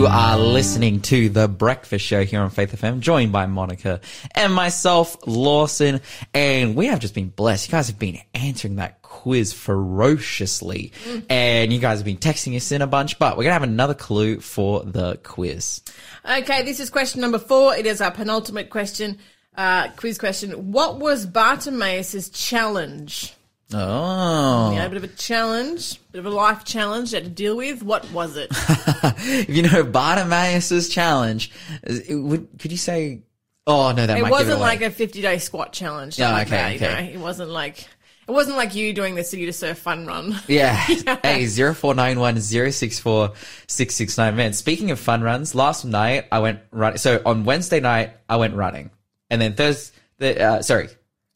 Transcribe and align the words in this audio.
You 0.00 0.06
are 0.06 0.38
listening 0.38 1.02
to 1.02 1.28
The 1.28 1.46
Breakfast 1.46 2.06
Show 2.06 2.24
here 2.24 2.40
on 2.40 2.48
Faith 2.48 2.72
FM, 2.72 3.00
joined 3.00 3.32
by 3.32 3.44
Monica 3.44 4.00
and 4.34 4.54
myself, 4.54 5.14
Lawson. 5.26 6.00
And 6.32 6.74
we 6.74 6.86
have 6.86 7.00
just 7.00 7.12
been 7.12 7.28
blessed. 7.28 7.68
You 7.68 7.72
guys 7.72 7.88
have 7.88 7.98
been 7.98 8.18
answering 8.32 8.76
that 8.76 9.02
quiz 9.02 9.52
ferociously. 9.52 10.94
And 11.28 11.70
you 11.70 11.80
guys 11.80 11.98
have 11.98 12.06
been 12.06 12.16
texting 12.16 12.56
us 12.56 12.72
in 12.72 12.80
a 12.80 12.86
bunch, 12.86 13.18
but 13.18 13.36
we're 13.36 13.42
going 13.42 13.50
to 13.50 13.60
have 13.60 13.62
another 13.62 13.92
clue 13.92 14.40
for 14.40 14.82
the 14.84 15.16
quiz. 15.16 15.82
Okay, 16.24 16.62
this 16.62 16.80
is 16.80 16.88
question 16.88 17.20
number 17.20 17.38
four. 17.38 17.74
It 17.74 17.84
is 17.84 18.00
our 18.00 18.10
penultimate 18.10 18.70
question, 18.70 19.18
uh, 19.54 19.88
quiz 19.96 20.16
question. 20.16 20.72
What 20.72 20.98
was 20.98 21.26
Bartimaeus' 21.26 22.30
challenge? 22.30 23.34
Oh. 23.72 24.72
Had 24.74 24.86
a 24.86 24.88
bit 24.88 24.96
of 24.96 25.04
a 25.04 25.14
challenge, 25.14 26.00
bit 26.10 26.18
of 26.18 26.26
a 26.26 26.30
life 26.30 26.64
challenge 26.64 27.10
he 27.10 27.16
had 27.16 27.24
to 27.24 27.30
deal 27.30 27.56
with. 27.56 27.82
What 27.82 28.10
was 28.12 28.36
it? 28.36 28.48
if 28.52 29.48
you 29.48 29.62
know 29.62 29.84
Bartimaeus' 29.84 30.88
challenge, 30.88 31.52
it 31.84 32.14
would, 32.14 32.48
could 32.58 32.72
you 32.72 32.78
say, 32.78 33.22
oh 33.66 33.92
no, 33.92 34.06
that 34.06 34.18
it 34.18 34.26
it 34.26 34.30
wasn't 34.30 34.58
away. 34.58 34.60
like 34.60 34.82
a 34.82 34.90
50 34.90 35.22
day 35.22 35.38
squat 35.38 35.72
challenge. 35.72 36.18
Yeah, 36.18 36.32
like 36.32 36.48
okay, 36.48 36.56
that, 36.56 36.72
you 36.72 36.86
okay. 36.86 37.06
know. 37.06 37.12
It 37.12 37.22
wasn't 37.22 37.50
like, 37.50 37.86
it 38.26 38.32
wasn't 38.32 38.56
like 38.56 38.74
you 38.74 38.92
doing 38.92 39.14
the 39.14 39.22
City 39.22 39.46
to 39.46 39.52
Surf 39.52 39.78
fun 39.78 40.06
run. 40.06 40.36
Yeah. 40.48 40.74
Hey, 40.74 41.46
0491 41.46 42.40
064 42.40 43.32
669. 43.68 44.36
Man, 44.36 44.52
speaking 44.52 44.90
of 44.90 44.98
fun 44.98 45.22
runs, 45.22 45.54
last 45.54 45.84
night 45.84 46.26
I 46.32 46.40
went 46.40 46.60
running. 46.72 46.98
So 46.98 47.22
on 47.24 47.44
Wednesday 47.44 47.78
night, 47.78 48.14
I 48.28 48.36
went 48.36 48.54
running. 48.56 48.90
And 49.30 49.40
then 49.40 49.54
Thursday, 49.54 50.40
uh, 50.40 50.62
sorry, 50.62 50.88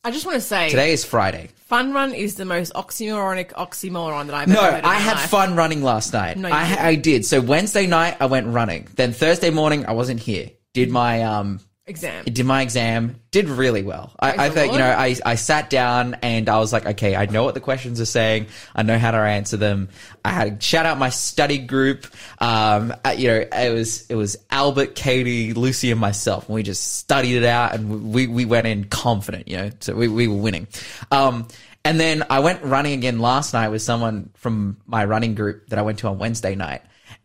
I 0.04 0.10
just 0.10 0.26
want 0.26 0.34
to 0.36 0.40
say, 0.42 0.68
today 0.68 0.92
is 0.92 1.04
Friday. 1.04 1.48
fun 1.56 1.92
run 1.94 2.12
is 2.12 2.34
the 2.34 2.44
most 2.44 2.74
oxymoronic 2.74 3.52
oxymoron 3.52 4.26
that 4.26 4.34
I've 4.34 4.48
No, 4.48 4.60
ever 4.60 4.72
heard 4.72 4.78
in 4.80 4.84
I 4.84 4.88
my 4.94 4.98
had 4.98 5.14
life. 5.16 5.30
fun 5.30 5.56
running 5.56 5.82
last 5.82 6.12
night. 6.12 6.36
No, 6.36 6.48
you 6.48 6.54
I, 6.54 6.68
didn't. 6.68 6.84
I 6.84 6.94
did. 6.96 7.24
So 7.24 7.40
Wednesday 7.40 7.86
night, 7.86 8.18
I 8.20 8.26
went 8.26 8.46
running. 8.48 8.86
Then 8.96 9.12
Thursday 9.14 9.48
morning, 9.50 9.86
I 9.86 9.92
wasn't 9.92 10.20
here. 10.20 10.50
Did 10.74 10.90
my, 10.90 11.22
um, 11.22 11.60
Exam. 11.86 12.24
did 12.24 12.46
my 12.46 12.62
exam, 12.62 13.20
did 13.30 13.46
really 13.46 13.82
well. 13.82 14.12
I, 14.18 14.46
I 14.46 14.48
think, 14.48 14.72
you 14.72 14.78
know, 14.78 14.90
I, 14.90 15.16
I 15.26 15.34
sat 15.34 15.68
down 15.68 16.16
and 16.22 16.48
I 16.48 16.58
was 16.58 16.72
like, 16.72 16.86
okay, 16.86 17.14
I 17.14 17.26
know 17.26 17.44
what 17.44 17.52
the 17.52 17.60
questions 17.60 18.00
are 18.00 18.06
saying. 18.06 18.46
I 18.74 18.82
know 18.84 18.98
how 18.98 19.10
to 19.10 19.18
answer 19.18 19.58
them. 19.58 19.90
I 20.24 20.30
had 20.30 20.62
shout 20.62 20.86
out 20.86 20.96
my 20.96 21.10
study 21.10 21.58
group. 21.58 22.06
Um, 22.40 22.94
you 23.18 23.28
know, 23.28 23.44
it 23.52 23.74
was, 23.74 24.06
it 24.08 24.14
was 24.14 24.38
Albert, 24.50 24.94
Katie, 24.94 25.52
Lucy 25.52 25.90
and 25.90 26.00
myself. 26.00 26.48
And 26.48 26.54
we 26.54 26.62
just 26.62 26.94
studied 26.94 27.36
it 27.36 27.44
out 27.44 27.74
and 27.74 28.14
we, 28.14 28.28
we 28.28 28.46
went 28.46 28.66
in 28.66 28.84
confident, 28.84 29.46
you 29.46 29.58
know, 29.58 29.70
so 29.80 29.94
we, 29.94 30.08
we 30.08 30.26
were 30.26 30.36
winning. 30.36 30.68
Um, 31.10 31.48
and 31.84 32.00
then 32.00 32.24
I 32.30 32.40
went 32.40 32.62
running 32.62 32.94
again 32.94 33.18
last 33.18 33.52
night 33.52 33.68
with 33.68 33.82
someone 33.82 34.30
from 34.36 34.78
my 34.86 35.04
running 35.04 35.34
group 35.34 35.68
that 35.68 35.78
I 35.78 35.82
went 35.82 35.98
to 35.98 36.08
on 36.08 36.18
Wednesday 36.18 36.54
night. 36.54 36.80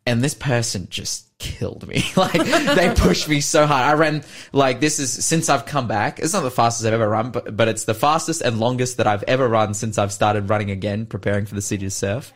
And 0.06 0.22
this 0.22 0.34
person 0.34 0.88
just 0.90 1.29
killed 1.40 1.88
me. 1.88 2.04
like 2.16 2.34
they 2.34 2.94
pushed 2.96 3.28
me 3.28 3.42
so 3.42 3.66
hard. 3.66 3.84
I 3.84 3.94
ran 3.94 4.24
like 4.52 4.80
this 4.80 5.00
is 5.00 5.26
since 5.26 5.50
I've 5.50 5.66
come 5.66 5.88
back. 5.88 6.20
It's 6.20 6.34
not 6.34 6.44
the 6.44 6.52
fastest 6.52 6.86
I've 6.86 6.94
ever 6.94 7.10
run, 7.10 7.32
but 7.32 7.56
but 7.56 7.68
it's 7.68 7.86
the 7.86 7.94
fastest 7.94 8.42
and 8.42 8.60
longest 8.60 8.98
that 8.98 9.08
I've 9.08 9.24
ever 9.24 9.48
run 9.48 9.74
since 9.74 9.98
I've 9.98 10.14
started 10.14 10.50
running 10.50 10.70
again, 10.70 11.06
preparing 11.06 11.46
for 11.46 11.56
the 11.56 11.62
city 11.62 11.86
to 11.86 11.92
surf. 11.92 12.34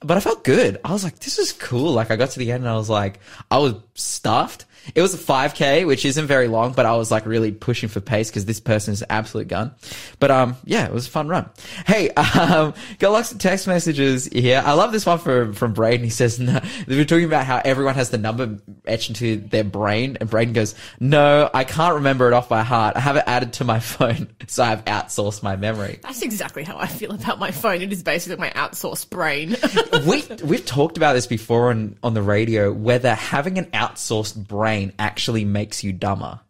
But 0.00 0.16
I 0.16 0.20
felt 0.20 0.42
good. 0.42 0.80
I 0.84 0.92
was 0.92 1.04
like, 1.04 1.20
this 1.20 1.38
is 1.38 1.52
cool. 1.52 1.92
Like 1.92 2.10
I 2.10 2.16
got 2.16 2.30
to 2.30 2.38
the 2.38 2.50
end 2.50 2.64
and 2.64 2.70
I 2.70 2.76
was 2.76 2.90
like, 2.90 3.20
I 3.50 3.58
was 3.58 3.74
stuffed. 3.94 4.64
It 4.94 5.02
was 5.02 5.14
a 5.14 5.18
5k, 5.18 5.86
which 5.86 6.04
isn't 6.04 6.26
very 6.26 6.48
long, 6.48 6.72
but 6.72 6.86
I 6.86 6.96
was 6.96 7.10
like 7.10 7.26
really 7.26 7.52
pushing 7.52 7.88
for 7.88 8.00
pace 8.00 8.30
because 8.30 8.44
this 8.44 8.60
person 8.60 8.92
is 8.92 9.02
an 9.02 9.08
absolute 9.10 9.48
gun. 9.48 9.74
But 10.18 10.30
um, 10.30 10.56
yeah, 10.64 10.86
it 10.86 10.92
was 10.92 11.06
a 11.06 11.10
fun 11.10 11.28
run. 11.28 11.48
Hey, 11.86 12.10
um, 12.16 12.74
got 12.98 13.12
lots 13.12 13.32
of 13.32 13.38
text 13.38 13.66
messages 13.66 14.26
here. 14.26 14.62
I 14.64 14.72
love 14.72 14.92
this 14.92 15.06
one 15.06 15.18
from 15.18 15.52
from 15.54 15.72
Braden. 15.72 16.04
He 16.04 16.10
says, 16.10 16.38
no, 16.38 16.60
they 16.86 16.96
were 16.96 17.04
talking 17.04 17.24
about 17.24 17.44
how 17.46 17.60
everyone 17.64 17.94
has 17.94 18.10
the 18.10 18.18
number 18.18 18.58
etched 18.86 19.08
into 19.08 19.36
their 19.36 19.64
brain, 19.64 20.16
and 20.20 20.28
Braden 20.28 20.54
goes, 20.54 20.74
"No, 21.00 21.50
I 21.52 21.64
can't 21.64 21.96
remember 21.96 22.26
it 22.28 22.32
off 22.32 22.48
by 22.48 22.62
heart. 22.62 22.96
I 22.96 23.00
have 23.00 23.16
it 23.16 23.24
added 23.26 23.54
to 23.54 23.64
my 23.64 23.80
phone, 23.80 24.28
so 24.46 24.62
I've 24.62 24.84
outsourced 24.84 25.42
my 25.42 25.56
memory." 25.56 25.98
That's 26.02 26.22
exactly 26.22 26.62
how 26.62 26.78
I 26.78 26.86
feel 26.86 27.12
about 27.12 27.38
my 27.38 27.50
phone. 27.50 27.82
It 27.82 27.92
is 27.92 28.02
basically 28.02 28.38
my 28.38 28.50
outsourced 28.50 29.10
brain. 29.10 29.56
we 30.06 30.24
we've 30.44 30.64
talked 30.64 30.96
about 30.96 31.14
this 31.14 31.26
before 31.26 31.70
on 31.70 31.96
on 32.02 32.14
the 32.14 32.22
radio 32.22 32.72
whether 32.72 33.14
having 33.14 33.58
an 33.58 33.66
outsourced 33.66 34.46
brain 34.46 34.75
actually 34.98 35.44
makes 35.44 35.82
you 35.84 35.92
dumber. 35.92 36.40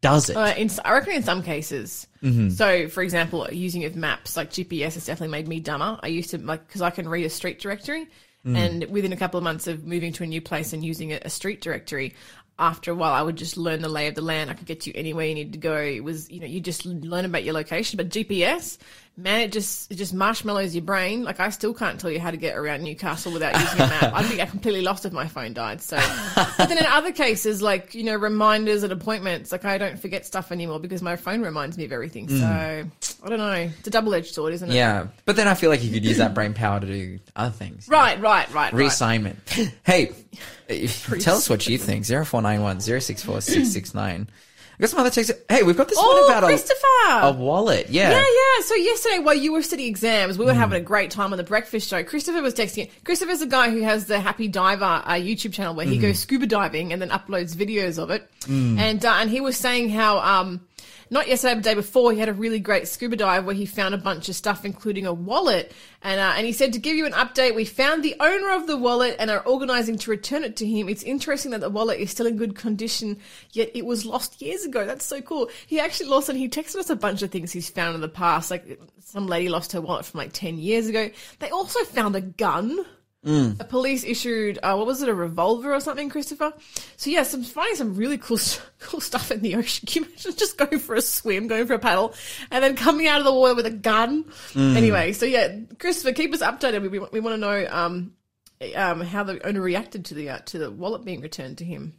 Does 0.00 0.30
it? 0.30 0.36
Uh, 0.36 0.54
in, 0.56 0.70
I 0.84 0.92
reckon 0.92 1.14
in 1.14 1.22
some 1.22 1.42
cases. 1.42 2.06
Mm-hmm. 2.22 2.50
So, 2.50 2.88
for 2.88 3.02
example, 3.02 3.46
using 3.52 3.84
of 3.84 3.94
maps 3.94 4.36
like 4.36 4.50
GPS 4.50 4.94
has 4.94 5.06
definitely 5.06 5.32
made 5.32 5.48
me 5.48 5.60
dumber. 5.60 5.98
I 6.02 6.08
used 6.08 6.30
to 6.30 6.38
like 6.38 6.66
because 6.66 6.82
I 6.82 6.90
can 6.90 7.08
read 7.08 7.24
a 7.24 7.30
street 7.30 7.60
directory, 7.60 8.08
Mm. 8.44 8.56
and 8.56 8.84
within 8.90 9.12
a 9.12 9.16
couple 9.16 9.38
of 9.38 9.44
months 9.44 9.66
of 9.66 9.84
moving 9.84 10.12
to 10.12 10.22
a 10.22 10.26
new 10.26 10.40
place 10.40 10.72
and 10.72 10.84
using 10.84 11.12
a, 11.12 11.18
a 11.22 11.28
street 11.30 11.60
directory, 11.60 12.14
after 12.60 12.92
a 12.92 12.94
while 12.94 13.12
I 13.12 13.20
would 13.20 13.34
just 13.36 13.56
learn 13.56 13.82
the 13.82 13.88
lay 13.88 14.06
of 14.06 14.14
the 14.14 14.22
land. 14.22 14.50
I 14.50 14.54
could 14.54 14.66
get 14.68 14.86
you 14.86 14.92
anywhere 14.94 15.26
you 15.26 15.34
need 15.34 15.52
to 15.54 15.58
go. 15.58 15.76
It 15.76 16.04
was 16.04 16.30
you 16.30 16.40
know 16.40 16.46
you 16.46 16.60
just 16.60 16.86
learn 16.86 17.24
about 17.24 17.44
your 17.44 17.54
location, 17.54 17.96
but 17.96 18.08
GPS. 18.08 18.78
Man, 19.18 19.40
it 19.40 19.52
just 19.52 19.90
it 19.90 19.94
just 19.94 20.12
marshmallows 20.12 20.74
your 20.74 20.84
brain. 20.84 21.24
Like 21.24 21.40
I 21.40 21.48
still 21.48 21.72
can't 21.72 21.98
tell 21.98 22.10
you 22.10 22.20
how 22.20 22.30
to 22.30 22.36
get 22.36 22.54
around 22.54 22.82
Newcastle 22.82 23.32
without 23.32 23.58
using 23.58 23.80
a 23.80 23.86
map. 23.86 24.12
I'd 24.12 24.30
be 24.30 24.36
completely 24.44 24.82
lost 24.82 25.06
if 25.06 25.12
my 25.14 25.26
phone 25.26 25.54
died. 25.54 25.80
So, 25.80 25.96
but 26.36 26.68
then 26.68 26.76
in 26.76 26.84
other 26.84 27.12
cases, 27.12 27.62
like 27.62 27.94
you 27.94 28.04
know 28.04 28.14
reminders 28.14 28.82
and 28.82 28.92
appointments, 28.92 29.52
like 29.52 29.64
I 29.64 29.78
don't 29.78 29.98
forget 29.98 30.26
stuff 30.26 30.52
anymore 30.52 30.80
because 30.80 31.00
my 31.00 31.16
phone 31.16 31.40
reminds 31.40 31.78
me 31.78 31.86
of 31.86 31.92
everything. 31.92 32.28
So 32.28 32.34
mm. 32.34 32.90
I 33.24 33.28
don't 33.30 33.38
know. 33.38 33.70
It's 33.78 33.88
a 33.88 33.90
double 33.90 34.14
edged 34.14 34.34
sword, 34.34 34.52
isn't 34.52 34.70
it? 34.70 34.74
yeah, 34.74 35.06
but 35.24 35.36
then 35.36 35.48
I 35.48 35.54
feel 35.54 35.70
like 35.70 35.82
you 35.82 35.90
could 35.90 36.04
use 36.04 36.18
that 36.18 36.34
brain 36.34 36.52
power 36.52 36.78
to 36.78 36.86
do 36.86 37.18
other 37.34 37.52
things. 37.52 37.88
Right, 37.96 38.20
right, 38.20 38.52
right, 38.52 38.72
right. 38.72 38.86
Reassignment. 38.86 39.36
Hey, 39.82 40.12
tell 41.20 41.36
us 41.36 41.48
what 41.48 41.66
you 41.66 41.78
think. 41.78 42.04
0491 42.04 42.80
064 42.80 43.40
669. 43.40 44.28
I 44.78 44.82
got 44.82 44.90
some 44.90 45.00
other 45.00 45.10
texts. 45.10 45.32
Hey, 45.48 45.62
we've 45.62 45.76
got 45.76 45.88
this 45.88 45.96
one 45.96 46.06
Oh, 46.08 46.26
about 46.26 46.42
a, 46.42 46.46
Christopher! 46.46 46.82
a 47.08 47.32
wallet. 47.32 47.88
Yeah. 47.88 48.10
Yeah, 48.10 48.18
yeah. 48.18 48.62
So 48.64 48.74
yesterday, 48.74 49.18
while 49.20 49.34
you 49.34 49.52
were 49.52 49.62
studying 49.62 49.88
exams, 49.88 50.36
we 50.38 50.44
were 50.44 50.52
having 50.54 50.76
a 50.78 50.84
great 50.84 51.10
time 51.10 51.32
on 51.32 51.38
the 51.38 51.44
breakfast 51.44 51.88
show. 51.88 52.04
Christopher 52.04 52.42
was 52.42 52.52
texting. 52.54 52.90
Christopher's 53.04 53.40
a 53.40 53.46
guy 53.46 53.70
who 53.70 53.80
has 53.82 54.04
the 54.06 54.20
Happy 54.20 54.48
Diver 54.48 54.84
uh, 54.84 55.12
YouTube 55.14 55.52
channel 55.54 55.74
where 55.74 55.86
he 55.86 55.98
goes 55.98 56.18
scuba 56.18 56.46
diving 56.46 56.92
and 56.92 57.00
then 57.00 57.08
uploads 57.08 57.54
videos 57.56 57.98
of 58.02 58.10
it. 58.10 58.28
And 58.48 59.04
uh, 59.04 59.12
and 59.20 59.30
he 59.30 59.40
was 59.40 59.56
saying 59.56 59.88
how 59.90 60.18
um 60.18 60.60
not 61.08 61.28
yesterday, 61.28 61.54
but 61.54 61.62
the 61.62 61.70
day 61.70 61.74
before, 61.74 62.12
he 62.12 62.18
had 62.18 62.28
a 62.28 62.34
really 62.34 62.58
great 62.58 62.88
scuba 62.88 63.16
dive 63.16 63.44
where 63.44 63.54
he 63.54 63.66
found 63.66 63.94
a 63.94 63.98
bunch 63.98 64.28
of 64.28 64.34
stuff, 64.34 64.64
including 64.64 65.06
a 65.06 65.12
wallet. 65.12 65.72
And 66.02 66.20
uh, 66.20 66.34
and 66.36 66.46
he 66.46 66.52
said 66.52 66.72
to 66.72 66.78
give 66.78 66.96
you 66.96 67.06
an 67.06 67.12
update, 67.12 67.54
we 67.54 67.64
found 67.64 68.02
the 68.02 68.16
owner 68.18 68.52
of 68.52 68.66
the 68.66 68.76
wallet 68.76 69.16
and 69.18 69.30
are 69.30 69.46
organising 69.46 69.98
to 69.98 70.10
return 70.10 70.44
it 70.44 70.56
to 70.56 70.66
him. 70.66 70.88
It's 70.88 71.02
interesting 71.02 71.52
that 71.52 71.60
the 71.60 71.70
wallet 71.70 72.00
is 72.00 72.10
still 72.10 72.26
in 72.26 72.36
good 72.36 72.56
condition, 72.56 73.18
yet 73.52 73.70
it 73.74 73.86
was 73.86 74.04
lost 74.04 74.42
years 74.42 74.64
ago. 74.64 74.84
That's 74.84 75.04
so 75.04 75.20
cool. 75.20 75.48
He 75.66 75.78
actually 75.78 76.08
lost, 76.08 76.28
and 76.28 76.38
he 76.38 76.48
texted 76.48 76.76
us 76.76 76.90
a 76.90 76.96
bunch 76.96 77.22
of 77.22 77.30
things 77.30 77.52
he's 77.52 77.70
found 77.70 77.94
in 77.94 78.00
the 78.00 78.08
past. 78.08 78.50
Like 78.50 78.80
some 79.00 79.26
lady 79.26 79.48
lost 79.48 79.72
her 79.72 79.80
wallet 79.80 80.06
from 80.06 80.18
like 80.18 80.32
ten 80.32 80.58
years 80.58 80.88
ago. 80.88 81.10
They 81.38 81.50
also 81.50 81.84
found 81.84 82.16
a 82.16 82.20
gun. 82.20 82.84
A 83.60 83.64
police 83.64 84.04
issued, 84.04 84.58
uh, 84.62 84.74
what 84.76 84.86
was 84.86 85.02
it, 85.02 85.08
a 85.08 85.14
revolver 85.14 85.74
or 85.74 85.80
something, 85.80 86.08
Christopher? 86.08 86.52
So 86.96 87.10
yeah, 87.10 87.24
some 87.24 87.42
finding 87.42 87.76
some 87.76 87.96
really 87.96 88.18
cool, 88.18 88.38
cool 88.78 89.00
stuff 89.00 89.30
in 89.30 89.40
the 89.42 89.56
ocean. 89.56 89.86
Can 89.86 90.04
you 90.04 90.08
imagine 90.08 90.36
just 90.36 90.56
going 90.56 90.78
for 90.78 90.94
a 90.94 91.00
swim, 91.00 91.48
going 91.48 91.66
for 91.66 91.74
a 91.74 91.78
paddle, 91.78 92.14
and 92.50 92.62
then 92.62 92.76
coming 92.76 93.08
out 93.08 93.18
of 93.18 93.24
the 93.24 93.32
water 93.32 93.54
with 93.54 93.66
a 93.66 93.70
gun? 93.70 94.24
Anyway, 94.76 95.12
so 95.12 95.26
yeah, 95.26 95.56
Christopher, 95.78 96.12
keep 96.12 96.32
us 96.32 96.42
updated. 96.42 96.82
We, 96.82 96.88
we, 96.88 96.98
we 96.98 97.20
want 97.20 97.34
to 97.34 97.38
know 97.38 97.66
um, 97.70 98.12
um, 98.74 99.00
how 99.00 99.22
the 99.24 99.44
owner 99.46 99.60
reacted 99.60 100.04
to 100.06 100.14
the 100.14 100.30
uh, 100.30 100.38
to 100.46 100.58
the 100.58 100.70
wallet 100.70 101.04
being 101.04 101.20
returned 101.20 101.58
to 101.58 101.64
him. 101.64 101.94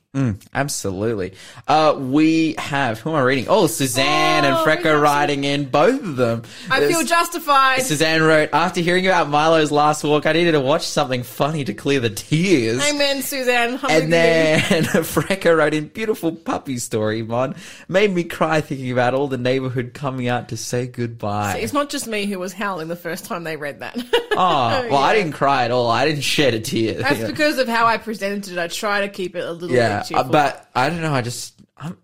Absolutely. 0.54 1.34
Uh, 1.68 1.96
we 2.00 2.56
have, 2.58 3.00
who 3.00 3.12
am 3.12 3.16
I 3.18 3.22
reading? 3.22 3.46
Oh, 3.50 3.68
Suzanne 3.68 4.46
and 4.46 4.56
Oh, 4.56 4.64
Frecker 4.66 4.86
yes. 4.86 5.02
writing 5.02 5.44
in, 5.44 5.66
both 5.66 6.02
of 6.02 6.16
them. 6.16 6.42
I 6.72 6.88
feel 6.88 7.04
justified. 7.04 7.84
Suzanne 7.84 8.24
wrote, 8.24 8.50
after 8.52 8.82
hearing 8.82 9.06
about 9.06 9.30
Milo's 9.30 9.72
last 9.72 10.04
walk, 10.04 10.26
I 10.26 10.32
needed 10.34 10.54
to 10.54 10.60
watch 10.60 10.88
something 10.88 11.22
funny 11.22 11.64
to 11.66 11.74
clear 11.76 12.00
the 12.00 12.10
tears. 12.10 12.84
Amen, 12.90 13.22
Suzanne. 13.22 13.80
I'm 13.84 14.04
And 14.04 14.14
then 14.14 14.62
Frecker 15.04 15.56
wrote 15.56 15.74
in, 15.76 15.88
beautiful 15.90 16.32
puppy 16.32 16.80
story, 16.80 17.22
Mon. 17.22 17.56
Made 17.88 18.12
me 18.12 18.24
cry 18.24 18.62
thinking 18.62 18.92
about 18.92 19.14
all 19.14 19.28
the 19.28 19.38
neighborhood 19.38 19.92
coming 19.94 20.28
out 20.28 20.50
to 20.50 20.58
say 20.58 20.88
goodbye. 20.88 21.58
It's 21.60 21.74
not 21.74 21.90
just 21.90 22.08
me 22.08 22.26
who 22.26 22.40
was 22.40 22.54
howling 22.54 22.88
the 22.88 22.96
first 22.96 23.26
time 23.26 23.44
they 23.44 23.56
read 23.58 23.82
that. 23.82 23.96
Oh, 24.32 24.88
well, 24.90 24.96
I 24.96 25.14
didn't 25.16 25.34
cry 25.34 25.66
at 25.66 25.72
all. 25.72 25.90
I 25.92 26.06
didn't 26.08 26.22
shed 26.24 26.56
a 26.56 26.60
tear. 26.60 26.96
That's 26.96 27.24
because 27.28 27.60
of 27.60 27.68
how 27.68 27.86
I 27.86 27.98
presented 27.98 28.54
it. 28.54 28.58
I 28.58 28.68
try 28.68 29.02
to 29.02 29.10
keep 29.10 29.36
it 29.36 29.46
a 29.46 29.52
little 29.52 29.76
yeah, 29.76 29.97
bit 29.98 30.06
uh, 30.16 30.18
cheerful. 30.18 30.32
but 30.32 30.70
I 30.76 30.90
don't 30.90 31.02
know. 31.02 31.14
I 31.14 31.22
just, 31.22 31.60
I'm, 31.78 31.98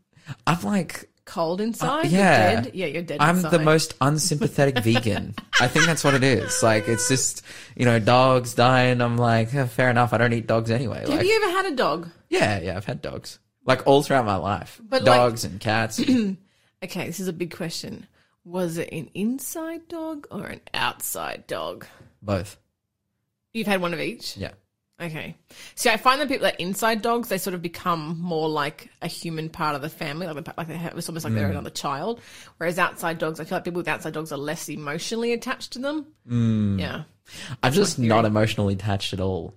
I'm 0.48 0.62
like, 0.62 1.10
cold 1.25 1.62
inside. 1.62 2.06
Uh, 2.06 2.10
yeah. 2.10 2.51
You're 2.54 2.62
dead. 2.63 2.75
Yeah, 2.75 2.86
you're 2.88 3.01
dead. 3.01 3.18
I'm 3.22 3.38
inside. 3.38 3.51
the 3.51 3.60
most 3.60 3.94
unsympathetic 4.01 4.80
vegan. 4.84 5.36
I 5.60 5.68
think 5.68 5.86
that's 5.86 6.04
what 6.04 6.13
it 6.13 6.24
is. 6.24 6.62
Like, 6.62 6.88
it's 6.88 7.07
just, 7.07 7.44
you 7.75 7.86
know, 7.86 8.00
dogs 8.00 8.54
dying. 8.56 9.01
I'm 9.01 9.18
like, 9.18 9.54
"Eh, 9.54 9.66
fair 9.68 9.90
enough. 9.90 10.13
I 10.13 10.18
don't 10.18 10.34
eat 10.34 10.48
dogs 10.48 10.69
anyway. 10.72 11.00
Have 11.00 11.10
Like, 11.10 11.25
you 11.25 11.42
ever 11.44 11.51
had 11.57 11.74
a 11.74 11.75
dog? 11.75 12.10
yeah, 12.30 12.60
yeah, 12.60 12.75
I've 12.78 12.86
had 12.86 13.01
dogs. 13.01 13.40
Like, 13.66 13.88
all 13.88 14.04
throughout 14.04 14.25
my 14.25 14.36
life. 14.36 14.81
But, 14.84 15.04
like- 15.04 15.06
dogs 15.06 15.44
and 15.45 15.60
cats. 15.60 16.00
Okay, 16.84 17.06
this 17.07 17.22
is 17.22 17.30
a 17.30 17.34
big 17.34 17.56
question. 17.56 18.07
Was 18.44 18.78
it 18.78 18.90
an 18.92 19.10
inside 19.13 19.88
dog 19.88 20.28
or 20.30 20.48
an 20.48 20.60
outside 20.74 21.48
dog? 21.48 21.86
Both. 22.22 22.57
You've 23.54 23.68
had 23.68 23.80
one 23.80 23.94
of 23.94 24.01
each. 24.01 24.36
Yeah. 24.36 24.51
Okay. 25.01 25.36
See, 25.75 25.90
I 25.90 25.98
find 25.98 26.22
that 26.22 26.28
people 26.30 26.44
that 26.44 26.60
inside 26.60 27.01
dogs, 27.01 27.28
they 27.28 27.38
sort 27.38 27.54
of 27.56 27.62
become 27.62 28.18
more 28.22 28.48
like 28.48 28.90
a 29.01 29.07
human 29.07 29.50
part 29.50 29.75
of 29.75 29.81
the 29.81 29.90
family, 29.90 30.28
like, 30.28 30.57
like 30.57 30.68
they 30.68 30.78
have, 30.78 30.98
it's 30.98 31.10
almost 31.10 31.25
like 31.25 31.34
they're 31.34 31.50
another 31.50 31.72
child. 31.72 32.22
Whereas 32.57 32.78
outside 32.80 33.18
dogs, 33.18 33.40
I 33.40 33.44
feel 33.44 33.57
like 33.57 33.66
people 33.66 33.80
with 33.80 33.88
outside 33.88 34.13
dogs 34.13 34.31
are 34.31 34.38
less 34.38 34.69
emotionally 34.69 35.34
attached 35.34 35.74
to 35.74 35.80
them. 35.80 36.06
Mm. 36.30 36.80
Yeah. 36.80 37.04
I'm 37.63 37.74
just 37.74 37.98
not 38.00 38.24
emotionally 38.25 38.75
attached 38.75 39.13
at 39.13 39.19
all. 39.19 39.56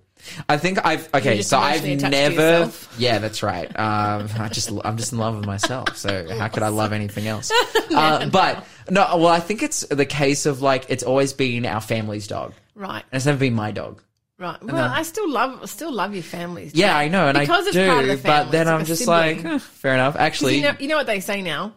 I 0.49 0.57
think 0.57 0.83
I've 0.83 1.13
okay, 1.13 1.43
so 1.43 1.59
I've 1.59 1.85
emotionally 1.85 1.93
attached 1.93 2.35
to 2.35 2.41
never. 2.41 2.71
Yeah, 2.97 3.19
that's 3.19 3.43
right. 3.43 3.67
Um, 3.79 4.27
I 4.39 4.49
just 4.51 4.71
I'm 4.83 4.97
just 4.97 5.11
in 5.11 5.19
love 5.19 5.35
with 5.35 5.45
myself. 5.45 5.95
So 5.95 6.27
how 6.35 6.47
could 6.47 6.63
I 6.63 6.69
love 6.69 6.91
anything 6.91 7.27
else? 7.27 7.51
Uh, 7.89 8.27
but 8.29 8.65
no, 8.89 9.05
well, 9.17 9.27
I 9.27 9.39
think 9.39 9.63
it's 9.63 9.79
the 9.87 10.05
case 10.05 10.45
of 10.45 10.61
like 10.61 10.85
it's 10.89 11.03
always 11.03 11.31
been 11.33 11.65
our 11.65 11.79
family's 11.81 12.27
dog, 12.27 12.53
Right. 12.75 13.01
and 13.11 13.17
it's 13.17 13.25
never 13.25 13.37
been 13.39 13.53
my 13.53 13.71
dog. 13.71 14.01
Right. 14.39 14.61
Well, 14.63 14.91
I 14.91 15.01
still 15.01 15.29
love, 15.29 15.67
still 15.69 15.91
love 15.91 16.13
your 16.13 16.21
families. 16.23 16.73
Yeah, 16.75 16.95
I 16.95 17.07
know, 17.07 17.27
and 17.27 17.37
Because 17.39 17.65
I 17.65 17.69
it's 17.69 17.77
part 17.89 18.03
of 18.03 18.09
do. 18.11 18.15
the 18.15 18.17
family, 18.21 18.45
but 18.45 18.51
then 18.51 18.67
I'm 18.67 18.85
just 18.85 18.99
sibling. 19.05 19.43
like, 19.43 19.45
eh, 19.53 19.57
fair 19.57 19.93
enough. 19.95 20.15
Actually, 20.15 20.57
You 20.57 20.61
know, 20.63 20.75
you 20.79 20.87
know 20.87 20.95
what 20.97 21.07
they 21.07 21.19
say 21.21 21.41
now? 21.41 21.73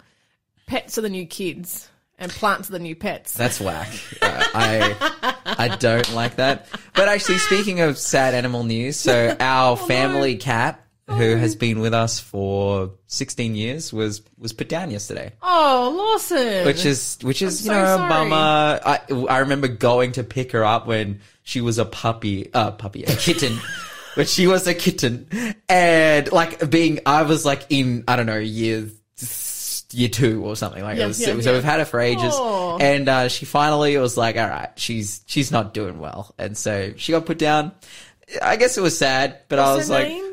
Pets 0.66 0.98
are 0.98 1.00
the 1.00 1.08
new 1.08 1.24
kids, 1.26 1.88
and 2.18 2.30
plants 2.30 2.68
are 2.68 2.72
the 2.72 2.78
new 2.78 2.94
pets. 2.94 3.32
That's 3.32 3.60
whack. 3.60 3.88
Uh, 4.20 4.44
I 4.54 5.34
I 5.46 5.76
don't 5.76 6.12
like 6.14 6.36
that. 6.36 6.66
But 6.94 7.08
actually, 7.08 7.38
speaking 7.50 7.80
of 7.80 7.96
sad 7.96 8.34
animal 8.34 8.62
news, 8.64 8.96
so 8.96 9.34
our 9.40 9.76
family 9.78 10.36
cat, 10.36 10.84
who 11.10 11.36
has 11.36 11.56
been 11.56 11.80
with 11.80 11.92
us 11.92 12.20
for 12.20 12.92
16 13.08 13.54
years, 13.54 13.92
was 13.92 14.22
was 14.38 14.52
put 14.52 14.68
down 14.68 14.90
yesterday, 14.90 15.32
oh, 15.42 15.94
Lawson. 15.96 16.64
which 16.64 16.84
is 16.84 17.18
which 17.22 17.42
is 17.42 17.62
you 17.64 17.72
so 17.72 17.74
know 17.74 17.82
a 17.84 17.96
sorry. 17.96 18.08
bummer. 18.08 18.80
I 18.84 19.00
I 19.28 19.38
remember 19.38 19.68
going 19.68 20.12
to 20.12 20.24
pick 20.24 20.52
her 20.52 20.64
up 20.64 20.86
when 20.86 21.20
she 21.42 21.60
was 21.60 21.78
a 21.78 21.84
puppy, 21.84 22.52
uh, 22.54 22.72
puppy, 22.72 23.04
a 23.04 23.14
kitten. 23.16 23.58
But 24.16 24.28
she 24.28 24.48
was 24.48 24.66
a 24.66 24.74
kitten, 24.74 25.28
and 25.68 26.32
like 26.32 26.68
being, 26.68 26.98
I 27.06 27.22
was 27.22 27.44
like 27.46 27.66
in, 27.70 28.02
I 28.08 28.16
don't 28.16 28.26
know, 28.26 28.38
year 28.38 28.90
year 29.92 30.08
two 30.08 30.44
or 30.44 30.56
something 30.56 30.82
like 30.82 30.98
Yeah, 30.98 31.04
it 31.04 31.08
was, 31.08 31.20
yeah, 31.20 31.26
so 31.26 31.50
yeah. 31.50 31.52
we've 31.52 31.64
had 31.64 31.78
her 31.78 31.84
for 31.84 32.00
ages 32.00 32.34
Aw. 32.34 32.78
and 32.78 33.08
uh, 33.08 33.28
she 33.28 33.44
finally 33.44 33.96
was 33.96 34.16
like 34.16 34.36
all 34.36 34.48
right 34.48 34.70
she's 34.76 35.22
she's 35.26 35.50
not 35.50 35.74
doing 35.74 35.98
well 35.98 36.34
and 36.38 36.56
so 36.56 36.92
she 36.96 37.12
got 37.12 37.26
put 37.26 37.38
down 37.38 37.72
i 38.40 38.56
guess 38.56 38.78
it 38.78 38.82
was 38.82 38.96
sad 38.96 39.40
but 39.48 39.58
i 39.58 39.74
was 39.74 39.88
her 39.88 39.94
like 39.94 40.08
name? 40.08 40.29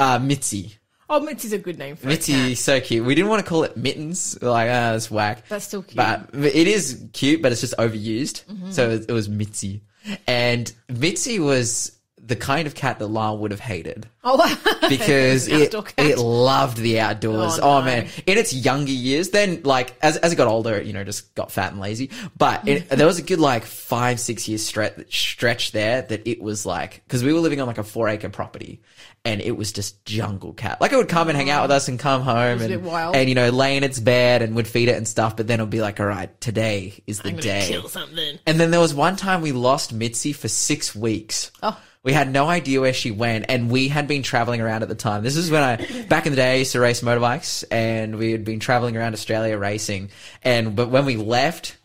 Uh 0.00 0.18
mitzi 0.18 0.76
Oh, 1.12 1.18
Mitzi's 1.18 1.52
a 1.52 1.58
good 1.58 1.76
name 1.76 1.96
for 1.96 2.06
mitzi 2.06 2.50
cat. 2.50 2.58
so 2.58 2.80
cute 2.80 3.04
we 3.04 3.16
didn't 3.16 3.30
want 3.30 3.44
to 3.44 3.48
call 3.48 3.64
it 3.64 3.76
mittens 3.76 4.40
like 4.40 4.68
ah 4.68 4.92
that's 4.94 5.10
whack 5.10 5.46
That's 5.48 5.64
still 5.64 5.82
cute. 5.82 5.96
but 5.96 6.28
it 6.32 6.68
is 6.68 7.02
cute 7.12 7.42
but 7.42 7.50
it's 7.52 7.60
just 7.60 7.76
overused 7.78 8.44
Mm-hmm. 8.46 8.70
so 8.70 8.90
it, 8.90 9.06
it 9.08 9.12
was 9.12 9.28
mitzi 9.28 9.82
and 10.28 10.72
mitzi 10.88 11.40
was 11.40 11.98
the 12.24 12.36
kind 12.36 12.66
of 12.66 12.74
cat 12.74 12.98
that 12.98 13.06
Lyle 13.08 13.38
would 13.38 13.50
have 13.50 13.60
hated 13.60 14.08
Oh, 14.22 14.36
wow. 14.82 14.88
because 14.88 15.48
it, 15.48 15.74
it 15.96 16.18
loved 16.18 16.76
the 16.76 17.00
outdoors. 17.00 17.58
Oh, 17.58 17.76
Oh, 17.76 17.78
no. 17.80 17.86
man, 17.86 18.08
in 18.26 18.36
its 18.38 18.52
younger 18.52 18.92
years, 18.92 19.30
then 19.30 19.62
like 19.64 19.94
as 20.02 20.16
as 20.18 20.32
it 20.32 20.36
got 20.36 20.46
older, 20.46 20.74
it, 20.74 20.86
you 20.86 20.92
know, 20.92 21.02
just 21.04 21.34
got 21.34 21.50
fat 21.50 21.72
and 21.72 21.80
lazy. 21.80 22.10
But 22.36 22.68
it, 22.68 22.88
there 22.90 23.06
was 23.06 23.18
a 23.18 23.22
good 23.22 23.40
like 23.40 23.64
five 23.64 24.20
six 24.20 24.46
year 24.48 24.58
stretch 24.58 25.10
stretch 25.18 25.72
there 25.72 26.02
that 26.02 26.26
it 26.28 26.42
was 26.42 26.66
like 26.66 27.02
because 27.06 27.24
we 27.24 27.32
were 27.32 27.40
living 27.40 27.60
on 27.60 27.66
like 27.66 27.78
a 27.78 27.82
four 27.84 28.08
acre 28.08 28.28
property. 28.28 28.80
And 29.22 29.42
it 29.42 29.54
was 29.54 29.70
just 29.72 30.02
jungle 30.06 30.54
cat. 30.54 30.80
Like 30.80 30.92
it 30.92 30.96
would 30.96 31.08
come 31.10 31.28
and 31.28 31.36
hang 31.36 31.50
out 31.50 31.60
with 31.62 31.70
us 31.72 31.88
and 31.88 31.98
come 31.98 32.22
home 32.22 32.62
and, 32.62 32.72
and 32.86 33.28
you 33.28 33.34
know 33.34 33.50
lay 33.50 33.76
in 33.76 33.84
its 33.84 33.98
bed 34.00 34.40
and 34.40 34.54
would 34.54 34.66
feed 34.66 34.88
it 34.88 34.96
and 34.96 35.06
stuff. 35.06 35.36
But 35.36 35.46
then 35.46 35.56
it'll 35.60 35.66
be 35.66 35.82
like, 35.82 36.00
all 36.00 36.06
right, 36.06 36.38
today 36.40 37.02
is 37.06 37.20
the 37.20 37.28
I'm 37.30 37.36
day. 37.36 37.66
kill 37.68 37.86
something. 37.88 38.38
And 38.46 38.58
then 38.58 38.70
there 38.70 38.80
was 38.80 38.94
one 38.94 39.16
time 39.16 39.42
we 39.42 39.52
lost 39.52 39.92
Mitzi 39.92 40.32
for 40.32 40.48
six 40.48 40.94
weeks. 40.94 41.50
Oh. 41.62 41.78
We 42.02 42.14
had 42.14 42.32
no 42.32 42.48
idea 42.48 42.80
where 42.80 42.94
she 42.94 43.10
went, 43.10 43.46
and 43.48 43.70
we 43.70 43.88
had 43.88 44.08
been 44.08 44.22
traveling 44.22 44.62
around 44.62 44.82
at 44.82 44.88
the 44.88 44.94
time. 44.94 45.22
This 45.22 45.36
is 45.36 45.50
when 45.50 45.62
I, 45.62 46.04
back 46.04 46.24
in 46.24 46.32
the 46.32 46.36
day, 46.36 46.52
I 46.52 46.56
used 46.56 46.72
to 46.72 46.80
race 46.80 47.02
motorbikes, 47.02 47.64
and 47.70 48.16
we 48.16 48.32
had 48.32 48.44
been 48.44 48.58
traveling 48.58 48.96
around 48.96 49.12
Australia 49.12 49.58
racing. 49.58 50.10
And 50.42 50.74
but 50.74 50.88
when 50.88 51.04
we 51.04 51.16
left, 51.16 51.76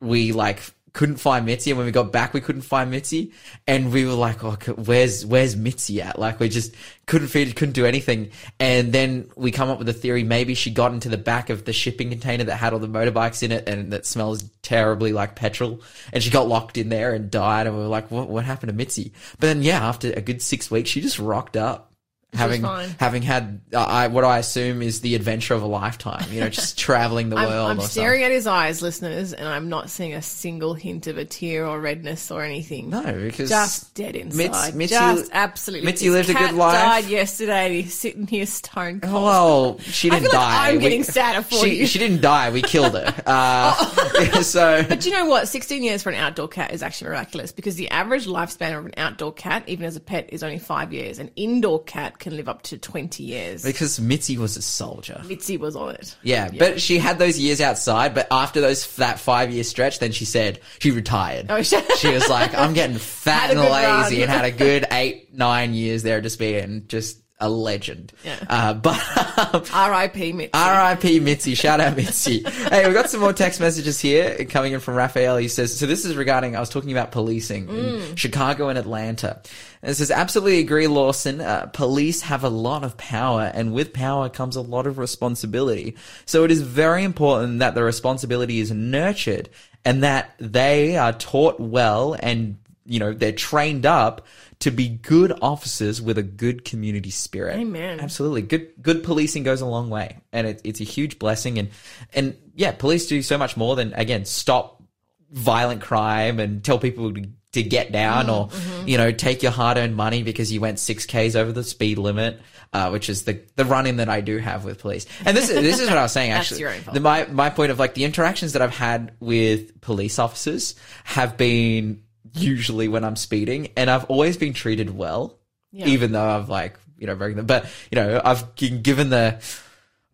we 0.00 0.30
like 0.30 0.62
couldn't 0.96 1.16
find 1.16 1.44
Mitzi, 1.44 1.70
and 1.70 1.76
when 1.76 1.84
we 1.84 1.92
got 1.92 2.10
back, 2.10 2.32
we 2.32 2.40
couldn't 2.40 2.62
find 2.62 2.90
Mitzi, 2.90 3.30
and 3.66 3.92
we 3.92 4.06
were 4.06 4.14
like, 4.14 4.42
"Oh, 4.42 4.56
where's 4.76 5.26
where's 5.26 5.54
Mitzi 5.54 6.00
at?" 6.00 6.18
Like 6.18 6.40
we 6.40 6.48
just 6.48 6.74
couldn't 7.04 7.28
feed, 7.28 7.54
couldn't 7.54 7.74
do 7.74 7.84
anything. 7.84 8.30
And 8.58 8.94
then 8.94 9.28
we 9.36 9.50
come 9.50 9.68
up 9.68 9.78
with 9.78 9.90
a 9.90 9.92
theory: 9.92 10.24
maybe 10.24 10.54
she 10.54 10.70
got 10.70 10.92
into 10.92 11.10
the 11.10 11.18
back 11.18 11.50
of 11.50 11.66
the 11.66 11.74
shipping 11.74 12.08
container 12.08 12.44
that 12.44 12.56
had 12.56 12.72
all 12.72 12.78
the 12.78 12.88
motorbikes 12.88 13.42
in 13.42 13.52
it, 13.52 13.68
and 13.68 13.92
that 13.92 14.06
smells 14.06 14.42
terribly 14.62 15.12
like 15.12 15.36
petrol, 15.36 15.82
and 16.14 16.22
she 16.22 16.30
got 16.30 16.48
locked 16.48 16.78
in 16.78 16.88
there 16.88 17.12
and 17.12 17.30
died. 17.30 17.66
And 17.66 17.76
we 17.76 17.82
were 17.82 17.88
like, 17.88 18.10
"What 18.10 18.30
what 18.30 18.46
happened 18.46 18.70
to 18.70 18.74
Mitzi?" 18.74 19.12
But 19.38 19.48
then, 19.48 19.62
yeah, 19.62 19.86
after 19.86 20.10
a 20.12 20.22
good 20.22 20.40
six 20.40 20.70
weeks, 20.70 20.88
she 20.88 21.02
just 21.02 21.18
rocked 21.18 21.58
up. 21.58 21.92
Having 22.36 22.64
having 22.98 23.22
had 23.22 23.60
uh, 23.72 23.80
I, 23.80 24.08
what 24.08 24.24
I 24.24 24.38
assume 24.38 24.82
is 24.82 25.00
the 25.00 25.14
adventure 25.14 25.54
of 25.54 25.62
a 25.62 25.66
lifetime, 25.66 26.26
you 26.30 26.40
know, 26.40 26.48
just 26.48 26.78
traveling 26.86 27.30
the 27.30 27.36
I'm, 27.36 27.48
world. 27.48 27.70
I'm 27.70 27.80
staring 27.80 28.22
at 28.22 28.30
his 28.30 28.46
eyes, 28.46 28.82
listeners, 28.82 29.32
and 29.32 29.48
I'm 29.48 29.68
not 29.68 29.90
seeing 29.90 30.14
a 30.14 30.22
single 30.22 30.74
hint 30.74 31.06
of 31.06 31.18
a 31.18 31.24
tear 31.24 31.66
or 31.66 31.80
redness 31.80 32.30
or 32.30 32.42
anything. 32.42 32.90
no, 32.90 33.02
because 33.02 33.48
Just 33.48 33.94
dead 33.94 34.16
inside. 34.16 34.74
Mitzi- 34.74 34.94
just 34.94 35.30
absolutely. 35.32 35.86
Mitzi 35.86 36.10
lived 36.10 36.30
a 36.30 36.34
good 36.34 36.52
life. 36.52 36.74
Died 36.74 37.04
yesterday. 37.06 37.82
He's 37.82 37.94
sitting 37.94 38.26
here 38.26 38.46
stone 38.46 39.00
cold. 39.00 39.24
Well, 39.24 39.78
she 39.80 40.10
I 40.10 40.18
didn't 40.18 40.30
feel 40.30 40.40
like 40.40 40.48
die. 40.48 40.68
I'm 40.70 40.78
getting 40.78 41.02
sadder 41.02 41.42
for 41.42 41.64
she, 41.64 41.80
you. 41.80 41.86
She 41.86 41.98
didn't 41.98 42.20
die. 42.20 42.50
We 42.50 42.62
killed 42.62 42.94
her. 42.94 43.14
Uh, 43.26 43.72
so 44.42 44.84
But 44.88 45.04
you 45.04 45.10
know 45.10 45.26
what? 45.26 45.48
16 45.48 45.82
years 45.82 46.02
for 46.02 46.10
an 46.10 46.14
outdoor 46.16 46.48
cat 46.48 46.72
is 46.72 46.82
actually 46.82 47.08
miraculous 47.08 47.50
because 47.50 47.74
the 47.74 47.90
average 47.90 48.26
lifespan 48.26 48.78
of 48.78 48.86
an 48.86 48.94
outdoor 48.96 49.32
cat, 49.32 49.64
even 49.66 49.84
as 49.84 49.96
a 49.96 50.00
pet, 50.00 50.28
is 50.32 50.42
only 50.42 50.58
five 50.58 50.92
years. 50.92 51.18
An 51.18 51.30
indoor 51.34 51.82
cat 51.82 52.18
can 52.26 52.36
live 52.36 52.48
up 52.48 52.62
to 52.62 52.76
20 52.76 53.22
years. 53.22 53.62
because 53.62 54.00
Mitzi 54.00 54.36
was 54.36 54.56
a 54.56 54.62
soldier. 54.62 55.22
Mitzi 55.26 55.56
was 55.56 55.76
on 55.76 55.94
it. 55.94 56.16
Yeah, 56.22 56.48
but 56.58 56.80
she 56.80 56.98
had 56.98 57.18
those 57.20 57.38
years 57.38 57.60
outside. 57.60 58.14
But 58.14 58.26
after 58.32 58.60
those 58.60 58.96
that 58.96 59.20
five 59.20 59.52
year 59.52 59.62
stretch, 59.62 60.00
then 60.00 60.10
she 60.10 60.24
said 60.24 60.58
she 60.80 60.90
retired. 60.90 61.46
Oh, 61.48 61.62
she- 61.70 61.80
she 61.98 62.08
was 62.12 62.28
like, 62.28 62.52
"I'm 62.54 62.72
getting 62.74 62.96
fat 63.24 63.50
and 63.50 63.60
lazy," 63.60 64.16
run. 64.16 64.22
and 64.22 64.30
had 64.30 64.44
a 64.44 64.50
good 64.50 64.86
eight 64.90 65.32
nine 65.34 65.72
years 65.74 66.02
there, 66.02 66.20
just 66.20 66.38
being 66.38 66.86
just 66.88 67.20
a 67.38 67.48
legend. 67.48 68.12
Yeah. 68.24 68.36
Uh, 68.48 68.74
but 68.86 69.54
um, 69.54 69.62
R.I.P. 69.72 70.32
Mitzi. 70.32 70.50
R.I.P. 70.54 71.20
Mitzi. 71.20 71.54
Shout 71.54 71.80
out 71.80 71.96
Mitzi. 71.96 72.42
hey, 72.70 72.86
we 72.86 72.94
got 72.94 73.10
some 73.10 73.20
more 73.20 73.32
text 73.32 73.60
messages 73.60 74.00
here 74.00 74.44
coming 74.46 74.72
in 74.72 74.80
from 74.80 74.94
Raphael. 74.94 75.36
He 75.36 75.48
says, 75.48 75.78
so 75.78 75.86
this 75.86 76.04
is 76.04 76.16
regarding, 76.16 76.56
I 76.56 76.60
was 76.60 76.70
talking 76.70 76.92
about 76.92 77.12
policing 77.12 77.68
in 77.68 78.16
Chicago 78.16 78.68
and 78.68 78.78
Atlanta. 78.78 79.40
And 79.82 79.90
it 79.90 79.94
says, 79.94 80.10
absolutely 80.10 80.60
agree, 80.60 80.86
Lawson. 80.86 81.40
Uh, 81.40 81.66
police 81.66 82.22
have 82.22 82.42
a 82.42 82.48
lot 82.48 82.84
of 82.84 82.96
power 82.96 83.50
and 83.54 83.72
with 83.72 83.92
power 83.92 84.28
comes 84.28 84.56
a 84.56 84.62
lot 84.62 84.86
of 84.86 84.98
responsibility. 84.98 85.96
So 86.24 86.44
it 86.44 86.50
is 86.50 86.62
very 86.62 87.04
important 87.04 87.58
that 87.58 87.74
the 87.74 87.84
responsibility 87.84 88.60
is 88.60 88.72
nurtured 88.72 89.50
and 89.84 90.02
that 90.02 90.34
they 90.38 90.96
are 90.96 91.12
taught 91.12 91.60
well 91.60 92.16
and, 92.18 92.58
you 92.86 92.98
know, 92.98 93.12
they're 93.12 93.32
trained 93.32 93.84
up 93.84 94.26
to 94.60 94.70
be 94.70 94.88
good 94.88 95.32
officers 95.42 96.00
with 96.00 96.16
a 96.18 96.22
good 96.22 96.64
community 96.64 97.10
spirit. 97.10 97.56
Amen. 97.56 98.00
Absolutely. 98.00 98.42
Good 98.42 98.72
good 98.80 99.04
policing 99.04 99.42
goes 99.42 99.60
a 99.60 99.66
long 99.66 99.90
way. 99.90 100.18
And 100.32 100.46
it, 100.46 100.60
it's 100.64 100.80
a 100.80 100.84
huge 100.84 101.18
blessing 101.18 101.58
and 101.58 101.68
and 102.14 102.36
yeah, 102.54 102.72
police 102.72 103.06
do 103.06 103.20
so 103.22 103.36
much 103.38 103.56
more 103.56 103.76
than 103.76 103.92
again 103.94 104.24
stop 104.24 104.82
violent 105.30 105.82
crime 105.82 106.38
and 106.40 106.64
tell 106.64 106.78
people 106.78 107.12
to, 107.12 107.28
to 107.52 107.62
get 107.62 107.90
down 107.90 108.30
or 108.30 108.48
you 108.86 108.96
know 108.96 109.10
take 109.10 109.42
your 109.42 109.50
hard-earned 109.50 109.96
money 109.96 110.22
because 110.22 110.52
you 110.52 110.60
went 110.60 110.78
6k's 110.78 111.34
over 111.34 111.50
the 111.50 111.64
speed 111.64 111.98
limit 111.98 112.40
uh, 112.72 112.90
which 112.90 113.08
is 113.08 113.24
the 113.24 113.42
the 113.56 113.64
run-in 113.64 113.96
that 113.96 114.08
I 114.08 114.20
do 114.20 114.38
have 114.38 114.64
with 114.64 114.78
police 114.78 115.04
and 115.24 115.36
this 115.36 115.50
is 115.50 115.56
this 115.62 115.80
is 115.80 115.88
what 115.88 115.98
I 115.98 116.02
was 116.02 116.12
saying 116.12 116.30
That's 116.32 116.52
actually 116.52 116.60
your 116.60 116.70
own 116.70 116.80
fault. 116.80 116.94
The- 116.94 117.00
my 117.00 117.26
my 117.26 117.50
point 117.50 117.72
of 117.72 117.78
like 117.80 117.94
the 117.94 118.04
interactions 118.04 118.52
that 118.52 118.62
I've 118.62 118.76
had 118.76 119.16
with 119.18 119.80
police 119.80 120.18
officers 120.20 120.76
have 121.04 121.36
been 121.36 122.02
usually 122.36 122.88
when 122.88 123.04
I'm 123.04 123.16
speeding 123.16 123.68
and 123.76 123.90
I've 123.90 124.04
always 124.06 124.36
been 124.36 124.52
treated 124.52 124.96
well 124.96 125.38
Yeah. 125.72 125.86
even 125.86 126.12
though 126.12 126.28
I've 126.28 126.48
like 126.48 126.78
you 126.98 127.06
know 127.06 127.14
broken 127.16 127.36
them 127.36 127.46
but 127.46 127.66
you 127.90 127.96
know 127.96 128.20
I've 128.24 128.54
g- 128.54 128.70
given 128.70 129.10
the 129.10 129.38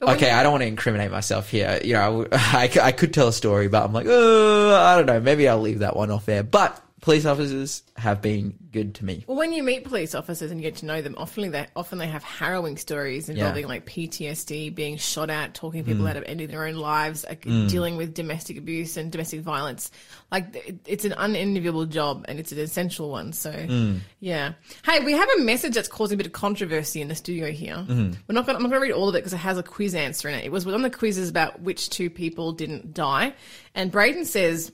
okay, 0.00 0.30
I 0.32 0.42
don't 0.42 0.50
want 0.52 0.62
to 0.62 0.66
incriminate 0.66 1.12
myself 1.12 1.48
here. 1.48 1.78
You 1.84 1.92
know, 1.92 2.26
I 2.32 2.68
I 2.82 2.90
could 2.92 3.14
tell 3.14 3.28
a 3.28 3.32
story, 3.32 3.68
but 3.68 3.84
I'm 3.84 3.92
like, 3.92 4.06
oh, 4.08 4.74
I 4.74 4.96
don't 4.96 5.06
know. 5.06 5.20
Maybe 5.20 5.48
I'll 5.48 5.60
leave 5.60 5.78
that 5.78 5.94
one 5.94 6.10
off 6.10 6.26
there. 6.26 6.42
But 6.42 6.76
police 7.02 7.26
officers 7.26 7.82
have 7.96 8.22
been 8.22 8.54
good 8.70 8.94
to 8.94 9.04
me. 9.04 9.24
Well, 9.26 9.36
when 9.36 9.52
you 9.52 9.62
meet 9.62 9.84
police 9.84 10.14
officers 10.14 10.50
and 10.52 10.58
you 10.60 10.62
get 10.70 10.76
to 10.78 10.86
know 10.86 11.02
them, 11.02 11.14
often 11.18 11.50
they 11.50 11.66
often 11.76 11.98
they 11.98 12.06
have 12.06 12.22
harrowing 12.22 12.76
stories 12.78 13.28
involving 13.28 13.62
Yeah. 13.64 13.68
like 13.68 13.84
PTSD, 13.86 14.70
being 14.74 14.96
shot 14.96 15.28
at, 15.28 15.52
talking 15.52 15.82
to 15.82 15.84
Mm. 15.84 15.92
people 15.92 16.04
that 16.06 16.14
have 16.16 16.24
ended 16.26 16.50
their 16.50 16.64
own 16.64 16.76
lives, 16.76 17.24
like, 17.28 17.42
dealing 17.42 17.96
with 17.96 18.14
domestic 18.14 18.56
abuse 18.56 18.96
and 18.96 19.10
domestic 19.12 19.40
violence. 19.40 19.90
Like 20.30 20.80
it's 20.86 21.04
an 21.04 21.12
unenviable 21.18 21.86
job 21.86 22.24
and 22.28 22.38
it's 22.38 22.52
an 22.52 22.58
essential 22.60 23.10
one. 23.10 23.32
So 23.32 23.50
Mm. 23.52 23.98
yeah. 24.20 24.52
Hey, 24.84 25.00
we 25.04 25.12
have 25.12 25.28
a 25.38 25.42
message 25.42 25.74
that's 25.74 25.88
causing 25.88 26.14
a 26.14 26.18
bit 26.18 26.26
of 26.26 26.32
controversy 26.32 27.00
in 27.02 27.08
the 27.08 27.14
studio 27.16 27.50
here. 27.50 27.74
Mm-hmm. 27.76 28.12
We're 28.28 28.34
not 28.34 28.46
going. 28.46 28.56
I'm 28.56 28.62
not 28.62 28.68
going 28.70 28.80
to 28.80 28.86
read 28.86 28.92
all 28.92 29.08
of 29.08 29.14
it 29.16 29.18
because 29.18 29.32
it 29.32 29.38
has 29.38 29.58
a 29.58 29.62
quiz 29.62 29.94
answer 29.94 30.28
in 30.28 30.36
it. 30.36 30.44
It 30.44 30.52
was 30.52 30.64
one 30.64 30.74
of 30.76 30.82
the 30.82 30.90
quizzes 30.96 31.28
about 31.28 31.60
which 31.62 31.90
two 31.90 32.08
people 32.10 32.52
didn't 32.52 32.94
die, 32.94 33.34
and 33.74 33.90
Braden 33.90 34.24
says 34.24 34.70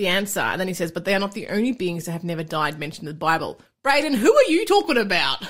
the 0.00 0.08
answer, 0.08 0.40
and 0.40 0.58
then 0.58 0.66
he 0.66 0.74
says, 0.74 0.90
"But 0.90 1.04
they 1.04 1.14
are 1.14 1.20
not 1.20 1.34
the 1.34 1.48
only 1.48 1.72
beings 1.72 2.06
that 2.06 2.12
have 2.12 2.24
never 2.24 2.42
died 2.42 2.78
mentioned 2.78 3.06
in 3.06 3.14
the 3.14 3.18
Bible." 3.18 3.60
Braden, 3.82 4.14
who 4.14 4.34
are 4.34 4.50
you 4.50 4.64
talking 4.64 4.96
about? 4.96 5.46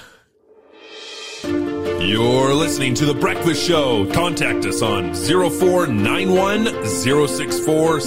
You're 1.44 2.54
listening 2.54 2.94
to 2.94 3.06
The 3.06 3.14
Breakfast 3.14 3.64
Show. 3.66 4.10
Contact 4.12 4.66
us 4.66 4.82
on 4.82 5.14
0491 5.14 6.64
064 6.84 8.00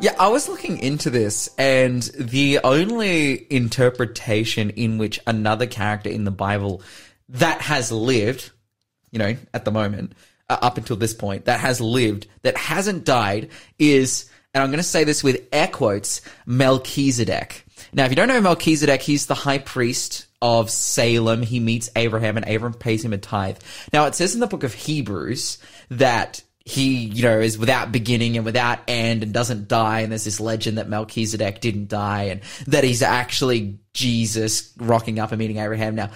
Yeah, 0.00 0.16
I 0.18 0.28
was 0.28 0.48
looking 0.48 0.78
into 0.78 1.10
this, 1.10 1.48
and 1.56 2.02
the 2.18 2.58
only 2.64 3.46
interpretation 3.52 4.70
in 4.70 4.98
which 4.98 5.20
another 5.26 5.66
character 5.66 6.10
in 6.10 6.24
the 6.24 6.32
Bible 6.32 6.82
that 7.28 7.60
has 7.60 7.92
lived, 7.92 8.50
you 9.12 9.20
know, 9.20 9.36
at 9.54 9.64
the 9.64 9.70
moment, 9.70 10.14
uh, 10.50 10.58
up 10.60 10.76
until 10.76 10.96
this 10.96 11.14
point, 11.14 11.46
that 11.46 11.60
has 11.60 11.80
lived, 11.80 12.26
that 12.42 12.56
hasn't 12.56 13.04
died, 13.04 13.50
is, 13.78 14.28
and 14.52 14.62
I'm 14.62 14.70
going 14.70 14.78
to 14.78 14.82
say 14.82 15.04
this 15.04 15.24
with 15.24 15.46
air 15.52 15.68
quotes, 15.68 16.20
Melchizedek. 16.44 17.64
Now, 17.92 18.04
if 18.04 18.10
you 18.10 18.16
don't 18.16 18.28
know 18.28 18.40
Melchizedek, 18.40 19.00
he's 19.00 19.26
the 19.26 19.34
high 19.34 19.58
priest 19.58 20.26
of 20.42 20.70
Salem. 20.70 21.42
He 21.42 21.60
meets 21.60 21.88
Abraham, 21.96 22.36
and 22.36 22.46
Abraham 22.46 22.78
pays 22.78 23.04
him 23.04 23.12
a 23.12 23.18
tithe. 23.18 23.58
Now, 23.92 24.06
it 24.06 24.14
says 24.14 24.34
in 24.34 24.40
the 24.40 24.46
book 24.46 24.64
of 24.64 24.74
Hebrews 24.74 25.58
that 25.90 26.42
he, 26.64 27.06
you 27.06 27.22
know, 27.22 27.40
is 27.40 27.58
without 27.58 27.90
beginning 27.90 28.36
and 28.36 28.44
without 28.44 28.80
end 28.86 29.22
and 29.22 29.32
doesn't 29.32 29.68
die. 29.68 30.00
And 30.00 30.12
there's 30.12 30.24
this 30.24 30.40
legend 30.40 30.78
that 30.78 30.88
Melchizedek 30.88 31.60
didn't 31.60 31.88
die 31.88 32.24
and 32.24 32.42
that 32.66 32.84
he's 32.84 33.02
actually 33.02 33.78
Jesus 33.92 34.72
rocking 34.76 35.18
up 35.18 35.32
and 35.32 35.38
meeting 35.40 35.56
Abraham. 35.56 35.96
Now, 35.96 36.10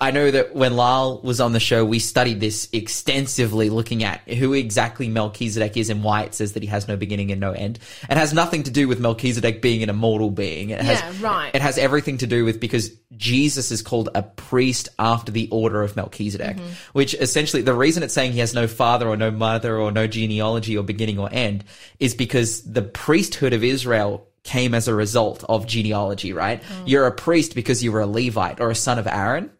I 0.00 0.10
know 0.10 0.30
that 0.32 0.54
when 0.54 0.74
Lyle 0.74 1.20
was 1.22 1.40
on 1.40 1.52
the 1.52 1.60
show, 1.60 1.84
we 1.84 2.00
studied 2.00 2.40
this 2.40 2.68
extensively, 2.72 3.70
looking 3.70 4.02
at 4.02 4.28
who 4.28 4.52
exactly 4.52 5.08
Melchizedek 5.08 5.76
is 5.76 5.90
and 5.90 6.02
why 6.02 6.22
it 6.22 6.34
says 6.34 6.54
that 6.54 6.62
he 6.62 6.68
has 6.68 6.88
no 6.88 6.96
beginning 6.96 7.30
and 7.30 7.40
no 7.40 7.52
end. 7.52 7.78
It 8.10 8.16
has 8.16 8.34
nothing 8.34 8.64
to 8.64 8.70
do 8.70 8.88
with 8.88 8.98
Melchizedek 8.98 9.62
being 9.62 9.82
an 9.84 9.90
immortal 9.90 10.30
being. 10.30 10.70
It 10.70 10.80
has, 10.80 11.00
Yeah, 11.00 11.12
right. 11.20 11.54
It 11.54 11.62
has 11.62 11.78
everything 11.78 12.18
to 12.18 12.26
do 12.26 12.44
with 12.44 12.58
because 12.58 12.90
Jesus 13.16 13.70
is 13.70 13.80
called 13.80 14.08
a 14.14 14.22
priest 14.22 14.88
after 14.98 15.30
the 15.30 15.48
order 15.50 15.82
of 15.82 15.94
Melchizedek, 15.96 16.56
Mm-hmm. 16.56 16.70
which 16.94 17.14
essentially 17.14 17.62
the 17.62 17.74
reason 17.74 18.02
it's 18.02 18.14
saying 18.14 18.32
he 18.32 18.40
has 18.40 18.54
no 18.54 18.66
father 18.66 19.08
or 19.08 19.16
no 19.16 19.30
mother 19.30 19.76
or 19.78 19.92
no 19.92 20.06
genealogy 20.06 20.76
or 20.76 20.82
beginning 20.82 21.18
or 21.18 21.28
end 21.32 21.64
is 22.00 22.14
because 22.14 22.62
the 22.62 22.82
priesthood 22.82 23.52
of 23.52 23.62
Israel 23.62 24.27
came 24.42 24.74
as 24.74 24.88
a 24.88 24.94
result 24.94 25.44
of 25.48 25.66
genealogy, 25.66 26.32
right? 26.32 26.62
Mm. 26.62 26.82
You're 26.86 27.06
a 27.06 27.12
priest 27.12 27.54
because 27.54 27.82
you 27.82 27.92
were 27.92 28.00
a 28.00 28.06
Levite 28.06 28.60
or 28.60 28.70
a 28.70 28.74
son 28.74 28.98
of 28.98 29.06
Aaron. 29.06 29.50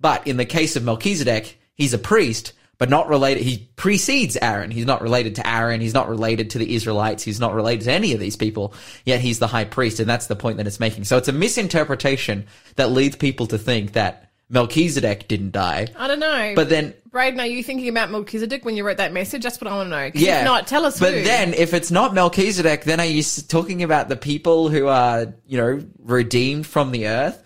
But 0.00 0.26
in 0.26 0.36
the 0.36 0.44
case 0.44 0.76
of 0.76 0.84
Melchizedek, 0.84 1.58
he's 1.74 1.94
a 1.94 1.98
priest, 1.98 2.52
but 2.78 2.90
not 2.90 3.08
related. 3.08 3.42
He 3.42 3.68
precedes 3.76 4.36
Aaron. 4.36 4.70
He's 4.70 4.84
not 4.84 5.00
related 5.00 5.36
to 5.36 5.48
Aaron. 5.48 5.80
He's 5.80 5.94
not 5.94 6.08
related 6.08 6.50
to 6.50 6.58
the 6.58 6.74
Israelites. 6.74 7.22
He's 7.22 7.40
not 7.40 7.54
related 7.54 7.84
to 7.84 7.92
any 7.92 8.12
of 8.12 8.20
these 8.20 8.36
people. 8.36 8.74
Yet 9.04 9.20
he's 9.20 9.38
the 9.38 9.46
high 9.46 9.64
priest. 9.64 9.98
And 9.98 10.08
that's 10.08 10.26
the 10.26 10.36
point 10.36 10.58
that 10.58 10.66
it's 10.66 10.80
making. 10.80 11.04
So 11.04 11.16
it's 11.16 11.28
a 11.28 11.32
misinterpretation 11.32 12.46
that 12.76 12.90
leads 12.90 13.16
people 13.16 13.46
to 13.46 13.58
think 13.58 13.92
that 13.92 14.25
Melchizedek 14.48 15.26
didn't 15.28 15.52
die. 15.52 15.88
I 15.98 16.06
don't 16.06 16.20
know. 16.20 16.52
But 16.54 16.68
then 16.68 16.94
Braden, 17.10 17.40
are 17.40 17.46
you 17.46 17.62
thinking 17.62 17.88
about 17.88 18.10
Melchizedek 18.10 18.64
when 18.64 18.76
you 18.76 18.84
wrote 18.84 18.98
that 18.98 19.12
message? 19.12 19.42
That's 19.42 19.60
what 19.60 19.70
I 19.70 19.76
want 19.76 19.86
to 19.86 19.90
know. 19.90 20.10
Yeah. 20.14 20.40
If 20.40 20.44
not, 20.44 20.66
tell 20.66 20.84
us 20.84 21.00
But 21.00 21.14
who. 21.14 21.22
then, 21.22 21.54
if 21.54 21.74
it's 21.74 21.90
not 21.90 22.14
Melchizedek, 22.14 22.84
then 22.84 23.00
are 23.00 23.06
you 23.06 23.22
talking 23.22 23.82
about 23.82 24.08
the 24.08 24.16
people 24.16 24.68
who 24.68 24.86
are, 24.86 25.34
you 25.46 25.56
know, 25.58 25.84
redeemed 25.98 26.66
from 26.66 26.92
the 26.92 27.08
earth? 27.08 27.42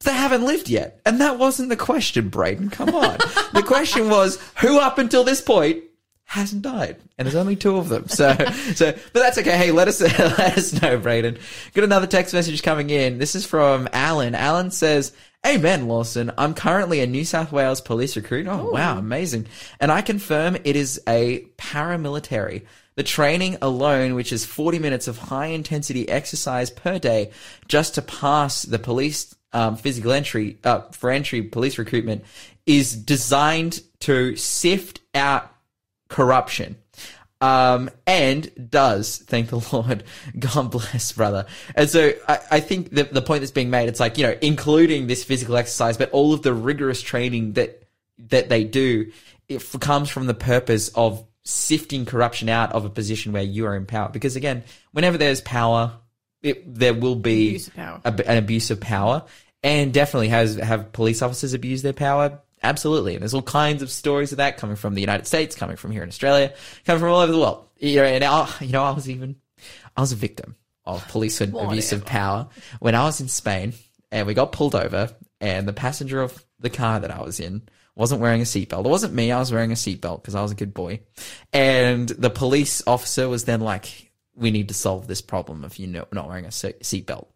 They 0.00 0.12
haven't 0.12 0.44
lived 0.44 0.68
yet. 0.68 1.00
And 1.06 1.20
that 1.20 1.38
wasn't 1.38 1.70
the 1.70 1.76
question, 1.76 2.28
Braden. 2.28 2.68
Come 2.70 2.94
on. 2.94 3.16
the 3.54 3.64
question 3.66 4.10
was, 4.10 4.38
who 4.58 4.78
up 4.78 4.98
until 4.98 5.24
this 5.24 5.40
point 5.40 5.82
hasn't 6.24 6.62
died? 6.62 6.96
And 7.16 7.24
there's 7.26 7.34
only 7.34 7.56
two 7.56 7.78
of 7.78 7.88
them. 7.88 8.08
So, 8.08 8.34
so, 8.74 8.92
but 8.92 9.14
that's 9.14 9.38
okay. 9.38 9.56
Hey, 9.56 9.70
let 9.70 9.88
us, 9.88 10.00
let 10.18 10.58
us 10.58 10.80
know, 10.82 10.98
Braden. 10.98 11.38
Got 11.72 11.84
another 11.84 12.06
text 12.06 12.34
message 12.34 12.62
coming 12.62 12.90
in. 12.90 13.16
This 13.18 13.34
is 13.34 13.46
from 13.46 13.88
Alan. 13.94 14.34
Alan 14.34 14.70
says, 14.70 15.12
Amen, 15.46 15.88
Lawson. 15.88 16.32
I'm 16.38 16.54
currently 16.54 17.00
a 17.00 17.06
New 17.06 17.24
South 17.24 17.52
Wales 17.52 17.82
police 17.82 18.16
recruit. 18.16 18.46
Oh, 18.48 18.70
wow. 18.70 18.96
Amazing. 18.98 19.46
And 19.78 19.92
I 19.92 20.00
confirm 20.00 20.56
it 20.56 20.74
is 20.74 21.00
a 21.06 21.40
paramilitary. 21.58 22.64
The 22.96 23.02
training 23.02 23.58
alone, 23.60 24.14
which 24.14 24.32
is 24.32 24.46
40 24.46 24.78
minutes 24.78 25.06
of 25.06 25.18
high 25.18 25.46
intensity 25.46 26.08
exercise 26.08 26.70
per 26.70 26.98
day 26.98 27.32
just 27.68 27.96
to 27.96 28.02
pass 28.02 28.62
the 28.62 28.78
police 28.78 29.34
um, 29.52 29.76
physical 29.76 30.12
entry, 30.12 30.58
uh, 30.64 30.80
for 30.92 31.10
entry 31.10 31.42
police 31.42 31.76
recruitment 31.76 32.24
is 32.64 32.96
designed 32.96 33.82
to 34.00 34.36
sift 34.36 35.00
out 35.14 35.50
corruption. 36.08 36.76
Um, 37.40 37.90
and 38.06 38.70
does, 38.70 39.18
thank 39.18 39.50
the 39.50 39.56
Lord. 39.72 40.04
God 40.38 40.70
bless, 40.70 41.12
brother. 41.12 41.46
And 41.74 41.90
so 41.90 42.12
I, 42.26 42.38
I 42.52 42.60
think 42.60 42.90
the, 42.90 43.04
the 43.04 43.22
point 43.22 43.40
that's 43.40 43.52
being 43.52 43.70
made, 43.70 43.88
it's 43.88 44.00
like, 44.00 44.16
you 44.16 44.26
know, 44.26 44.36
including 44.40 45.06
this 45.06 45.24
physical 45.24 45.56
exercise, 45.56 45.96
but 45.96 46.10
all 46.10 46.32
of 46.32 46.42
the 46.42 46.54
rigorous 46.54 47.02
training 47.02 47.52
that, 47.54 47.82
that 48.30 48.48
they 48.48 48.64
do, 48.64 49.10
it 49.48 49.56
f- 49.56 49.78
comes 49.80 50.08
from 50.08 50.26
the 50.26 50.34
purpose 50.34 50.88
of 50.94 51.24
sifting 51.42 52.06
corruption 52.06 52.48
out 52.48 52.72
of 52.72 52.86
a 52.86 52.90
position 52.90 53.32
where 53.32 53.42
you 53.42 53.66
are 53.66 53.76
in 53.76 53.84
power. 53.84 54.08
Because 54.08 54.36
again, 54.36 54.64
whenever 54.92 55.18
there's 55.18 55.42
power, 55.42 55.92
it, 56.42 56.74
there 56.74 56.94
will 56.94 57.16
be 57.16 57.48
Abuse 57.50 57.70
a- 57.76 58.30
an 58.30 58.38
abuse 58.38 58.70
of 58.70 58.80
power, 58.80 59.24
and 59.62 59.92
definitely 59.92 60.28
has 60.28 60.56
have 60.56 60.92
police 60.92 61.20
officers 61.22 61.52
abuse 61.54 61.82
their 61.82 61.92
power. 61.92 62.40
Absolutely, 62.64 63.12
and 63.12 63.20
there's 63.20 63.34
all 63.34 63.42
kinds 63.42 63.82
of 63.82 63.90
stories 63.90 64.32
of 64.32 64.38
that 64.38 64.56
coming 64.56 64.74
from 64.74 64.94
the 64.94 65.02
United 65.02 65.26
States, 65.26 65.54
coming 65.54 65.76
from 65.76 65.90
here 65.90 66.02
in 66.02 66.08
Australia, 66.08 66.54
coming 66.86 66.98
from 66.98 67.10
all 67.10 67.20
over 67.20 67.30
the 67.30 67.38
world. 67.38 67.68
You 67.78 67.96
know, 67.96 68.04
and 68.04 68.24
I, 68.24 68.50
you 68.60 68.72
know, 68.72 68.82
I 68.82 68.90
was 68.92 69.10
even, 69.10 69.36
I 69.94 70.00
was 70.00 70.12
a 70.12 70.16
victim 70.16 70.56
of 70.86 71.06
police 71.08 71.42
and 71.42 71.54
abuse 71.54 71.92
of 71.92 72.06
power 72.06 72.48
when 72.80 72.94
I 72.94 73.04
was 73.04 73.20
in 73.20 73.28
Spain, 73.28 73.74
and 74.10 74.26
we 74.26 74.32
got 74.32 74.52
pulled 74.52 74.74
over, 74.74 75.10
and 75.42 75.68
the 75.68 75.74
passenger 75.74 76.22
of 76.22 76.42
the 76.58 76.70
car 76.70 77.00
that 77.00 77.10
I 77.10 77.22
was 77.22 77.38
in 77.38 77.68
wasn't 77.94 78.22
wearing 78.22 78.40
a 78.40 78.44
seatbelt. 78.44 78.86
It 78.86 78.88
wasn't 78.88 79.12
me. 79.12 79.30
I 79.30 79.38
was 79.38 79.52
wearing 79.52 79.70
a 79.70 79.74
seatbelt 79.74 80.22
because 80.22 80.34
I 80.34 80.40
was 80.40 80.52
a 80.52 80.56
good 80.56 80.72
boy, 80.72 81.00
and 81.52 82.08
the 82.08 82.30
police 82.30 82.82
officer 82.86 83.28
was 83.28 83.44
then 83.44 83.60
like, 83.60 84.10
"We 84.34 84.50
need 84.50 84.68
to 84.68 84.74
solve 84.74 85.06
this 85.06 85.20
problem 85.20 85.64
of 85.64 85.76
you 85.76 85.86
not 85.86 86.28
wearing 86.28 86.46
a 86.46 86.50
se- 86.50 86.76
seatbelt." 86.80 87.26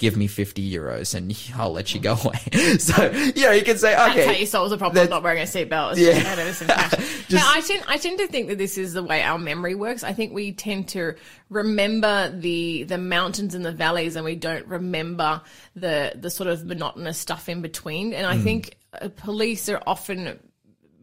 Give 0.00 0.16
me 0.16 0.26
50 0.26 0.68
euros 0.72 1.14
and 1.14 1.30
I'll 1.56 1.70
let 1.72 1.94
you 1.94 2.00
go 2.00 2.14
away. 2.24 2.40
So, 2.78 3.10
you 3.10 3.42
know, 3.42 3.50
you 3.52 3.62
can 3.62 3.76
say, 3.76 3.92
That's 3.94 4.14
how 4.14 4.20
okay. 4.30 4.40
you 4.40 4.46
solve 4.46 4.70
the 4.70 4.78
problem 4.78 5.04
of 5.04 5.10
not 5.10 5.22
wearing 5.22 5.42
a 5.42 5.44
seatbelt. 5.46 5.96
Yeah. 6.00 6.34
Just, 6.34 6.58
some 6.60 6.68
cash. 6.68 6.90
Just- 6.90 7.32
now, 7.32 7.44
I 7.46 7.60
tend, 7.60 7.84
I 7.86 7.96
tend 7.98 8.18
to 8.18 8.26
think 8.26 8.48
that 8.48 8.58
this 8.58 8.76
is 8.78 8.94
the 8.94 9.02
way 9.02 9.22
our 9.22 9.38
memory 9.38 9.74
works. 9.76 10.02
I 10.02 10.12
think 10.14 10.32
we 10.32 10.52
tend 10.52 10.88
to 10.88 11.14
remember 11.50 12.30
the 12.36 12.84
the 12.84 12.98
mountains 12.98 13.54
and 13.54 13.64
the 13.64 13.72
valleys, 13.72 14.16
and 14.16 14.24
we 14.24 14.34
don't 14.36 14.66
remember 14.66 15.42
the 15.76 16.12
the 16.14 16.30
sort 16.30 16.48
of 16.48 16.64
monotonous 16.64 17.18
stuff 17.18 17.48
in 17.48 17.60
between. 17.62 18.12
And 18.14 18.26
I 18.26 18.36
Hmm. 18.36 18.42
think 18.44 18.76
uh, 19.00 19.08
police 19.14 19.68
are 19.68 19.82
often 19.86 20.38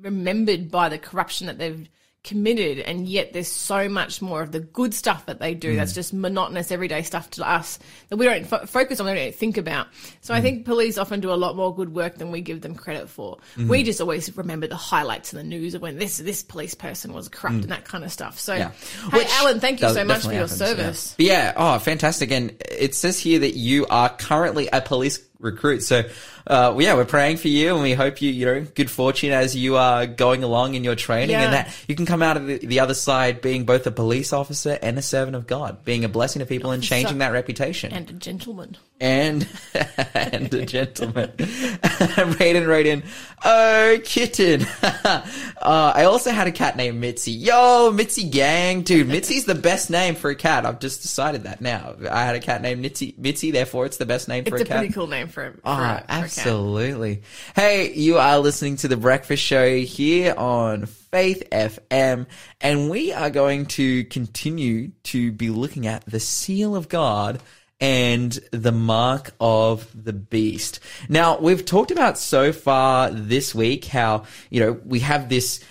remembered 0.01 0.71
by 0.71 0.89
the 0.89 0.97
corruption 0.97 1.47
that 1.47 1.57
they've 1.59 1.87
committed 2.27 2.79
and 2.79 3.07
yet 3.07 3.31
there's 3.31 3.47
so 3.47 3.87
much 3.87 4.21
more 4.21 4.41
of 4.41 4.51
the 4.51 4.59
good 4.59 4.93
stuff 4.93 5.25
that 5.27 5.39
they 5.39 5.53
do 5.53 5.77
that's 5.77 5.93
mm. 5.93 5.95
just 5.95 6.13
monotonous 6.13 6.71
everyday 6.71 7.01
stuff 7.01 7.29
to 7.29 7.47
us 7.47 7.79
that 8.09 8.17
we 8.17 8.25
don't 8.25 8.45
fo- 8.45 8.65
focus 8.65 8.99
on 8.99 9.05
we 9.05 9.15
don't 9.15 9.33
think 9.33 9.57
about. 9.57 9.87
So 10.19 10.33
i 10.33 10.39
mm. 10.39 10.43
think 10.43 10.65
police 10.65 10.97
often 10.97 11.21
do 11.21 11.31
a 11.31 11.35
lot 11.35 11.55
more 11.55 11.73
good 11.73 11.95
work 11.95 12.15
than 12.17 12.29
we 12.29 12.41
give 12.41 12.59
them 12.59 12.75
credit 12.75 13.09
for. 13.09 13.37
Mm-hmm. 13.55 13.69
We 13.69 13.83
just 13.83 14.01
always 14.01 14.35
remember 14.35 14.67
the 14.67 14.75
highlights 14.75 15.31
in 15.31 15.37
the 15.37 15.43
news 15.43 15.73
of 15.73 15.81
when 15.81 15.97
this 15.97 16.17
this 16.17 16.43
police 16.43 16.75
person 16.75 17.13
was 17.13 17.29
corrupt 17.29 17.59
mm. 17.59 17.63
and 17.63 17.71
that 17.71 17.85
kind 17.85 18.03
of 18.03 18.11
stuff. 18.11 18.37
So 18.37 18.53
Yeah. 18.53 18.71
hey 19.11 19.19
Which 19.19 19.29
alan 19.29 19.61
thank 19.61 19.81
you 19.81 19.89
so 19.89 20.03
much 20.03 20.23
for 20.23 20.33
your 20.33 20.41
happens, 20.41 20.59
yeah. 20.59 20.67
service. 20.67 21.13
But 21.15 21.25
yeah, 21.25 21.53
oh, 21.55 21.79
fantastic. 21.79 22.31
And 22.31 22.61
it 22.69 22.93
says 22.93 23.17
here 23.19 23.39
that 23.39 23.55
you 23.55 23.85
are 23.89 24.09
currently 24.09 24.67
a 24.73 24.81
police 24.81 25.19
recruit. 25.39 25.81
So, 25.83 26.03
uh, 26.47 26.75
yeah, 26.79 26.93
we're 26.95 27.05
praying 27.05 27.37
for 27.37 27.47
you 27.47 27.73
and 27.73 27.83
we 27.83 27.93
hope 27.93 28.21
you, 28.21 28.31
you 28.31 28.45
know, 28.45 28.65
good 28.75 28.89
fortune 28.89 29.31
as 29.31 29.55
you 29.55 29.75
are 29.77 30.05
going 30.05 30.43
along 30.43 30.75
in 30.75 30.83
your 30.83 30.95
training 30.95 31.31
Yeah. 31.31 31.43
and 31.43 31.53
that 31.53 31.75
you 31.87 31.95
can 31.95 32.05
come 32.05 32.21
out 32.23 32.37
of 32.37 32.47
the, 32.47 32.57
the 32.59 32.79
other 32.79 32.93
side 32.93 33.41
being 33.41 33.65
both 33.65 33.85
a 33.87 33.91
police 33.91 34.33
officer 34.33 34.77
and 34.81 34.97
a 34.97 35.01
servant 35.01 35.35
of 35.35 35.47
God, 35.47 35.83
being 35.85 36.03
a 36.05 36.09
blessing 36.09 36.39
to 36.39 36.45
people 36.45 36.71
and 36.71 36.81
changing 36.83 37.19
that 37.19 37.31
reputation. 37.33 37.91
and 37.93 38.09
a 38.09 38.13
gentleman 38.13 38.77
and 38.99 39.47
and 40.13 40.53
a 40.53 40.65
gentleman. 40.65 41.29
Raiden 41.37 42.67
wrote 42.67 42.85
in, 42.85 43.03
"Oh, 43.43 43.97
kitten." 44.03 44.65
uh, 44.83 45.21
I 45.61 46.03
also 46.05 46.31
had 46.31 46.47
a 46.47 46.51
cat 46.51 46.75
named 46.77 46.99
Mitzi. 46.99 47.31
Yo, 47.31 47.91
Mitzi 47.93 48.29
gang, 48.29 48.81
dude. 48.81 49.07
Mitzi's 49.07 49.45
the 49.45 49.55
best 49.55 49.89
name 49.89 50.15
for 50.15 50.29
a 50.29 50.35
cat. 50.35 50.65
I've 50.65 50.79
just 50.79 51.01
decided 51.01 51.43
that 51.43 51.61
now. 51.61 51.95
I 52.09 52.23
had 52.25 52.35
a 52.35 52.39
cat 52.39 52.61
named 52.61 52.81
Mitzi. 52.81 53.13
Mitzi, 53.17 53.51
therefore, 53.51 53.85
it's 53.85 53.97
the 53.97 54.05
best 54.05 54.27
name 54.27 54.45
for 54.45 54.55
it's 54.55 54.61
a 54.61 54.65
a 54.65 54.67
cat. 54.67 54.83
It's 54.85 54.91
a 54.91 54.93
pretty 54.93 54.93
cool 54.93 55.07
name 55.07 55.27
for, 55.27 55.51
for, 55.51 55.59
Ah, 55.65 55.71
a, 55.73 55.77
for 55.77 55.83
a 55.83 55.97
cat. 55.99 56.23
absolutely. 56.23 57.23
Hey, 57.55 57.93
you 57.93 58.17
are 58.17 58.39
listening 58.39 58.77
to 58.77 58.87
the 58.87 58.97
Breakfast 58.97 59.43
Show 59.43 59.77
here 59.77 60.33
on 60.35 60.85
Faith 60.85 61.43
FM, 61.51 62.25
and 62.61 62.89
we 62.89 63.13
are 63.13 63.29
going 63.29 63.65
to 63.67 64.03
continue 64.05 64.89
to 65.03 65.31
be 65.31 65.49
looking 65.49 65.87
at 65.87 66.05
the 66.05 66.19
seal 66.19 66.75
of 66.75 66.89
God 66.89 67.39
and 67.79 68.31
the 68.51 68.71
mark 68.71 69.33
of 69.39 69.87
the 69.93 70.13
beast. 70.13 70.79
Now, 71.09 71.37
we've 71.37 71.63
talked 71.63 71.91
about 71.91 72.17
so 72.17 72.51
far 72.51 73.11
this 73.11 73.53
week 73.53 73.85
how, 73.85 74.23
you 74.49 74.59
know, 74.59 74.79
we 74.85 74.99
have 75.01 75.29
this 75.29 75.63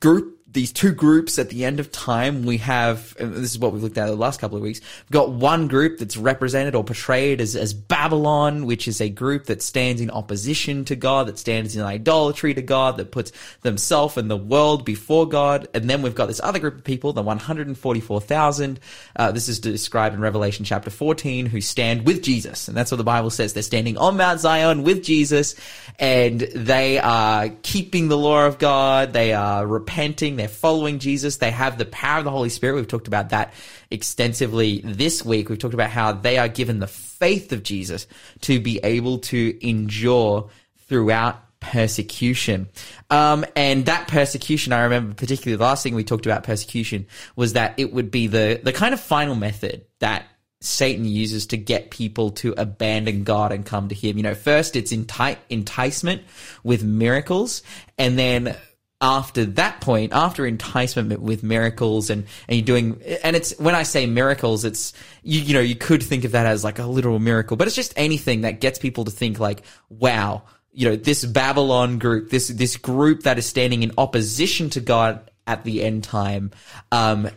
group 0.00 0.39
these 0.52 0.72
two 0.72 0.92
groups 0.92 1.38
at 1.38 1.48
the 1.50 1.64
end 1.64 1.80
of 1.80 1.92
time. 1.92 2.44
We 2.44 2.58
have, 2.58 3.14
this 3.16 3.52
is 3.52 3.58
what 3.58 3.72
we've 3.72 3.82
looked 3.82 3.98
at 3.98 4.06
the 4.06 4.16
last 4.16 4.40
couple 4.40 4.56
of 4.56 4.62
weeks. 4.62 4.80
We've 5.04 5.12
got 5.12 5.30
one 5.30 5.68
group 5.68 5.98
that's 5.98 6.16
represented 6.16 6.74
or 6.74 6.82
portrayed 6.82 7.40
as, 7.40 7.54
as 7.54 7.72
Babylon, 7.72 8.66
which 8.66 8.88
is 8.88 9.00
a 9.00 9.08
group 9.08 9.46
that 9.46 9.62
stands 9.62 10.00
in 10.00 10.10
opposition 10.10 10.84
to 10.86 10.96
God, 10.96 11.28
that 11.28 11.38
stands 11.38 11.76
in 11.76 11.82
idolatry 11.82 12.54
to 12.54 12.62
God, 12.62 12.96
that 12.96 13.12
puts 13.12 13.32
themselves 13.62 14.16
and 14.16 14.30
the 14.30 14.36
world 14.36 14.84
before 14.84 15.28
God. 15.28 15.68
And 15.72 15.88
then 15.88 16.02
we've 16.02 16.14
got 16.14 16.26
this 16.26 16.40
other 16.42 16.58
group 16.58 16.76
of 16.76 16.84
people, 16.84 17.12
the 17.12 17.22
144,000. 17.22 18.80
Uh, 19.14 19.32
this 19.32 19.48
is 19.48 19.60
described 19.60 20.14
in 20.14 20.20
Revelation 20.20 20.64
chapter 20.64 20.90
14, 20.90 21.46
who 21.46 21.60
stand 21.60 22.06
with 22.06 22.22
Jesus. 22.22 22.66
And 22.66 22.76
that's 22.76 22.90
what 22.90 22.98
the 22.98 23.04
Bible 23.04 23.30
says. 23.30 23.52
They're 23.52 23.62
standing 23.62 23.98
on 23.98 24.16
Mount 24.16 24.40
Zion 24.40 24.82
with 24.82 25.04
Jesus 25.04 25.54
and 25.98 26.40
they 26.40 26.98
are 26.98 27.50
keeping 27.62 28.08
the 28.08 28.18
law 28.18 28.46
of 28.46 28.58
God. 28.58 29.12
They 29.12 29.32
are 29.34 29.66
repenting. 29.66 30.39
They're 30.40 30.48
following 30.48 31.00
Jesus. 31.00 31.36
They 31.36 31.50
have 31.50 31.76
the 31.76 31.84
power 31.84 32.20
of 32.20 32.24
the 32.24 32.30
Holy 32.30 32.48
Spirit. 32.48 32.76
We've 32.76 32.88
talked 32.88 33.08
about 33.08 33.28
that 33.28 33.52
extensively 33.90 34.80
this 34.82 35.22
week. 35.22 35.50
We've 35.50 35.58
talked 35.58 35.74
about 35.74 35.90
how 35.90 36.12
they 36.12 36.38
are 36.38 36.48
given 36.48 36.78
the 36.78 36.86
faith 36.86 37.52
of 37.52 37.62
Jesus 37.62 38.06
to 38.40 38.58
be 38.58 38.80
able 38.82 39.18
to 39.18 39.68
endure 39.68 40.48
throughout 40.88 41.44
persecution. 41.60 42.70
Um, 43.10 43.44
and 43.54 43.84
that 43.84 44.08
persecution, 44.08 44.72
I 44.72 44.84
remember 44.84 45.12
particularly 45.12 45.56
the 45.58 45.62
last 45.62 45.82
thing 45.82 45.94
we 45.94 46.04
talked 46.04 46.24
about 46.24 46.42
persecution 46.42 47.06
was 47.36 47.52
that 47.52 47.74
it 47.76 47.92
would 47.92 48.10
be 48.10 48.26
the, 48.26 48.62
the 48.62 48.72
kind 48.72 48.94
of 48.94 49.00
final 49.00 49.34
method 49.34 49.84
that 49.98 50.24
Satan 50.62 51.04
uses 51.04 51.46
to 51.48 51.58
get 51.58 51.90
people 51.90 52.30
to 52.30 52.54
abandon 52.56 53.24
God 53.24 53.52
and 53.52 53.66
come 53.66 53.90
to 53.90 53.94
him. 53.94 54.16
You 54.16 54.22
know, 54.22 54.34
first 54.34 54.74
it's 54.74 54.90
enti- 54.90 55.36
enticement 55.50 56.22
with 56.64 56.82
miracles 56.82 57.62
and 57.98 58.18
then 58.18 58.56
after 59.00 59.46
that 59.46 59.80
point, 59.80 60.12
after 60.12 60.46
enticement 60.46 61.20
with 61.20 61.42
miracles 61.42 62.10
and, 62.10 62.26
and 62.48 62.56
you're 62.56 62.64
doing, 62.64 63.00
and 63.24 63.34
it's, 63.34 63.58
when 63.58 63.74
I 63.74 63.82
say 63.82 64.06
miracles, 64.06 64.64
it's, 64.64 64.92
you, 65.22 65.40
you 65.40 65.54
know, 65.54 65.60
you 65.60 65.74
could 65.74 66.02
think 66.02 66.24
of 66.24 66.32
that 66.32 66.46
as 66.46 66.62
like 66.62 66.78
a 66.78 66.84
literal 66.84 67.18
miracle, 67.18 67.56
but 67.56 67.66
it's 67.66 67.76
just 67.76 67.94
anything 67.96 68.42
that 68.42 68.60
gets 68.60 68.78
people 68.78 69.06
to 69.06 69.10
think 69.10 69.40
like, 69.40 69.62
wow, 69.88 70.42
you 70.72 70.88
know, 70.88 70.96
this 70.96 71.24
Babylon 71.24 71.98
group, 71.98 72.28
this, 72.28 72.48
this 72.48 72.76
group 72.76 73.22
that 73.22 73.38
is 73.38 73.46
standing 73.46 73.82
in 73.82 73.92
opposition 73.96 74.68
to 74.70 74.80
God 74.80 75.30
at 75.46 75.64
the 75.64 75.82
end 75.82 76.04
time, 76.04 76.50
um, 76.92 77.28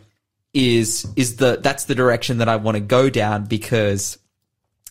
is, 0.52 1.06
is 1.16 1.36
the, 1.36 1.58
that's 1.62 1.84
the 1.84 1.94
direction 1.94 2.38
that 2.38 2.48
I 2.48 2.56
want 2.56 2.76
to 2.76 2.80
go 2.80 3.08
down 3.08 3.46
because, 3.46 4.18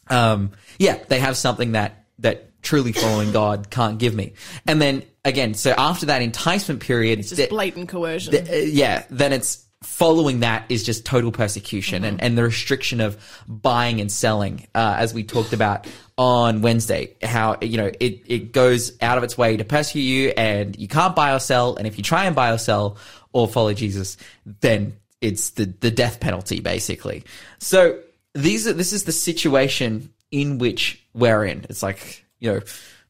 um, 0.10 0.52
yeah, 0.80 0.98
they 1.08 1.20
have 1.20 1.38
something 1.38 1.74
that, 1.74 2.08
that 2.20 2.62
truly 2.64 2.94
following 2.94 3.32
God 3.32 3.70
can't 3.70 4.00
give 4.00 4.16
me. 4.16 4.34
And 4.66 4.82
then 4.82 5.04
again, 5.26 5.54
so 5.54 5.72
after 5.78 6.08
that 6.08 6.22
enticement 6.22 6.80
period, 6.82 7.20
It's 7.20 7.30
just 7.30 7.38
th- 7.38 7.50
blatant 7.50 7.90
coercion. 7.90 8.32
th- 8.32 8.50
uh, 8.50 8.54
yeah, 8.54 9.06
then 9.10 9.34
it's 9.34 9.66
following 9.84 10.40
that 10.40 10.64
is 10.70 10.84
just 10.84 11.06
total 11.06 11.30
persecution 11.32 12.06
and, 12.06 12.22
and 12.22 12.38
the 12.38 12.44
restriction 12.44 13.02
of 13.02 13.18
buying 13.48 14.00
and 14.00 14.10
selling, 14.10 14.66
uh, 14.74 14.96
as 14.98 15.14
we 15.14 15.24
talked 15.24 15.52
about 15.52 15.86
on 16.18 16.62
Wednesday, 16.62 17.16
how, 17.22 17.58
you 17.62 17.76
know, 17.76 17.92
it, 18.00 18.22
it 18.26 18.52
goes 18.54 18.94
out 19.02 19.18
of 19.18 19.26
its 19.26 19.38
way 19.38 19.58
to 19.58 19.66
persecute 19.66 20.04
you 20.04 20.30
and 20.38 20.78
you 20.80 20.88
can't 20.88 21.16
buy 21.18 21.34
or 21.34 21.40
sell. 21.40 21.76
And 21.76 21.86
if 21.86 21.98
you 21.98 22.04
try 22.04 22.26
and 22.26 22.34
buy 22.36 22.52
or 22.54 22.58
sell 22.58 22.98
or 23.34 23.46
follow 23.46 23.74
Jesus, 23.74 24.16
then 24.62 24.96
it's 25.20 25.50
the, 25.52 25.66
the 25.66 25.92
death 25.92 26.22
penalty, 26.22 26.62
basically. 26.62 27.26
So 27.60 28.00
these 28.34 28.66
are, 28.68 28.74
this 28.74 28.94
is 28.94 29.04
the 29.04 29.12
situation 29.12 30.14
in 30.32 30.60
which 30.60 31.06
we're 31.14 31.44
in. 31.44 31.66
It's 31.70 31.84
like, 31.84 32.24
you 32.40 32.54
know, 32.54 32.62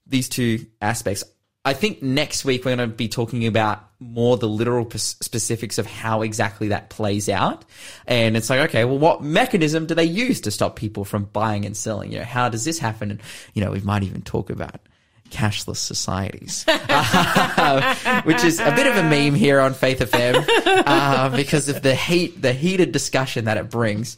these 0.07 0.27
two 0.27 0.65
aspects. 0.81 1.23
I 1.65 1.73
think 1.73 2.03
next 2.03 2.43
week 2.43 2.65
we're 2.65 2.75
going 2.75 2.89
to 2.89 2.93
be 2.93 3.07
talking 3.07 3.47
about 3.47 3.87
more 3.99 4.35
the 4.35 4.49
literal 4.49 4.89
specifics 4.91 5.77
of 5.77 5.85
how 5.85 6.21
exactly 6.21 6.69
that 6.69 6.89
plays 6.89 7.29
out. 7.29 7.63
And 8.05 8.35
it's 8.35 8.49
like, 8.49 8.69
okay, 8.69 8.83
well, 8.83 8.99
what 8.99 9.23
mechanism 9.23 9.85
do 9.85 9.95
they 9.95 10.03
use 10.03 10.41
to 10.41 10.51
stop 10.51 10.75
people 10.75 11.05
from 11.05 11.23
buying 11.23 11.65
and 11.65 11.75
selling? 11.75 12.11
You 12.11 12.19
know, 12.19 12.25
how 12.25 12.49
does 12.49 12.65
this 12.65 12.79
happen? 12.79 13.11
And, 13.11 13.21
you 13.53 13.63
know, 13.63 13.71
we 13.71 13.79
might 13.79 14.03
even 14.03 14.23
talk 14.23 14.49
about 14.49 14.81
cashless 15.29 15.77
societies, 15.77 16.65
which 18.25 18.43
is 18.43 18.59
a 18.59 18.71
bit 18.75 18.85
of 18.85 18.97
a 18.97 19.03
meme 19.03 19.33
here 19.33 19.61
on 19.61 19.73
Faith 19.73 19.99
FM 19.99 20.45
uh, 20.85 21.29
because 21.35 21.69
of 21.69 21.81
the 21.81 21.95
heat, 21.95 22.41
the 22.41 22.51
heated 22.51 22.91
discussion 22.91 23.45
that 23.45 23.55
it 23.55 23.69
brings. 23.69 24.17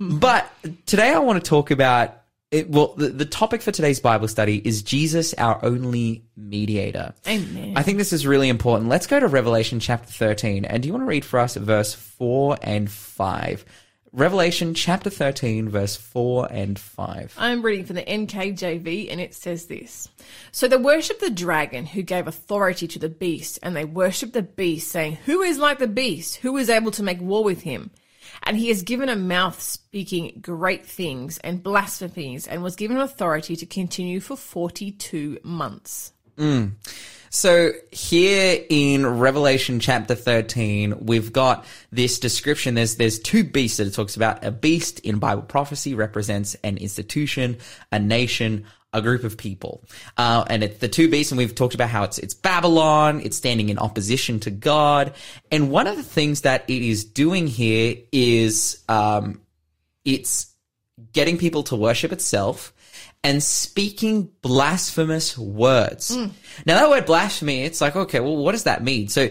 but 0.00 0.50
today 0.84 1.12
I 1.12 1.20
want 1.20 1.42
to 1.42 1.48
talk 1.48 1.70
about 1.70 2.22
it, 2.50 2.70
well, 2.70 2.94
the, 2.96 3.08
the 3.08 3.24
topic 3.24 3.60
for 3.60 3.72
today's 3.72 3.98
Bible 3.98 4.28
study 4.28 4.62
is 4.64 4.82
Jesus, 4.82 5.34
our 5.34 5.58
only 5.64 6.24
mediator. 6.36 7.12
Amen. 7.26 7.74
I 7.76 7.82
think 7.82 7.98
this 7.98 8.12
is 8.12 8.26
really 8.26 8.48
important. 8.48 8.88
Let's 8.88 9.06
go 9.06 9.18
to 9.18 9.26
Revelation 9.26 9.80
chapter 9.80 10.12
13. 10.12 10.64
And 10.64 10.82
do 10.82 10.86
you 10.86 10.92
want 10.92 11.02
to 11.02 11.08
read 11.08 11.24
for 11.24 11.40
us 11.40 11.56
verse 11.56 11.92
4 11.94 12.58
and 12.62 12.90
5? 12.90 13.64
Revelation 14.12 14.72
chapter 14.74 15.10
13, 15.10 15.68
verse 15.68 15.96
4 15.96 16.48
and 16.50 16.78
5. 16.78 17.34
I'm 17.36 17.62
reading 17.62 17.84
from 17.84 17.96
the 17.96 18.02
NKJV 18.02 19.10
and 19.10 19.20
it 19.20 19.34
says 19.34 19.66
this. 19.66 20.08
So 20.52 20.68
they 20.68 20.76
worshipped 20.76 21.20
the 21.20 21.30
dragon 21.30 21.84
who 21.84 22.02
gave 22.02 22.26
authority 22.26 22.86
to 22.88 22.98
the 22.98 23.10
beast, 23.10 23.58
and 23.62 23.76
they 23.76 23.84
worshipped 23.84 24.32
the 24.32 24.42
beast, 24.42 24.90
saying, 24.90 25.18
Who 25.26 25.42
is 25.42 25.58
like 25.58 25.78
the 25.78 25.86
beast? 25.86 26.36
Who 26.36 26.56
is 26.56 26.70
able 26.70 26.92
to 26.92 27.02
make 27.02 27.20
war 27.20 27.44
with 27.44 27.62
him? 27.62 27.90
And 28.46 28.56
he 28.56 28.70
is 28.70 28.82
given 28.82 29.08
a 29.08 29.16
mouth 29.16 29.60
speaking 29.60 30.38
great 30.40 30.86
things 30.86 31.38
and 31.38 31.62
blasphemies, 31.62 32.46
and 32.46 32.62
was 32.62 32.76
given 32.76 32.96
authority 32.96 33.56
to 33.56 33.66
continue 33.66 34.20
for 34.20 34.36
42 34.36 35.40
months. 35.42 36.12
Hmm. 36.38 36.66
So 37.30 37.72
here 37.90 38.64
in 38.70 39.04
Revelation 39.04 39.80
chapter 39.80 40.14
13, 40.14 41.04
we've 41.04 41.32
got 41.32 41.64
this 41.90 42.18
description. 42.18 42.74
There's, 42.74 42.96
there's 42.96 43.18
two 43.18 43.44
beasts 43.44 43.78
that 43.78 43.86
it 43.86 43.94
talks 43.94 44.16
about. 44.16 44.44
A 44.44 44.50
beast 44.50 45.00
in 45.00 45.18
Bible 45.18 45.42
prophecy 45.42 45.94
represents 45.94 46.54
an 46.62 46.78
institution, 46.78 47.58
a 47.90 47.98
nation, 47.98 48.64
a 48.96 49.02
group 49.02 49.24
of 49.24 49.36
people. 49.36 49.84
Uh, 50.16 50.44
and 50.48 50.64
it's 50.64 50.78
the 50.78 50.88
two 50.88 51.08
beasts, 51.08 51.32
and 51.32 51.38
we've 51.38 51.54
talked 51.54 51.74
about 51.74 51.88
how 51.90 52.04
it's, 52.04 52.18
it's 52.18 52.34
Babylon, 52.34 53.20
it's 53.22 53.36
standing 53.36 53.68
in 53.68 53.78
opposition 53.78 54.40
to 54.40 54.50
God. 54.50 55.14
And 55.50 55.70
one 55.70 55.86
of 55.86 55.96
the 55.96 56.02
things 56.02 56.40
that 56.42 56.64
it 56.68 56.82
is 56.82 57.04
doing 57.04 57.46
here 57.46 57.96
is, 58.12 58.82
um, 58.88 59.40
it's 60.04 60.54
getting 61.12 61.36
people 61.36 61.62
to 61.64 61.76
worship 61.76 62.12
itself 62.12 62.72
and 63.22 63.42
speaking 63.42 64.30
blasphemous 64.40 65.36
words. 65.36 66.16
Now 66.64 66.80
that 66.80 66.88
word 66.88 67.06
blasphemy, 67.06 67.64
it's 67.64 67.80
like, 67.80 67.96
okay, 67.96 68.20
well, 68.20 68.36
what 68.36 68.52
does 68.52 68.64
that 68.64 68.82
mean? 68.82 69.08
So 69.08 69.30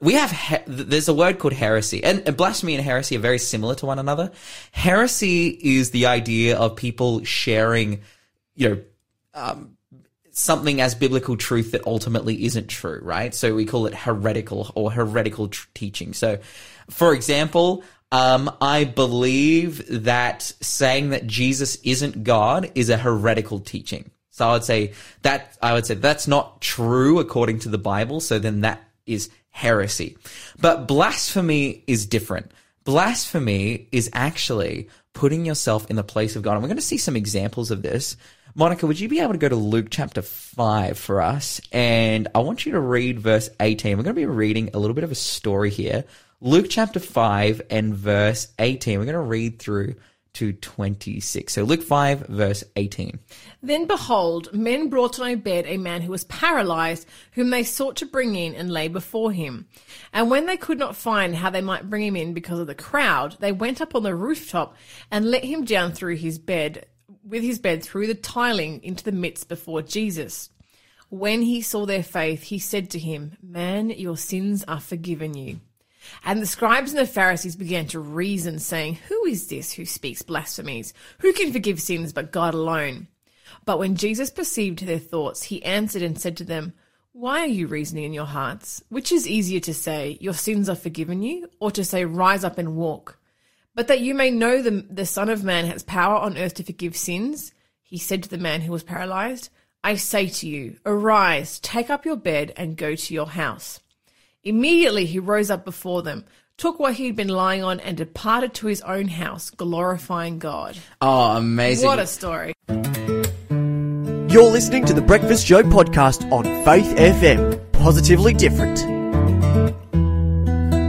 we 0.00 0.14
have, 0.14 0.30
he- 0.30 0.56
there's 0.66 1.08
a 1.08 1.14
word 1.14 1.38
called 1.38 1.54
heresy 1.54 2.02
and, 2.04 2.26
and 2.26 2.36
blasphemy 2.36 2.74
and 2.74 2.84
heresy 2.84 3.16
are 3.16 3.20
very 3.20 3.38
similar 3.38 3.74
to 3.76 3.86
one 3.86 3.98
another. 3.98 4.32
Heresy 4.72 5.48
is 5.48 5.90
the 5.90 6.06
idea 6.06 6.58
of 6.58 6.76
people 6.76 7.24
sharing, 7.24 8.02
you 8.56 8.68
know, 8.68 8.82
um, 9.36 9.76
something 10.32 10.80
as 10.80 10.94
biblical 10.94 11.36
truth 11.36 11.72
that 11.72 11.86
ultimately 11.86 12.44
isn't 12.44 12.68
true, 12.68 13.00
right? 13.02 13.34
So 13.34 13.54
we 13.54 13.64
call 13.64 13.86
it 13.86 13.94
heretical 13.94 14.70
or 14.74 14.90
heretical 14.90 15.48
tr- 15.48 15.68
teaching. 15.74 16.12
So, 16.12 16.38
for 16.90 17.14
example, 17.14 17.84
um, 18.12 18.54
I 18.60 18.84
believe 18.84 20.04
that 20.04 20.42
saying 20.60 21.10
that 21.10 21.26
Jesus 21.26 21.76
isn't 21.84 22.24
God 22.24 22.70
is 22.74 22.90
a 22.90 22.96
heretical 22.96 23.60
teaching. 23.60 24.10
So 24.30 24.46
I 24.46 24.52
would 24.52 24.64
say 24.64 24.92
that 25.22 25.56
I 25.62 25.72
would 25.72 25.86
say 25.86 25.94
that's 25.94 26.28
not 26.28 26.60
true 26.60 27.18
according 27.18 27.60
to 27.60 27.68
the 27.68 27.78
Bible. 27.78 28.20
So 28.20 28.38
then 28.38 28.60
that 28.60 28.82
is 29.06 29.30
heresy. 29.48 30.18
But 30.60 30.86
blasphemy 30.86 31.84
is 31.86 32.04
different. 32.04 32.52
Blasphemy 32.84 33.88
is 33.90 34.10
actually 34.12 34.88
putting 35.14 35.46
yourself 35.46 35.88
in 35.90 35.96
the 35.96 36.04
place 36.04 36.36
of 36.36 36.42
God. 36.42 36.52
And 36.52 36.62
we're 36.62 36.68
going 36.68 36.76
to 36.76 36.82
see 36.82 36.98
some 36.98 37.16
examples 37.16 37.70
of 37.70 37.80
this. 37.80 38.16
Monica, 38.58 38.86
would 38.86 38.98
you 38.98 39.06
be 39.06 39.20
able 39.20 39.32
to 39.32 39.38
go 39.38 39.50
to 39.50 39.54
Luke 39.54 39.88
chapter 39.90 40.22
5 40.22 40.98
for 40.98 41.20
us? 41.20 41.60
And 41.72 42.26
I 42.34 42.38
want 42.38 42.64
you 42.64 42.72
to 42.72 42.80
read 42.80 43.20
verse 43.20 43.50
18. 43.60 43.98
We're 43.98 44.02
going 44.02 44.16
to 44.16 44.18
be 44.18 44.24
reading 44.24 44.70
a 44.72 44.78
little 44.78 44.94
bit 44.94 45.04
of 45.04 45.12
a 45.12 45.14
story 45.14 45.68
here. 45.68 46.04
Luke 46.40 46.64
chapter 46.70 46.98
5 46.98 47.60
and 47.68 47.94
verse 47.94 48.48
18. 48.58 48.98
We're 48.98 49.04
going 49.04 49.12
to 49.12 49.20
read 49.20 49.58
through 49.58 49.96
to 50.32 50.54
26. 50.54 51.52
So 51.52 51.64
Luke 51.64 51.82
5 51.82 52.28
verse 52.28 52.64
18. 52.76 53.18
Then 53.62 53.86
behold, 53.86 54.48
men 54.54 54.88
brought 54.88 55.20
on 55.20 55.28
a 55.28 55.34
bed 55.34 55.66
a 55.66 55.76
man 55.76 56.00
who 56.00 56.10
was 56.10 56.24
paralyzed, 56.24 57.06
whom 57.32 57.50
they 57.50 57.62
sought 57.62 57.96
to 57.96 58.06
bring 58.06 58.36
in 58.36 58.54
and 58.54 58.72
lay 58.72 58.88
before 58.88 59.32
him. 59.32 59.66
And 60.14 60.30
when 60.30 60.46
they 60.46 60.56
could 60.56 60.78
not 60.78 60.96
find 60.96 61.34
how 61.34 61.50
they 61.50 61.60
might 61.60 61.90
bring 61.90 62.04
him 62.04 62.16
in 62.16 62.32
because 62.32 62.58
of 62.58 62.68
the 62.68 62.74
crowd, 62.74 63.36
they 63.38 63.52
went 63.52 63.82
up 63.82 63.94
on 63.94 64.02
the 64.02 64.14
rooftop 64.14 64.74
and 65.10 65.30
let 65.30 65.44
him 65.44 65.66
down 65.66 65.92
through 65.92 66.16
his 66.16 66.38
bed, 66.38 66.86
with 67.26 67.42
his 67.42 67.58
bed 67.58 67.82
through 67.82 68.06
the 68.06 68.14
tiling 68.14 68.82
into 68.82 69.04
the 69.04 69.12
midst 69.12 69.48
before 69.48 69.82
Jesus. 69.82 70.50
When 71.08 71.42
he 71.42 71.60
saw 71.60 71.86
their 71.86 72.02
faith, 72.02 72.44
he 72.44 72.58
said 72.58 72.90
to 72.90 72.98
him, 72.98 73.36
Man, 73.42 73.90
your 73.90 74.16
sins 74.16 74.64
are 74.66 74.80
forgiven 74.80 75.34
you. 75.34 75.60
And 76.24 76.40
the 76.40 76.46
scribes 76.46 76.92
and 76.92 77.00
the 77.00 77.06
Pharisees 77.06 77.56
began 77.56 77.86
to 77.88 78.00
reason, 78.00 78.58
saying, 78.58 78.96
Who 79.08 79.24
is 79.26 79.48
this 79.48 79.72
who 79.72 79.84
speaks 79.84 80.22
blasphemies? 80.22 80.94
Who 81.18 81.32
can 81.32 81.52
forgive 81.52 81.80
sins 81.80 82.12
but 82.12 82.32
God 82.32 82.54
alone? 82.54 83.08
But 83.64 83.78
when 83.78 83.96
Jesus 83.96 84.30
perceived 84.30 84.80
their 84.84 84.98
thoughts, 84.98 85.44
he 85.44 85.64
answered 85.64 86.02
and 86.02 86.20
said 86.20 86.36
to 86.38 86.44
them, 86.44 86.72
Why 87.12 87.40
are 87.40 87.46
you 87.46 87.66
reasoning 87.66 88.04
in 88.04 88.12
your 88.12 88.26
hearts? 88.26 88.82
Which 88.88 89.10
is 89.12 89.28
easier 89.28 89.60
to 89.60 89.74
say, 89.74 90.18
Your 90.20 90.34
sins 90.34 90.68
are 90.68 90.76
forgiven 90.76 91.22
you, 91.22 91.48
or 91.60 91.70
to 91.72 91.84
say, 91.84 92.04
Rise 92.04 92.44
up 92.44 92.58
and 92.58 92.76
walk? 92.76 93.18
But 93.76 93.88
that 93.88 94.00
you 94.00 94.14
may 94.14 94.30
know 94.30 94.62
the, 94.62 94.86
the 94.88 95.04
Son 95.04 95.28
of 95.28 95.44
Man 95.44 95.66
has 95.66 95.82
power 95.82 96.16
on 96.16 96.38
earth 96.38 96.54
to 96.54 96.64
forgive 96.64 96.96
sins, 96.96 97.52
he 97.82 97.98
said 97.98 98.22
to 98.22 98.28
the 98.30 98.38
man 98.38 98.62
who 98.62 98.72
was 98.72 98.82
paralyzed, 98.82 99.50
I 99.84 99.96
say 99.96 100.28
to 100.28 100.48
you, 100.48 100.78
arise, 100.86 101.60
take 101.60 101.90
up 101.90 102.06
your 102.06 102.16
bed, 102.16 102.54
and 102.56 102.78
go 102.78 102.94
to 102.94 103.14
your 103.14 103.26
house. 103.26 103.78
Immediately 104.42 105.04
he 105.04 105.18
rose 105.18 105.50
up 105.50 105.66
before 105.66 106.00
them, 106.02 106.24
took 106.56 106.80
what 106.80 106.94
he 106.94 107.04
had 107.04 107.16
been 107.16 107.28
lying 107.28 107.62
on, 107.62 107.78
and 107.80 107.98
departed 107.98 108.54
to 108.54 108.66
his 108.66 108.80
own 108.80 109.08
house, 109.08 109.50
glorifying 109.50 110.38
God. 110.38 110.78
Oh, 111.02 111.36
amazing. 111.36 111.86
What 111.86 111.98
a 111.98 112.06
story. 112.06 112.54
You're 112.68 114.50
listening 114.50 114.86
to 114.86 114.94
the 114.94 115.04
Breakfast 115.06 115.46
Show 115.46 115.62
podcast 115.62 116.32
on 116.32 116.44
Faith 116.64 116.96
FM. 116.96 117.72
Positively 117.72 118.32
different. 118.32 118.82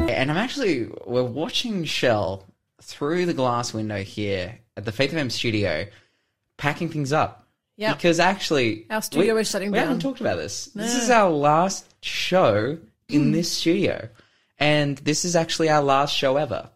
And 0.09 0.31
I'm 0.31 0.37
actually, 0.37 0.89
we're 1.05 1.23
watching 1.23 1.83
Shell 1.83 2.45
through 2.81 3.25
the 3.25 3.33
glass 3.33 3.73
window 3.73 4.01
here 4.03 4.59
at 4.75 4.85
the 4.85 4.91
Faith 4.91 5.11
of 5.13 5.17
FM 5.19 5.31
studio, 5.31 5.85
packing 6.57 6.89
things 6.89 7.11
up. 7.13 7.47
Yeah. 7.75 7.93
Because 7.93 8.19
actually, 8.19 8.85
Our 8.89 9.01
studio 9.01 9.35
we, 9.35 9.41
is 9.41 9.49
shutting 9.49 9.71
we 9.71 9.77
down. 9.77 9.87
haven't 9.87 10.01
talked 10.01 10.21
about 10.21 10.37
this. 10.37 10.65
This 10.67 10.95
is 10.95 11.09
our 11.09 11.29
last 11.29 11.85
show 12.03 12.77
in 13.07 13.31
this 13.33 13.51
studio. 13.51 14.09
And 14.59 14.97
this 14.99 15.25
is 15.25 15.35
actually 15.35 15.69
our 15.69 15.83
last 15.83 16.15
show 16.15 16.37
ever. 16.37 16.69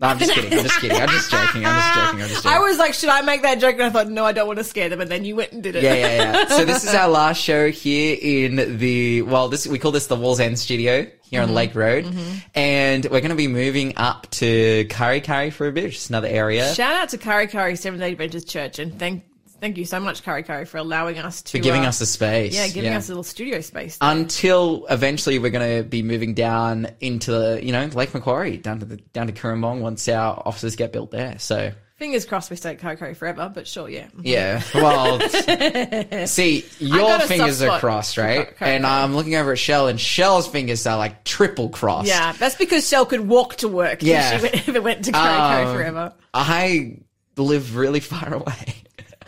No, 0.00 0.08
I'm 0.08 0.18
just 0.18 0.32
kidding. 0.32 0.52
I'm 0.52 0.64
just 0.64 0.80
kidding. 0.80 1.00
I'm 1.00 1.08
just 1.08 1.30
joking. 1.30 1.64
I'm 1.64 1.76
just 1.76 1.94
joking. 1.94 2.22
I'm 2.22 2.28
just 2.28 2.34
joking. 2.42 2.56
I 2.56 2.60
was 2.60 2.78
like, 2.78 2.94
should 2.94 3.10
I 3.10 3.22
make 3.22 3.42
that 3.42 3.60
joke? 3.60 3.74
And 3.74 3.84
I 3.84 3.90
thought, 3.90 4.08
no, 4.08 4.24
I 4.24 4.32
don't 4.32 4.48
want 4.48 4.58
to 4.58 4.64
scare 4.64 4.88
them. 4.88 5.00
And 5.00 5.08
then 5.08 5.24
you 5.24 5.36
went 5.36 5.52
and 5.52 5.62
did 5.62 5.76
it. 5.76 5.84
Yeah, 5.84 5.94
yeah, 5.94 6.32
yeah. 6.32 6.46
So 6.48 6.64
this 6.64 6.82
is 6.82 6.94
our 6.94 7.08
last 7.08 7.40
show 7.40 7.70
here 7.70 8.16
in 8.20 8.78
the 8.78 9.22
well, 9.22 9.48
this 9.48 9.68
we 9.68 9.78
call 9.78 9.92
this 9.92 10.08
the 10.08 10.16
Wallsend 10.16 10.58
Studio 10.58 11.06
here 11.22 11.42
on 11.42 11.46
mm-hmm. 11.46 11.56
Lake 11.56 11.74
Road, 11.76 12.04
mm-hmm. 12.06 12.38
and 12.54 13.04
we're 13.04 13.20
going 13.20 13.30
to 13.30 13.36
be 13.36 13.48
moving 13.48 13.94
up 13.96 14.28
to 14.32 14.84
Kurri 14.90 15.22
Kurri 15.22 15.52
for 15.52 15.68
a 15.68 15.72
bit, 15.72 15.92
just 15.92 16.10
another 16.10 16.28
area. 16.28 16.74
Shout 16.74 16.94
out 16.94 17.10
to 17.10 17.18
Kurri 17.18 17.48
Kurri 17.48 17.78
Seventh 17.78 18.00
Day 18.00 18.12
Adventist 18.12 18.48
Church, 18.48 18.80
and 18.80 18.98
thank 18.98 19.24
thank 19.64 19.78
you 19.78 19.86
so 19.86 19.98
much, 19.98 20.22
Kurri 20.22 20.44
Kurri, 20.44 20.68
for 20.68 20.76
allowing 20.76 21.18
us 21.18 21.40
to 21.40 21.52
for 21.52 21.58
giving 21.62 21.86
uh, 21.86 21.88
us 21.88 21.98
the 21.98 22.04
space. 22.04 22.54
yeah, 22.54 22.68
giving 22.68 22.92
us 22.92 23.08
a 23.08 23.12
little 23.12 23.22
studio 23.22 23.62
space. 23.62 23.96
until 24.02 24.84
eventually 24.90 25.38
we're 25.38 25.50
going 25.50 25.78
to 25.82 25.88
be 25.88 26.02
moving 26.02 26.34
down 26.34 26.86
into 27.00 27.30
the 27.30 27.60
you 27.64 27.72
know 27.72 27.86
Lake 27.86 28.12
Macquarie 28.12 28.58
down 28.58 28.80
to 28.80 28.84
the 28.84 28.96
down 29.14 29.26
to 29.28 29.32
Cooranbong 29.32 29.80
once 29.80 30.06
our 30.06 30.42
offices 30.44 30.76
get 30.76 30.92
built 30.92 31.10
there. 31.10 31.38
So 31.38 31.72
Fingers 31.96 32.26
crossed 32.26 32.50
we 32.50 32.56
stay 32.56 32.72
at 32.72 32.78
Kurri 32.80 33.16
forever, 33.16 33.50
but 33.54 33.66
sure, 33.66 33.88
yeah. 33.88 34.08
yeah, 34.20 34.60
well, 34.74 35.18
see 36.26 36.64
your 36.78 37.20
fingers 37.20 37.62
are 37.62 37.78
crossed, 37.78 38.18
right? 38.18 38.52
And. 38.60 38.84
I'm 38.84 39.14
looking 39.14 39.36
over 39.36 39.52
at 39.52 39.58
Shell, 39.58 39.86
and 39.88 39.98
Shell's 39.98 40.46
fingers 40.48 40.86
are 40.88 40.98
like 40.98 41.24
triple 41.24 41.68
crossed. 41.70 42.08
Yeah, 42.08 42.32
that's 42.32 42.56
because 42.56 42.86
Shell 42.86 43.06
could 43.06 43.26
walk 43.28 43.56
to 43.56 43.68
work. 43.68 44.02
if 44.02 44.08
Yeah. 44.08 44.36
she 44.36 44.42
went, 44.42 44.54
if 44.68 44.68
it 44.68 44.82
went 44.82 45.04
to 45.06 45.12
Kurri 45.12 45.66
Um, 45.66 45.74
forever. 45.74 46.12
I 46.34 46.98
live 47.36 47.76
really 47.76 48.00
far 48.00 48.34
away 48.42 48.74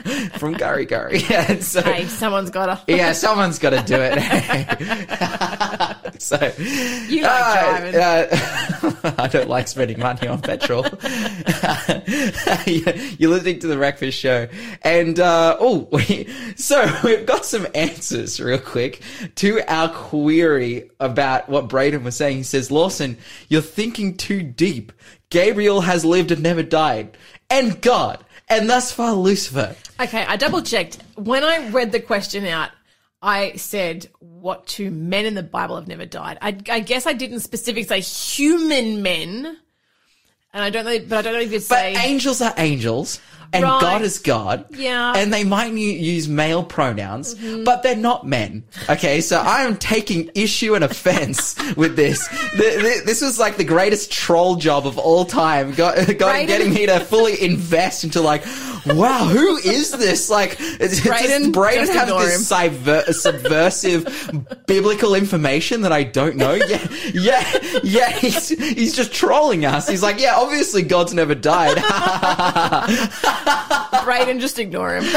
from 0.38 0.54
Kurri 0.54 0.86
Kurri. 0.86 1.22
And 1.48 1.62
so, 1.62 1.82
Hey, 1.82 2.06
someone's 2.06 2.50
got 2.50 2.66
to. 2.66 2.80
yeah, 2.94 3.12
someone's 3.12 3.58
got 3.58 3.70
to 3.70 3.82
do 3.82 3.96
it. 3.98 4.18
so, 6.22 6.36
You 7.08 7.22
like 7.22 7.32
uh, 7.32 7.78
driving. 7.78 7.94
uh, 8.00 9.14
I 9.18 9.28
don't 9.28 9.48
like 9.48 9.68
spending 9.68 9.98
money 9.98 10.28
on 10.28 10.40
petrol. 10.42 10.84
You're 12.66 13.30
listening 13.30 13.58
to 13.60 13.66
the 13.66 13.76
Breakfast 13.76 14.18
Show, 14.18 14.48
and 14.82 15.18
uh, 15.20 15.56
oh, 15.58 15.88
we, 15.92 16.28
so 16.56 16.86
we've 17.04 17.26
got 17.26 17.44
some 17.44 17.66
answers 17.74 18.40
real 18.40 18.58
quick 18.58 19.02
to 19.36 19.60
our 19.68 19.88
query 19.88 20.90
about 21.00 21.48
what 21.48 21.68
Braden 21.68 22.04
was 22.04 22.16
saying. 22.16 22.38
He 22.38 22.42
says, 22.42 22.70
"Lawson, 22.70 23.18
you're 23.48 23.62
thinking 23.62 24.16
too 24.16 24.42
deep. 24.42 24.92
Gabriel 25.30 25.80
has 25.82 26.04
lived 26.04 26.30
and 26.30 26.42
never 26.42 26.62
died, 26.62 27.16
and 27.50 27.80
God." 27.80 28.22
And 28.48 28.70
thus 28.70 28.92
far, 28.92 29.12
Lucifer. 29.14 29.74
Okay, 30.00 30.24
I 30.24 30.36
double 30.36 30.62
checked. 30.62 31.02
When 31.16 31.42
I 31.42 31.68
read 31.70 31.92
the 31.92 32.00
question 32.00 32.46
out, 32.46 32.70
I 33.20 33.56
said, 33.56 34.08
"What 34.20 34.66
two 34.66 34.90
men 34.90 35.26
in 35.26 35.34
the 35.34 35.42
Bible 35.42 35.76
have 35.76 35.88
never 35.88 36.06
died?" 36.06 36.38
I, 36.40 36.56
I 36.68 36.80
guess 36.80 37.06
I 37.06 37.12
didn't 37.12 37.40
specifically 37.40 37.82
say 37.82 38.00
human 38.00 39.02
men, 39.02 39.56
and 40.56 40.64
I 40.64 40.70
don't 40.70 40.86
know, 40.86 40.98
but 41.06 41.18
I 41.18 41.22
don't 41.22 41.34
know 41.34 41.40
if 41.40 41.52
it's 41.52 41.68
But 41.68 41.76
say 41.76 41.94
angels 41.96 42.40
are 42.40 42.54
angels, 42.56 43.20
and 43.52 43.62
Right. 43.62 43.80
God 43.80 44.02
is 44.02 44.18
God. 44.18 44.64
Yeah. 44.70 45.12
Mm-hmm. 45.12 45.18
And 45.18 45.32
they 45.32 45.44
might 45.44 45.72
use 45.72 46.28
male 46.28 46.64
pronouns, 46.64 47.34
but 47.64 47.82
they're 47.82 47.94
not 47.94 48.26
men. 48.26 48.64
Okay, 48.88 49.20
so 49.20 49.38
I 49.38 49.62
am 49.62 49.76
taking 49.76 50.30
issue 50.34 50.74
and 50.74 50.82
offense 50.82 51.54
with 51.76 51.94
this. 51.94 52.26
The, 52.52 52.56
the, 52.56 53.02
this 53.04 53.20
was 53.20 53.38
like 53.38 53.56
the 53.58 53.64
greatest 53.64 54.10
troll 54.10 54.56
job 54.56 54.86
of 54.86 54.98
all 54.98 55.24
time. 55.26 55.72
Got, 55.74 55.96
Brayden- 55.98 56.46
getting 56.46 56.72
me 56.72 56.86
to 56.86 57.00
fully 57.00 57.40
invest 57.40 58.02
into 58.02 58.20
like, 58.22 58.42
wow, 58.86 59.26
who 59.26 59.56
is 59.56 59.92
this? 59.92 60.30
Like, 60.30 60.56
it's, 60.58 61.00
Brayden, 61.00 61.52
just 61.86 61.92
has 61.92 62.08
this 62.08 62.50
subver- 62.50 63.14
subversive 63.14 64.64
biblical 64.66 65.14
information 65.14 65.82
that 65.82 65.92
I 65.92 66.02
don't 66.02 66.36
know. 66.36 66.46
Yeah, 66.66 66.88
yeah, 67.12 67.58
yeah. 67.84 68.10
He's 68.10 68.48
he's 68.48 68.96
just 68.96 69.12
trolling 69.12 69.64
us. 69.64 69.88
He's 69.88 70.02
like, 70.02 70.20
yeah, 70.20 70.34
obviously 70.36 70.82
God's 70.82 71.14
never 71.14 71.34
died. 71.34 71.76
Braden, 74.04 74.40
just 74.40 74.58
ignore 74.58 74.96
him. 74.96 75.04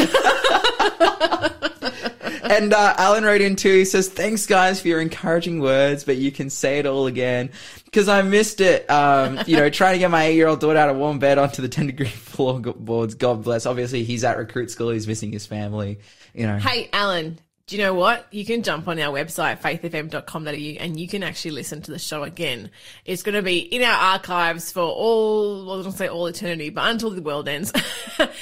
and 2.43 2.73
uh, 2.73 2.93
Alan 2.97 3.23
wrote 3.23 3.41
in 3.41 3.55
too. 3.55 3.73
He 3.73 3.85
says, 3.85 4.09
"Thanks, 4.09 4.45
guys, 4.45 4.81
for 4.81 4.87
your 4.87 5.01
encouraging 5.01 5.59
words, 5.59 6.03
but 6.03 6.17
you 6.17 6.31
can 6.31 6.49
say 6.49 6.79
it 6.79 6.85
all 6.85 7.07
again 7.07 7.49
because 7.89 8.07
I 8.07 8.21
missed 8.21 8.61
it. 8.61 8.89
Um, 8.89 9.39
you 9.47 9.57
know, 9.57 9.69
trying 9.69 9.93
to 9.93 9.99
get 9.99 10.11
my 10.11 10.25
eight-year-old 10.25 10.59
daughter 10.59 10.77
out 10.77 10.89
of 10.89 10.97
warm 10.97 11.19
bed 11.19 11.37
onto 11.37 11.61
the 11.61 11.69
ten-degree 11.69 12.07
floorboards. 12.07 13.15
God 13.15 13.43
bless. 13.43 13.65
Obviously, 13.65 14.03
he's 14.03 14.23
at 14.23 14.37
recruit 14.37 14.71
school. 14.71 14.89
He's 14.89 15.07
missing 15.07 15.31
his 15.31 15.45
family. 15.45 15.99
You 16.33 16.47
know, 16.47 16.57
hey, 16.57 16.89
Alan, 16.93 17.39
do 17.69 17.75
you 17.75 17.83
know 17.83 17.93
what? 17.93 18.25
You 18.31 18.45
can 18.45 18.63
jump 18.63 18.87
on 18.87 18.99
our 18.99 19.15
website, 19.15 19.61
faithfm.com.au, 19.61 20.83
and 20.83 20.99
you 20.99 21.07
can 21.07 21.21
actually 21.21 21.51
listen 21.51 21.83
to 21.83 21.91
the 21.91 21.99
show 21.99 22.23
again. 22.23 22.71
It's 23.05 23.21
going 23.21 23.35
to 23.35 23.43
be 23.43 23.59
in 23.59 23.83
our 23.83 23.93
archives 23.93 24.71
for 24.71 24.81
all, 24.81 25.67
well, 25.67 25.73
I 25.73 25.77
was 25.77 25.85
going 25.85 25.93
to 25.93 25.97
say 25.99 26.07
all 26.07 26.25
eternity, 26.25 26.71
but 26.71 26.89
until 26.89 27.11
the 27.11 27.21
world 27.21 27.47
ends. 27.47 27.71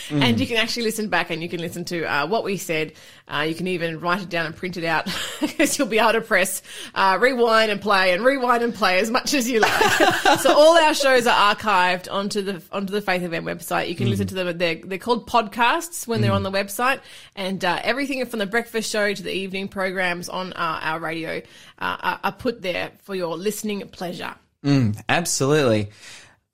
And 0.09 0.39
you 0.39 0.47
can 0.47 0.57
actually 0.57 0.83
listen 0.83 1.09
back 1.09 1.29
and 1.29 1.41
you 1.41 1.49
can 1.49 1.59
listen 1.59 1.83
to 1.85 2.05
uh, 2.05 2.27
what 2.27 2.43
we 2.43 2.57
said. 2.57 2.93
Uh, 3.27 3.45
you 3.47 3.55
can 3.55 3.67
even 3.67 3.99
write 3.99 4.21
it 4.21 4.29
down 4.29 4.45
and 4.45 4.55
print 4.55 4.77
it 4.77 4.85
out 4.85 5.05
because 5.41 5.77
you'll 5.77 5.87
be 5.87 5.99
able 5.99 6.13
to 6.13 6.21
press 6.21 6.61
uh, 6.95 7.17
rewind 7.19 7.71
and 7.71 7.81
play 7.81 8.13
and 8.13 8.23
rewind 8.23 8.63
and 8.63 8.73
play 8.73 8.99
as 8.99 9.11
much 9.11 9.33
as 9.33 9.49
you 9.49 9.59
like. 9.59 9.81
so 10.39 10.53
all 10.53 10.77
our 10.77 10.93
shows 10.93 11.27
are 11.27 11.55
archived 11.55 12.11
onto 12.11 12.41
the 12.41 12.61
onto 12.71 12.93
the 12.93 13.01
Faith 13.01 13.21
FM 13.21 13.43
website. 13.43 13.89
You 13.89 13.95
can 13.95 14.09
listen 14.09 14.27
to 14.27 14.35
them. 14.35 14.57
They're 14.57 14.75
they're 14.75 14.97
called 14.97 15.27
podcasts 15.27 16.07
when 16.07 16.21
they're 16.21 16.31
on 16.31 16.43
the 16.43 16.51
website, 16.51 17.01
and 17.35 17.63
uh, 17.65 17.81
everything 17.83 18.25
from 18.25 18.39
the 18.39 18.45
breakfast 18.45 18.89
show 18.89 19.13
to 19.17 19.23
the 19.23 19.31
evening 19.33 19.67
programs 19.67 20.29
on 20.29 20.53
uh, 20.53 20.79
our 20.81 20.99
radio 20.99 21.41
uh, 21.79 22.17
are, 22.23 22.31
put 22.31 22.61
there 22.61 22.91
for 23.03 23.13
your 23.15 23.37
listening 23.37 23.87
pleasure. 23.89 24.33
absolutely. 25.09 25.89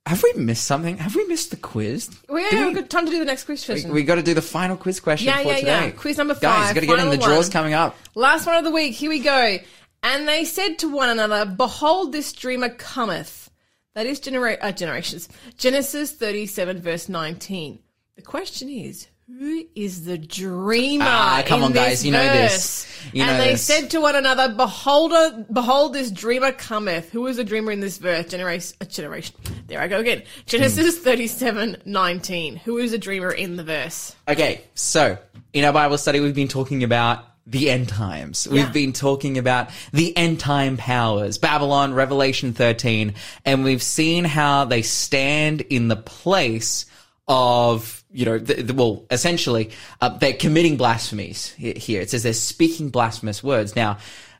Have 0.05 0.21
we 0.21 0.33
missed 0.33 0.65
something? 0.65 0.97
Have 0.97 1.15
we 1.15 1.25
missed 1.27 1.51
the 1.51 1.55
quiz? 1.55 2.09
We 2.27 2.49
Do 2.49 2.57
have 2.57 2.75
got 2.75 2.89
time 2.89 3.05
to 3.05 3.11
do 3.11 3.19
the 3.19 3.25
next 3.25 3.45
quiz 3.45 3.63
question. 3.65 3.93
we 3.93 4.03
got 4.03 4.15
to 4.15 4.23
do 4.23 4.33
the 4.33 4.41
final 4.41 4.75
quiz 4.75 4.99
question 4.99 5.27
Yeah, 5.27 5.41
for 5.43 5.47
yeah, 5.47 5.55
today. 5.59 5.85
yeah. 5.85 5.91
Quiz 5.91 6.17
number 6.17 6.33
five. 6.33 6.41
Guys, 6.41 6.73
got 6.73 6.79
to 6.81 6.85
get 6.87 6.99
in. 6.99 7.09
The 7.09 7.17
draw's 7.17 7.45
one. 7.45 7.51
coming 7.51 7.73
up. 7.73 7.95
Last 8.13 8.45
one 8.45 8.57
of 8.57 8.65
the 8.65 8.71
week. 8.71 8.95
Here 8.95 9.09
we 9.09 9.19
go. 9.19 9.57
And 10.03 10.27
they 10.27 10.43
said 10.43 10.79
to 10.79 10.89
one 10.93 11.09
another, 11.09 11.45
Behold, 11.45 12.11
this 12.11 12.33
dreamer 12.33 12.67
cometh. 12.69 13.49
That 13.95 14.05
is 14.05 14.19
genera- 14.19 14.57
uh, 14.59 14.73
generations. 14.73 15.29
Genesis 15.57 16.11
37, 16.11 16.81
verse 16.81 17.07
19. 17.07 17.79
The 18.17 18.21
question 18.21 18.67
is, 18.69 19.07
who 19.27 19.63
is 19.73 20.03
the 20.03 20.17
dreamer? 20.17 21.05
Ah, 21.07 21.43
come 21.45 21.63
on, 21.63 21.71
guys, 21.71 22.05
you 22.05 22.11
know 22.11 22.23
this. 22.23 22.87
You 23.13 23.23
and 23.23 23.31
know 23.31 23.43
they 23.43 23.51
this. 23.51 23.63
said 23.63 23.89
to 23.91 24.01
one 24.01 24.15
another, 24.15 24.53
Behold, 24.53 25.13
behold, 25.51 25.93
this 25.93 26.11
dreamer 26.11 26.51
cometh. 26.51 27.09
Who 27.11 27.25
is 27.27 27.37
the 27.37 27.43
dreamer 27.43 27.71
in 27.71 27.79
this 27.79 27.97
verse? 27.97 28.27
Generation, 28.27 28.75
uh, 28.81 28.85
generation. 28.85 29.35
There 29.67 29.79
I 29.79 29.87
go 29.87 29.99
again. 29.99 30.23
Genesis 30.45 30.99
37, 30.99 31.83
19. 31.85 32.57
Who 32.57 32.77
is 32.77 32.91
the 32.91 32.97
dreamer 32.97 33.31
in 33.31 33.55
the 33.55 33.63
verse? 33.63 34.15
Okay, 34.27 34.61
so 34.75 35.17
in 35.53 35.63
our 35.63 35.73
Bible 35.73 35.97
study, 35.97 36.19
we've 36.19 36.35
been 36.35 36.49
talking 36.49 36.83
about 36.83 37.23
the 37.47 37.69
end 37.69 37.89
times. 37.89 38.45
Yeah. 38.45 38.53
We've 38.53 38.73
been 38.73 38.93
talking 38.93 39.37
about 39.37 39.69
the 39.93 40.15
end 40.17 40.41
time 40.41 40.75
powers, 40.75 41.37
Babylon, 41.37 41.93
Revelation 41.93 42.53
13, 42.53 43.13
and 43.45 43.63
we've 43.63 43.83
seen 43.83 44.25
how 44.25 44.65
they 44.65 44.81
stand 44.81 45.61
in 45.61 45.87
the 45.87 45.95
place 45.95 46.85
of, 47.27 48.03
you 48.11 48.25
know, 48.25 48.37
the, 48.37 48.61
the, 48.61 48.73
well, 48.73 49.05
essentially, 49.09 49.71
uh, 50.01 50.09
they're 50.09 50.33
committing 50.33 50.77
blasphemies 50.77 51.51
here. 51.51 52.01
It 52.01 52.09
says 52.09 52.23
they're 52.23 52.33
speaking 52.33 52.89
blasphemous 52.89 53.43
words. 53.43 53.75
Now, 53.75 53.97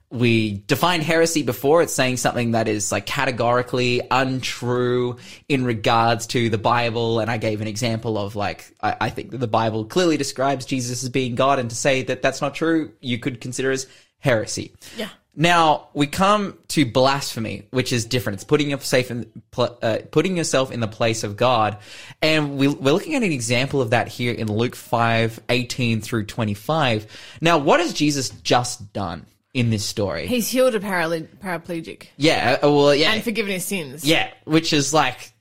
we 0.10 0.64
defined 0.68 1.02
heresy 1.02 1.42
before. 1.42 1.82
It's 1.82 1.94
saying 1.94 2.18
something 2.18 2.52
that 2.52 2.68
is 2.68 2.92
like 2.92 3.08
categorically 3.08 4.02
untrue 4.12 5.18
in 5.50 5.66
regards 5.66 6.28
to 6.28 6.50
the 6.50 6.60
Bible. 6.60 7.20
And 7.20 7.32
I 7.32 7.38
gave 7.38 7.62
an 7.62 7.68
example 7.68 8.18
of 8.20 8.36
like, 8.36 8.76
I, 8.82 8.96
I 9.02 9.10
think 9.10 9.32
that 9.32 9.40
the 9.40 9.48
Bible 9.48 9.86
clearly 9.86 10.18
describes 10.18 10.66
Jesus 10.66 11.04
as 11.04 11.10
being 11.10 11.34
God. 11.34 11.58
And 11.58 11.70
to 11.70 11.76
say 11.76 12.04
that 12.04 12.22
that's 12.22 12.42
not 12.42 12.54
true, 12.54 12.94
you 13.02 13.18
could 13.18 13.42
consider 13.42 13.72
as 13.72 13.88
heresy. 14.20 14.76
Yeah. 14.96 15.10
Now 15.36 15.88
we 15.96 16.06
come 16.06 16.60
to 16.70 16.86
blasphemy, 16.86 17.68
which 17.72 17.92
is 17.92 18.06
different. 18.06 18.36
It's 18.36 18.44
putting 18.44 18.70
yourself 18.70 19.10
in 19.10 19.32
uh, 19.58 19.98
putting 20.12 20.38
yourself 20.38 20.72
in 20.72 20.80
the 20.80 20.88
place 20.88 21.24
of 21.24 21.38
God, 21.38 21.78
and 22.22 22.58
we, 22.58 22.68
we're 22.68 22.94
looking 22.94 23.16
at 23.16 23.24
an 23.24 23.32
example 23.32 23.82
of 23.82 23.90
that 23.90 24.08
here 24.08 24.32
in 24.32 24.48
Luke 24.48 24.76
five 24.76 25.40
eighteen 25.50 26.02
through 26.02 26.26
twenty 26.26 26.54
five. 26.54 27.08
Now, 27.42 27.58
what 27.58 27.80
has 27.80 27.94
Jesus 27.94 28.30
just 28.30 28.94
done 28.94 29.26
in 29.56 29.72
this 29.72 29.84
story? 29.84 30.28
He's 30.28 30.48
healed 30.48 30.76
a 30.76 30.80
paral- 30.80 31.28
paraplegic 31.40 32.10
yeah, 32.16 32.60
uh, 32.62 32.70
well, 32.70 32.94
yeah, 32.94 33.14
and 33.14 33.24
forgiven 33.24 33.54
his 33.54 33.66
sins. 33.66 34.06
yeah, 34.06 34.30
which 34.46 34.72
is 34.72 34.94
like 34.94 35.34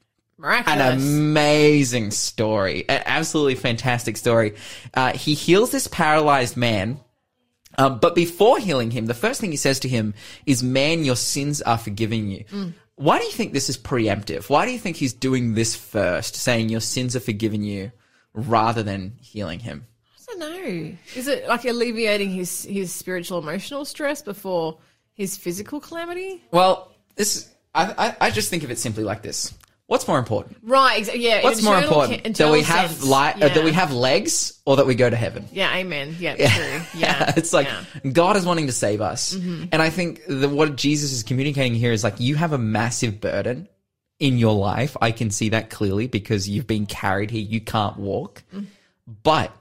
an 0.42 0.80
amazing 0.80 2.12
story, 2.12 2.88
an 2.88 3.02
absolutely 3.04 3.56
fantastic 3.56 4.16
story. 4.16 4.54
Uh, 4.94 5.12
he 5.12 5.34
heals 5.34 5.70
this 5.70 5.86
paralyzed 5.86 6.56
man. 6.56 6.98
Um, 7.78 7.98
but 7.98 8.14
before 8.14 8.58
healing 8.58 8.90
him, 8.90 9.06
the 9.06 9.14
first 9.14 9.40
thing 9.40 9.50
he 9.50 9.56
says 9.56 9.80
to 9.80 9.88
him 9.88 10.14
is, 10.46 10.62
"Man, 10.62 11.04
your 11.04 11.16
sins 11.16 11.62
are 11.62 11.78
forgiven 11.78 12.28
you." 12.30 12.44
Why 12.96 13.18
do 13.18 13.24
you 13.24 13.32
think 13.32 13.52
this 13.52 13.68
is 13.68 13.78
preemptive? 13.78 14.48
Why 14.48 14.66
do 14.66 14.72
you 14.72 14.78
think 14.78 14.96
he's 14.96 15.12
doing 15.14 15.54
this 15.54 15.74
first, 15.74 16.36
saying 16.36 16.68
your 16.68 16.80
sins 16.80 17.16
are 17.16 17.20
forgiven 17.20 17.62
you, 17.62 17.90
rather 18.34 18.82
than 18.82 19.16
healing 19.20 19.60
him? 19.60 19.86
I 20.16 20.24
don't 20.26 20.38
know. 20.38 20.96
Is 21.16 21.26
it 21.26 21.48
like 21.48 21.64
alleviating 21.64 22.30
his 22.30 22.64
his 22.64 22.92
spiritual 22.92 23.38
emotional 23.38 23.84
stress 23.84 24.22
before 24.22 24.78
his 25.14 25.36
physical 25.36 25.80
calamity? 25.80 26.44
Well, 26.50 26.92
this 27.16 27.50
I, 27.74 27.94
I, 27.98 28.26
I 28.26 28.30
just 28.30 28.50
think 28.50 28.62
of 28.62 28.70
it 28.70 28.78
simply 28.78 29.04
like 29.04 29.22
this: 29.22 29.52
What's 29.88 30.08
more 30.08 30.18
important? 30.18 30.56
Right. 30.62 31.02
Exa- 31.04 31.20
yeah. 31.20 31.42
What's 31.42 31.62
more 31.62 31.76
important? 31.76 32.24
ca- 32.24 32.30
that 32.44 32.52
we 32.52 32.62
have 32.62 32.90
sense. 32.90 33.04
li- 33.04 33.12
uh, 33.42 33.48
that 33.48 33.62
we 33.64 33.72
have 33.72 33.92
legs, 33.92 34.58
or 34.64 34.76
that 34.76 34.86
we 34.86 34.94
go 34.94 35.10
to 35.10 35.16
heaven? 35.16 35.46
Yeah. 35.52 35.74
Amen. 35.76 36.16
Yeah. 36.18 36.36
True. 36.36 36.80
Yeah. 37.00 37.32
it's 37.36 37.52
like 37.52 37.66
yeah. 37.66 37.84
Mm-hmm. 37.96 38.10
God 38.12 38.36
is 38.36 38.46
wanting 38.46 38.66
to 38.68 38.72
save 38.72 39.00
us. 39.00 39.34
And 39.34 39.74
I 39.74 39.90
think 39.90 40.22
that 40.28 40.48
what 40.48 40.76
Jesus 40.76 41.12
is 41.12 41.22
communicating 41.22 41.74
here 41.74 41.92
is 41.92 42.02
like 42.04 42.20
you 42.20 42.36
have 42.36 42.52
a 42.52 42.58
massive 42.58 43.20
burden 43.20 43.68
in 44.18 44.38
your 44.38 44.54
life. 44.54 44.96
I 45.00 45.10
can 45.10 45.30
see 45.30 45.50
that 45.50 45.68
clearly 45.68 46.06
because 46.06 46.48
you've 46.48 46.66
been 46.66 46.86
carried 46.86 47.30
here. 47.30 47.42
You 47.42 47.60
can't 47.60 47.98
walk. 47.98 48.44
Mm. 48.54 48.66
But 49.24 49.54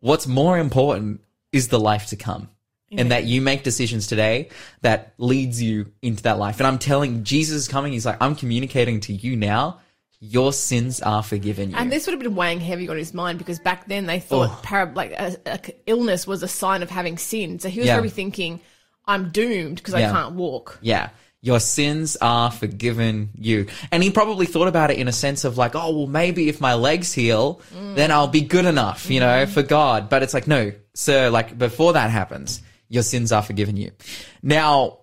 what's 0.00 0.26
more 0.26 0.58
important 0.58 1.22
is 1.50 1.68
the 1.68 1.80
life 1.80 2.06
to 2.08 2.16
come. 2.16 2.50
And 2.92 3.10
that 3.10 3.24
you 3.24 3.40
make 3.40 3.64
decisions 3.64 4.06
today 4.06 4.50
that 4.82 5.12
leads 5.18 5.60
you 5.60 5.92
into 6.02 6.22
that 6.22 6.38
life. 6.38 6.60
And 6.60 6.66
I'm 6.68 6.78
telling 6.78 7.24
Jesus 7.24 7.56
is 7.56 7.68
coming. 7.68 7.92
He's 7.92 8.06
like, 8.06 8.18
I'm 8.20 8.36
communicating 8.36 9.00
to 9.00 9.12
you 9.12 9.34
now. 9.34 9.80
Your 10.20 10.52
sins 10.52 11.02
are 11.02 11.22
forgiven 11.22 11.70
you. 11.70 11.76
And 11.76 11.90
this 11.92 12.06
would 12.06 12.12
have 12.12 12.22
been 12.22 12.36
weighing 12.36 12.60
heavy 12.60 12.88
on 12.88 12.96
his 12.96 13.12
mind 13.12 13.38
because 13.38 13.58
back 13.58 13.86
then 13.86 14.06
they 14.06 14.20
thought 14.20 14.50
oh. 14.50 14.60
para- 14.62 14.92
like 14.94 15.10
a, 15.12 15.36
a 15.46 15.60
illness 15.86 16.26
was 16.26 16.42
a 16.42 16.48
sign 16.48 16.82
of 16.82 16.88
having 16.88 17.18
sinned. 17.18 17.60
So 17.60 17.68
he 17.68 17.80
was 17.80 17.88
Yeah. 17.88 17.94
probably 17.96 18.10
thinking, 18.10 18.60
"I'm 19.04 19.30
doomed 19.30 19.76
because 19.76 19.94
Yeah. 19.94 20.08
I 20.08 20.12
can't 20.12 20.34
walk." 20.36 20.78
Yeah. 20.80 21.10
Your 21.42 21.60
sins 21.60 22.16
are 22.20 22.50
forgiven 22.50 23.30
you. 23.36 23.66
And 23.92 24.02
he 24.02 24.10
probably 24.10 24.46
thought 24.46 24.68
about 24.68 24.90
it 24.90 24.98
in 24.98 25.06
a 25.06 25.12
sense 25.12 25.44
of 25.44 25.58
like, 25.58 25.76
oh, 25.76 25.96
well, 25.96 26.06
maybe 26.06 26.48
if 26.48 26.60
my 26.60 26.74
legs 26.74 27.12
heal, 27.12 27.60
mm. 27.72 27.94
then 27.94 28.10
I'll 28.10 28.26
be 28.26 28.40
good 28.40 28.64
enough, 28.64 29.10
you 29.10 29.20
know, 29.20 29.26
mm-hmm. 29.26 29.52
for 29.52 29.62
God. 29.62 30.08
But 30.08 30.22
it's 30.22 30.34
like, 30.34 30.48
no, 30.48 30.72
sir, 30.94 31.30
like 31.30 31.56
before 31.56 31.92
that 31.92 32.10
happens, 32.10 32.62
your 32.88 33.02
sins 33.02 33.32
are 33.32 33.42
forgiven 33.42 33.76
you. 33.76 33.92
Now, 34.42 34.98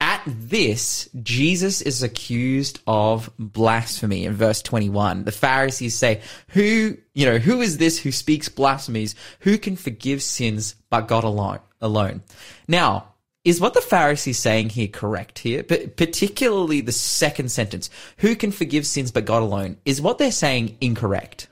at 0.00 0.22
this, 0.26 1.08
Jesus 1.22 1.80
is 1.80 2.02
accused 2.02 2.80
of 2.86 3.30
blasphemy 3.38 4.26
in 4.26 4.34
verse 4.34 4.60
21. 4.62 5.24
The 5.24 5.32
Pharisees 5.32 5.94
say, 5.94 6.20
who, 6.48 6.96
you 7.14 7.26
know, 7.26 7.38
who 7.38 7.60
is 7.62 7.78
this 7.78 7.98
who 7.98 8.12
speaks 8.12 8.48
blasphemies? 8.48 9.14
Who 9.40 9.56
can 9.56 9.74
forgive 9.76 10.22
sins 10.22 10.74
but 10.90 11.08
God 11.08 11.24
alone? 11.24 11.60
Alone. 11.80 12.22
Now, 12.68 13.14
is 13.44 13.60
what 13.60 13.74
the 13.74 13.80
Pharisees 13.80 14.38
saying 14.38 14.70
here 14.70 14.88
correct 14.88 15.38
here? 15.38 15.62
But 15.62 15.96
particularly 15.96 16.80
the 16.80 16.92
second 16.92 17.50
sentence, 17.50 17.88
who 18.18 18.36
can 18.36 18.52
forgive 18.52 18.86
sins 18.86 19.12
but 19.12 19.24
God 19.24 19.42
alone? 19.42 19.78
Is 19.84 20.02
what 20.02 20.18
they're 20.18 20.32
saying 20.32 20.76
incorrect? 20.80 21.46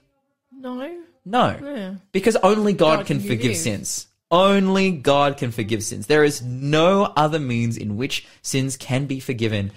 No. 0.53 0.97
No. 1.25 1.59
Yeah. 1.63 1.95
Because 2.13 2.37
only 2.37 2.73
God, 2.73 2.99
God 2.99 3.07
can 3.07 3.21
forgive. 3.21 3.57
sins. 3.57 4.09
Only 4.31 4.91
God 4.91 5.37
can 5.37 5.53
forgive 5.53 5.83
sins. 5.83 6.07
There 6.07 6.25
is 6.25 6.43
no 6.43 7.13
other 7.17 7.39
means 7.39 7.77
in 7.77 7.97
which 7.97 8.27
sins 8.43 8.77
can 8.77 9.07
be 9.07 9.21
forgiven 9.21 9.71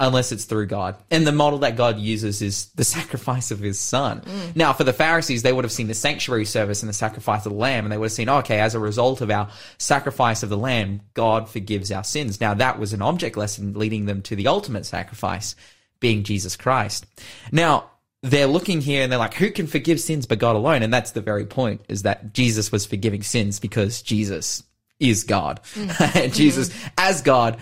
unless 0.00 0.32
it's 0.32 0.44
through 0.44 0.66
God. 0.66 0.96
And 1.10 1.26
the 1.26 1.32
model 1.32 1.60
that 1.60 1.76
God 1.76 1.98
uses 1.98 2.42
is 2.42 2.66
the 2.74 2.84
sacrifice 2.84 3.50
of 3.50 3.60
his 3.60 3.78
son. 3.78 4.20
Mm. 4.20 4.56
Now, 4.56 4.72
for 4.72 4.84
the 4.84 4.92
Pharisees, 4.92 5.42
they 5.42 5.52
would 5.52 5.64
have 5.64 5.72
seen 5.72 5.86
the 5.86 5.94
sanctuary 5.94 6.44
service 6.44 6.82
and 6.82 6.88
the 6.88 6.94
sacrifice 6.94 7.46
of 7.46 7.52
the 7.52 7.58
lamb, 7.58 7.84
and 7.84 7.92
they 7.92 7.98
would 7.98 8.06
have 8.06 8.12
seen, 8.12 8.28
oh, 8.28 8.38
okay, 8.38 8.60
as 8.60 8.74
a 8.74 8.80
result 8.80 9.20
of 9.20 9.30
our 9.30 9.48
sacrifice 9.78 10.42
of 10.42 10.48
the 10.48 10.58
lamb, 10.58 11.00
God 11.14 11.48
forgives 11.48 11.92
our 11.92 12.04
sins. 12.04 12.40
Now, 12.40 12.54
that 12.54 12.78
was 12.78 12.92
an 12.92 13.02
object 13.02 13.36
lesson 13.36 13.74
leading 13.74 14.06
them 14.06 14.22
to 14.22 14.36
the 14.36 14.48
ultimate 14.48 14.86
sacrifice, 14.86 15.54
being 16.00 16.24
Jesus 16.24 16.56
Christ. 16.56 17.06
Now, 17.52 17.90
they're 18.24 18.46
looking 18.46 18.80
here 18.80 19.02
and 19.02 19.12
they're 19.12 19.18
like, 19.18 19.34
who 19.34 19.50
can 19.50 19.66
forgive 19.66 20.00
sins 20.00 20.24
but 20.24 20.38
God 20.38 20.56
alone? 20.56 20.82
And 20.82 20.92
that's 20.92 21.10
the 21.10 21.20
very 21.20 21.44
point 21.44 21.82
is 21.90 22.02
that 22.02 22.32
Jesus 22.32 22.72
was 22.72 22.86
forgiving 22.86 23.22
sins 23.22 23.60
because 23.60 24.00
Jesus 24.00 24.62
is 24.98 25.24
God. 25.24 25.60
Mm. 25.74 26.16
And 26.16 26.34
Jesus, 26.34 26.70
mm-hmm. 26.70 26.88
as 26.96 27.20
God, 27.20 27.58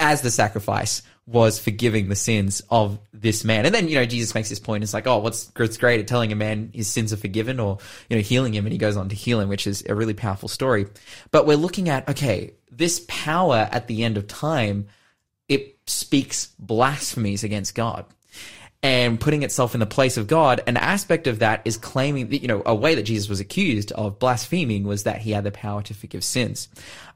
as 0.00 0.20
the 0.20 0.30
sacrifice, 0.32 1.02
was 1.26 1.60
forgiving 1.60 2.08
the 2.08 2.16
sins 2.16 2.60
of 2.70 2.98
this 3.12 3.44
man. 3.44 3.66
And 3.66 3.72
then, 3.72 3.86
you 3.86 3.94
know, 3.94 4.04
Jesus 4.04 4.34
makes 4.34 4.48
this 4.48 4.58
point. 4.58 4.82
It's 4.82 4.92
like, 4.92 5.06
oh, 5.06 5.18
what's, 5.18 5.52
what's 5.54 5.76
great 5.76 6.00
at 6.00 6.08
telling 6.08 6.32
a 6.32 6.36
man 6.36 6.70
his 6.74 6.88
sins 6.88 7.12
are 7.12 7.16
forgiven 7.16 7.60
or, 7.60 7.78
you 8.08 8.16
know, 8.16 8.22
healing 8.22 8.52
him. 8.52 8.66
And 8.66 8.72
he 8.72 8.78
goes 8.78 8.96
on 8.96 9.10
to 9.10 9.14
heal 9.14 9.38
him, 9.38 9.48
which 9.48 9.68
is 9.68 9.84
a 9.88 9.94
really 9.94 10.14
powerful 10.14 10.48
story. 10.48 10.86
But 11.30 11.46
we're 11.46 11.56
looking 11.56 11.88
at, 11.88 12.08
okay, 12.08 12.54
this 12.68 13.04
power 13.06 13.68
at 13.70 13.86
the 13.86 14.02
end 14.02 14.16
of 14.16 14.26
time, 14.26 14.88
it 15.48 15.78
speaks 15.86 16.46
blasphemies 16.58 17.44
against 17.44 17.76
God 17.76 18.06
and 18.82 19.20
putting 19.20 19.42
itself 19.42 19.74
in 19.74 19.80
the 19.80 19.86
place 19.86 20.16
of 20.16 20.26
God. 20.26 20.62
An 20.66 20.76
aspect 20.76 21.26
of 21.26 21.40
that 21.40 21.62
is 21.66 21.76
claiming 21.76 22.28
that, 22.28 22.38
you 22.38 22.48
know, 22.48 22.62
a 22.64 22.74
way 22.74 22.94
that 22.94 23.02
Jesus 23.02 23.28
was 23.28 23.40
accused 23.40 23.92
of 23.92 24.18
blaspheming 24.18 24.84
was 24.84 25.02
that 25.02 25.18
he 25.18 25.32
had 25.32 25.44
the 25.44 25.50
power 25.50 25.82
to 25.82 25.94
forgive 25.94 26.24
sins. 26.24 26.68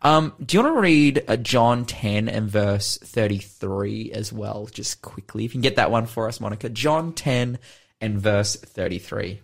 Um, 0.02 0.34
do 0.44 0.56
you 0.56 0.62
want 0.62 0.76
to 0.76 0.80
read 0.80 1.24
uh, 1.26 1.36
John 1.36 1.86
10 1.86 2.28
and 2.28 2.50
verse 2.50 2.98
33 2.98 4.12
as 4.12 4.32
well, 4.32 4.66
just 4.66 5.00
quickly? 5.00 5.46
If 5.46 5.52
you 5.52 5.58
can 5.58 5.62
get 5.62 5.76
that 5.76 5.90
one 5.90 6.06
for 6.06 6.28
us, 6.28 6.40
Monica. 6.40 6.68
John 6.68 7.14
10 7.14 7.58
and 8.00 8.18
verse 8.18 8.56
33. 8.56 9.40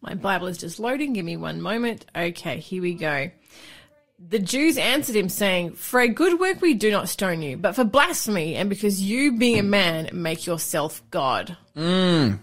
My 0.00 0.14
Bible 0.14 0.48
is 0.48 0.58
just 0.58 0.80
loading. 0.80 1.12
Give 1.12 1.24
me 1.24 1.36
one 1.36 1.60
moment. 1.60 2.06
Okay, 2.16 2.58
here 2.58 2.82
we 2.82 2.94
go. 2.94 3.30
The 4.28 4.38
Jews 4.38 4.76
answered 4.76 5.16
him, 5.16 5.30
saying, 5.30 5.72
For 5.72 5.98
a 5.98 6.08
good 6.08 6.38
work 6.38 6.60
we 6.60 6.74
do 6.74 6.90
not 6.90 7.08
stone 7.08 7.40
you, 7.40 7.56
but 7.56 7.74
for 7.74 7.84
blasphemy, 7.84 8.54
and 8.54 8.68
because 8.68 9.00
you, 9.00 9.38
being 9.38 9.58
a 9.58 9.62
man, 9.62 10.10
make 10.12 10.46
yourself 10.46 11.02
God. 11.10 11.56
Mm. 11.74 12.38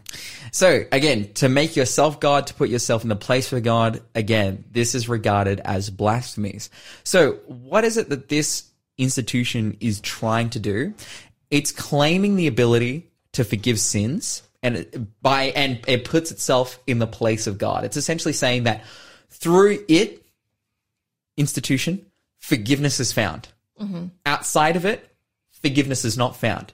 So 0.52 0.86
again, 0.92 1.32
to 1.36 1.50
make 1.50 1.76
yourself 1.76 2.20
God, 2.20 2.48
to 2.48 2.56
put 2.56 2.70
yourself 2.70 3.04
in 3.04 3.10
the 3.10 3.16
place 3.16 3.54
of 3.54 3.62
God, 3.62 4.02
again, 4.16 4.66
this 4.72 4.96
is 4.96 5.08
regarded 5.08 5.62
as 5.64 5.92
blasphemies. 5.92 6.72
So 7.04 7.34
what 7.46 7.84
is 7.84 7.98
it 7.98 8.10
that 8.10 8.28
this 8.28 8.70
institution 8.98 9.78
is 9.80 10.02
trying 10.02 10.50
to 10.52 10.60
do? 10.60 10.96
It's 11.52 11.72
claiming 11.72 12.36
the 12.36 12.48
ability 12.48 13.12
to 13.34 13.44
forgive 13.44 13.80
sins 13.80 14.42
and 14.64 14.78
it, 14.78 15.22
by, 15.22 15.44
and 15.56 15.80
it 15.88 16.06
puts 16.06 16.32
itself 16.32 16.80
in 16.88 16.98
the 16.98 17.08
place 17.08 17.46
of 17.46 17.60
God. 17.60 17.84
It's 17.84 17.98
essentially 17.98 18.34
saying 18.34 18.64
that 18.64 18.84
through 19.30 19.86
it, 19.88 20.24
institution, 21.38 22.06
forgiveness 22.40 23.00
is 23.00 23.14
found. 23.14 23.48
Mm-hmm. 23.80 24.08
Outside 24.26 24.76
of 24.76 24.86
it, 24.86 25.08
forgiveness 25.62 26.04
is 26.04 26.18
not 26.18 26.36
found. 26.36 26.74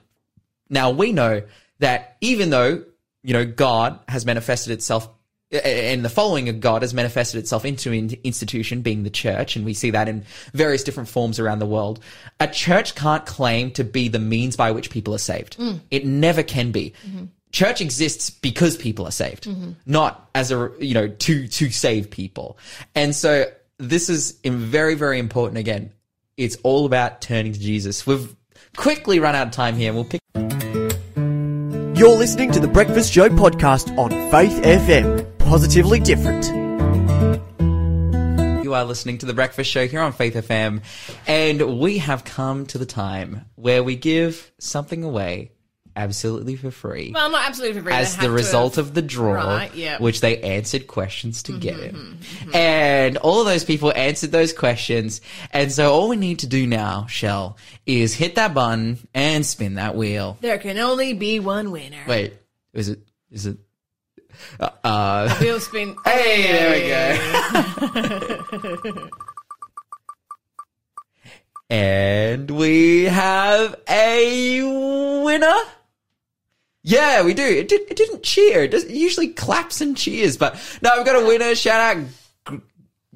Now 0.68 0.90
we 0.90 1.12
know 1.12 1.42
that 1.78 2.16
even 2.20 2.50
though, 2.50 2.84
you 3.22 3.32
know, 3.32 3.44
God 3.44 4.00
has 4.08 4.26
manifested 4.26 4.72
itself 4.72 5.08
and 5.62 6.04
the 6.04 6.08
following 6.08 6.48
of 6.48 6.60
God 6.60 6.82
has 6.82 6.94
manifested 6.94 7.38
itself 7.38 7.64
into 7.64 7.92
an 7.92 8.10
institution 8.24 8.82
being 8.82 9.02
the 9.02 9.10
church, 9.10 9.56
and 9.56 9.64
we 9.64 9.74
see 9.74 9.90
that 9.90 10.08
in 10.08 10.24
various 10.52 10.82
different 10.82 11.08
forms 11.08 11.38
around 11.38 11.58
the 11.58 11.66
world. 11.66 12.00
A 12.40 12.48
church 12.48 12.94
can't 12.94 13.24
claim 13.24 13.70
to 13.72 13.84
be 13.84 14.08
the 14.08 14.18
means 14.18 14.56
by 14.56 14.72
which 14.72 14.90
people 14.90 15.14
are 15.14 15.18
saved. 15.18 15.56
Mm. 15.58 15.80
It 15.90 16.06
never 16.06 16.42
can 16.42 16.72
be. 16.72 16.94
Mm-hmm. 17.06 17.26
Church 17.52 17.80
exists 17.80 18.30
because 18.30 18.76
people 18.76 19.06
are 19.06 19.12
saved, 19.12 19.44
mm-hmm. 19.44 19.72
not 19.86 20.28
as 20.34 20.50
a, 20.50 20.72
you 20.80 20.94
know, 20.94 21.06
to, 21.06 21.46
to 21.46 21.70
save 21.70 22.10
people. 22.10 22.58
And 22.96 23.14
so 23.14 23.44
this 23.78 24.08
is 24.08 24.38
very, 24.44 24.94
very 24.94 25.18
important. 25.18 25.58
Again, 25.58 25.92
it's 26.36 26.56
all 26.62 26.86
about 26.86 27.20
turning 27.20 27.52
to 27.52 27.60
Jesus. 27.60 28.06
We've 28.06 28.34
quickly 28.76 29.20
run 29.20 29.34
out 29.34 29.48
of 29.48 29.52
time 29.52 29.76
here 29.76 29.88
and 29.88 29.96
we'll 29.96 30.04
pick 30.04 30.20
You're 31.98 32.16
listening 32.16 32.52
to 32.52 32.60
the 32.60 32.70
Breakfast 32.72 33.12
Show 33.12 33.28
podcast 33.28 33.96
on 33.98 34.10
Faith 34.30 34.62
FM. 34.62 35.38
Positively 35.38 36.00
different. 36.00 36.44
You 38.64 38.74
are 38.74 38.84
listening 38.84 39.18
to 39.18 39.26
The 39.26 39.34
Breakfast 39.34 39.70
Show 39.70 39.86
here 39.86 40.00
on 40.00 40.12
Faith 40.12 40.34
FM, 40.34 40.82
and 41.28 41.78
we 41.78 41.98
have 41.98 42.24
come 42.24 42.66
to 42.66 42.78
the 42.78 42.86
time 42.86 43.44
where 43.54 43.84
we 43.84 43.94
give 43.94 44.50
something 44.58 45.04
away 45.04 45.52
absolutely 45.96 46.56
for 46.56 46.70
free. 46.70 47.12
Well, 47.14 47.30
not 47.30 47.46
absolutely 47.46 47.78
for 47.80 47.84
free. 47.84 47.94
as 47.94 48.16
the 48.16 48.30
result 48.30 48.76
have- 48.76 48.86
of 48.86 48.94
the 48.94 49.02
draw, 49.02 49.56
Right, 49.56 49.74
yeah. 49.74 49.98
which 49.98 50.20
they 50.20 50.40
answered 50.42 50.86
questions 50.86 51.42
to 51.44 51.58
get 51.58 51.78
it. 51.78 51.94
And 52.52 53.16
all 53.18 53.40
of 53.40 53.46
those 53.46 53.64
people 53.64 53.92
answered 53.94 54.32
those 54.32 54.52
questions. 54.52 55.20
And 55.52 55.72
so 55.72 55.92
all 55.92 56.08
we 56.08 56.16
need 56.16 56.40
to 56.40 56.46
do 56.46 56.66
now, 56.66 57.06
Shell, 57.06 57.56
is 57.86 58.14
hit 58.14 58.34
that 58.34 58.54
button 58.54 58.98
and 59.14 59.46
spin 59.46 59.74
that 59.74 59.94
wheel. 59.94 60.36
There 60.40 60.58
can 60.58 60.78
only 60.78 61.12
be 61.12 61.40
one 61.40 61.70
winner. 61.70 62.02
Wait, 62.06 62.34
is 62.72 62.88
it, 62.88 63.00
is 63.30 63.46
it, 63.46 63.56
uh, 64.58 64.70
uh 64.82 65.36
Wheel 65.40 65.60
spin. 65.60 65.94
hey, 66.04 66.42
there 66.42 67.16
we 68.82 68.90
go. 68.90 69.08
and 71.70 72.50
we 72.50 73.04
have 73.04 73.76
a 73.88 75.22
winner. 75.24 75.54
Yeah, 76.86 77.24
we 77.24 77.32
do. 77.32 77.42
It, 77.42 77.68
did, 77.68 77.80
it 77.90 77.96
didn't 77.96 78.22
cheer. 78.22 78.64
It, 78.64 78.70
does, 78.72 78.84
it 78.84 78.90
usually 78.94 79.28
claps 79.28 79.80
and 79.80 79.96
cheers, 79.96 80.36
but 80.36 80.54
no, 80.82 80.90
we've 80.96 81.06
got 81.06 81.20
a 81.22 81.26
winner. 81.26 81.54
Shout 81.54 81.80
out 81.80 82.04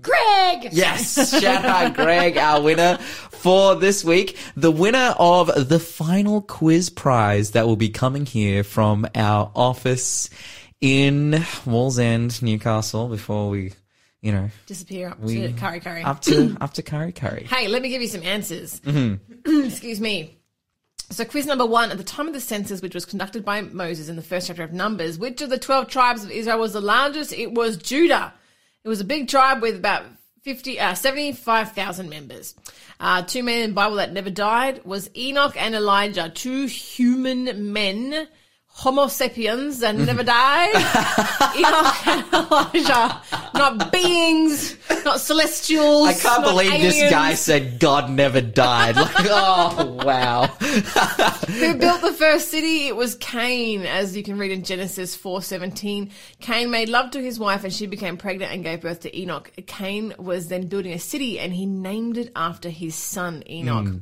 Greg! 0.00 0.68
Yes, 0.72 1.30
shout 1.40 1.64
out 1.64 1.94
Greg, 1.94 2.36
our 2.36 2.62
winner 2.62 2.98
for 2.98 3.74
this 3.74 4.04
week. 4.04 4.36
The 4.56 4.70
winner 4.70 5.14
of 5.18 5.68
the 5.68 5.78
final 5.80 6.40
quiz 6.40 6.88
prize 6.88 7.50
that 7.52 7.66
will 7.66 7.76
be 7.76 7.88
coming 7.90 8.24
here 8.24 8.62
from 8.64 9.06
our 9.14 9.50
office 9.56 10.30
in 10.80 11.32
Wallsend, 11.66 12.40
Newcastle, 12.42 13.08
before 13.08 13.50
we, 13.50 13.72
you 14.22 14.30
know, 14.32 14.48
Disappear 14.66 15.08
up 15.10 15.18
We- 15.20 15.48
to 15.48 15.52
Kurri 15.54 15.82
Kurri. 15.82 16.04
up 16.04 16.20
to 16.22 16.56
up 16.60 16.74
to 16.74 16.82
Kurri 16.82 17.12
Kurri. 17.12 17.46
Hey, 17.46 17.66
let 17.68 17.82
me 17.82 17.88
give 17.88 18.00
you 18.00 18.08
some 18.08 18.22
answers. 18.22 18.80
Mm-hmm. 18.80 19.64
Excuse 19.66 20.00
me. 20.00 20.37
So, 21.10 21.24
quiz 21.24 21.46
number 21.46 21.64
one 21.64 21.90
at 21.90 21.96
the 21.96 22.04
time 22.04 22.28
of 22.28 22.34
the 22.34 22.40
census, 22.40 22.82
which 22.82 22.94
was 22.94 23.06
conducted 23.06 23.42
by 23.42 23.62
Moses 23.62 24.10
in 24.10 24.16
the 24.16 24.22
first 24.22 24.48
chapter 24.48 24.62
of 24.62 24.74
Numbers, 24.74 25.18
which 25.18 25.40
of 25.40 25.48
the 25.48 25.58
12 25.58 25.88
tribes 25.88 26.22
of 26.22 26.30
Israel 26.30 26.58
was 26.58 26.74
the 26.74 26.82
largest? 26.82 27.32
It 27.32 27.52
was 27.52 27.78
Judah. 27.78 28.34
It 28.84 28.88
was 28.88 29.00
a 29.00 29.04
big 29.04 29.26
tribe 29.26 29.62
with 29.62 29.76
about 29.76 30.04
50, 30.42 30.78
uh, 30.78 30.94
75,000 30.94 32.10
members. 32.10 32.54
Uh, 33.00 33.22
two 33.22 33.42
men 33.42 33.62
in 33.62 33.70
the 33.70 33.74
Bible 33.74 33.96
that 33.96 34.12
never 34.12 34.28
died 34.28 34.84
was 34.84 35.08
Enoch 35.16 35.54
and 35.56 35.74
Elijah, 35.74 36.28
two 36.28 36.66
human 36.66 37.72
men, 37.72 38.28
Homo 38.78 39.08
sapiens 39.08 39.80
that 39.80 39.96
never 39.96 40.22
die, 40.22 40.68
Enoch 41.58 42.06
and 42.06 42.32
Elijah, 42.32 43.20
not 43.54 43.90
beings, 43.90 44.76
not 45.04 45.20
celestials. 45.20 46.06
I 46.06 46.14
can't 46.14 46.44
believe 46.44 46.70
this 46.80 47.10
guy 47.10 47.34
said 47.34 47.80
God 47.80 48.08
never 48.08 48.40
died. 48.40 48.94
Like, 48.94 49.14
oh 49.18 50.00
wow. 50.04 50.46
Who 50.46 51.74
built 51.74 52.02
the 52.02 52.14
first 52.16 52.52
city? 52.52 52.86
It 52.86 52.94
was 52.94 53.16
Cain, 53.16 53.82
as 53.84 54.16
you 54.16 54.22
can 54.22 54.38
read 54.38 54.52
in 54.52 54.62
Genesis 54.62 55.16
4:17. 55.16 56.12
Cain 56.40 56.70
made 56.70 56.88
love 56.88 57.10
to 57.10 57.20
his 57.20 57.36
wife 57.36 57.64
and 57.64 57.72
she 57.72 57.88
became 57.88 58.16
pregnant 58.16 58.52
and 58.52 58.62
gave 58.62 58.82
birth 58.82 59.00
to 59.00 59.18
Enoch. 59.18 59.50
Cain 59.66 60.14
was 60.18 60.46
then 60.46 60.68
building 60.68 60.92
a 60.92 61.00
city 61.00 61.40
and 61.40 61.52
he 61.52 61.66
named 61.66 62.16
it 62.16 62.30
after 62.36 62.68
his 62.68 62.94
son 62.94 63.42
Enoch. 63.50 63.88
Hmm. 63.88 63.98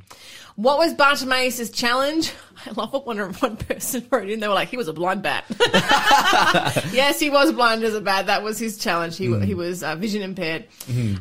What 0.57 0.79
was 0.79 0.95
Bartimaeus' 0.95 1.71
challenge? 1.71 2.33
I 2.67 2.71
love 2.71 2.93
what 2.93 3.07
one, 3.07 3.19
one 3.19 3.57
person 3.57 4.07
wrote 4.11 4.31
in. 4.31 4.41
They 4.41 4.49
were 4.49 4.55
like, 4.55 4.69
he 4.69 4.79
was 4.79 4.89
a 4.89 4.93
blind 4.95 5.23
bat. 5.23 5.45
yes, 6.93 7.21
he 7.21 7.29
was 7.29 7.53
blind 7.53 7.85
as 7.85 7.95
a 7.95 8.01
bat. 8.01 8.27
That 8.27 8.43
was 8.43 8.59
his 8.59 8.79
challenge. 8.79 9.19
He, 9.19 9.39
he 9.41 9.55
was 9.55 9.83
uh, 9.83 9.97
vision 9.97 10.23
impaired. 10.23 10.65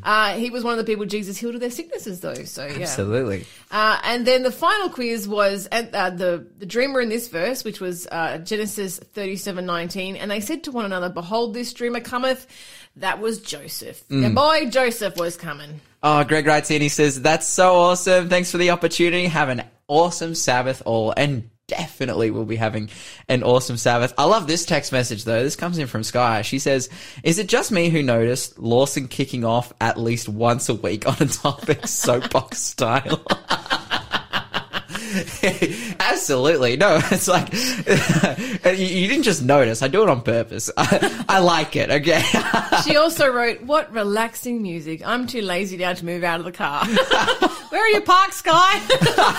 Uh, 0.03 0.35
he 0.35 0.49
was 0.49 0.63
one 0.63 0.71
of 0.71 0.77
the 0.77 0.89
people 0.89 1.05
Jesus 1.05 1.37
healed 1.37 1.55
of 1.55 1.61
their 1.61 1.69
sicknesses, 1.69 2.21
though. 2.21 2.33
So, 2.33 2.65
yeah. 2.65 2.83
Absolutely. 2.83 3.45
Uh, 3.71 3.99
and 4.05 4.25
then 4.25 4.43
the 4.43 4.51
final 4.51 4.89
quiz 4.89 5.27
was 5.27 5.65
and, 5.67 5.93
uh, 5.93 6.09
the 6.11 6.47
the 6.57 6.65
dreamer 6.65 7.01
in 7.01 7.09
this 7.09 7.27
verse, 7.27 7.63
which 7.65 7.81
was 7.81 8.07
uh, 8.07 8.37
Genesis 8.37 8.99
thirty 8.99 9.35
seven 9.35 9.65
nineteen, 9.65 10.15
and 10.15 10.31
they 10.31 10.39
said 10.39 10.63
to 10.63 10.71
one 10.71 10.85
another, 10.85 11.09
"Behold, 11.09 11.53
this 11.53 11.73
dreamer 11.73 11.99
cometh." 11.99 12.47
That 12.97 13.19
was 13.19 13.39
Joseph. 13.39 14.07
Mm. 14.07 14.23
The 14.23 14.29
boy 14.29 14.69
Joseph 14.69 15.17
was 15.17 15.35
coming. 15.35 15.81
Oh, 16.01 16.23
Greg 16.23 16.45
writes 16.45 16.71
in. 16.71 16.81
He 16.81 16.89
says, 16.89 17.21
"That's 17.21 17.47
so 17.47 17.75
awesome. 17.75 18.29
Thanks 18.29 18.51
for 18.51 18.57
the 18.57 18.69
opportunity. 18.69 19.25
Have 19.27 19.49
an 19.49 19.63
awesome 19.87 20.35
Sabbath, 20.35 20.81
all, 20.85 21.13
and 21.17 21.49
definitely 21.67 22.29
we'll 22.29 22.45
be 22.45 22.55
having 22.55 22.89
an 23.27 23.43
awesome 23.43 23.75
Sabbath." 23.75 24.13
I 24.17 24.23
love 24.25 24.47
this 24.47 24.65
text 24.65 24.91
message 24.91 25.25
though. 25.25 25.43
This 25.43 25.55
comes 25.55 25.77
in 25.77 25.87
from 25.87 26.03
Sky. 26.03 26.41
She 26.41 26.59
says, 26.59 26.89
"Is 27.23 27.37
it 27.37 27.47
just 27.47 27.71
me 27.71 27.89
who 27.89 28.01
noticed 28.01 28.59
Lawson 28.59 29.07
kicking 29.07 29.43
off 29.43 29.73
at 29.81 29.99
least 29.99 30.29
once 30.29 30.69
a 30.69 30.75
week 30.75 31.07
on 31.07 31.17
a 31.19 31.25
topic 31.25 31.87
soapbox 31.87 32.59
style?" 32.59 33.25
Absolutely. 35.99 36.77
No, 36.77 36.99
it's 37.11 37.27
like 37.27 37.51
you, 38.77 38.85
you 38.85 39.07
didn't 39.07 39.23
just 39.23 39.43
notice. 39.43 39.81
I 39.81 39.87
do 39.87 40.03
it 40.03 40.09
on 40.09 40.21
purpose. 40.21 40.69
I, 40.77 41.25
I 41.29 41.39
like 41.39 41.75
it. 41.75 41.89
Okay. 41.89 42.23
She 42.83 42.95
also 42.97 43.31
wrote, 43.31 43.61
"What 43.63 43.91
relaxing 43.93 44.61
music! 44.61 45.01
I'm 45.05 45.27
too 45.27 45.41
lazy 45.41 45.77
now 45.77 45.93
to 45.93 46.05
move 46.05 46.23
out 46.23 46.39
of 46.39 46.45
the 46.45 46.51
car. 46.51 46.85
Where 46.85 47.81
are 47.83 47.89
you 47.89 48.01
parked, 48.01 48.33
Sky? 48.33 48.79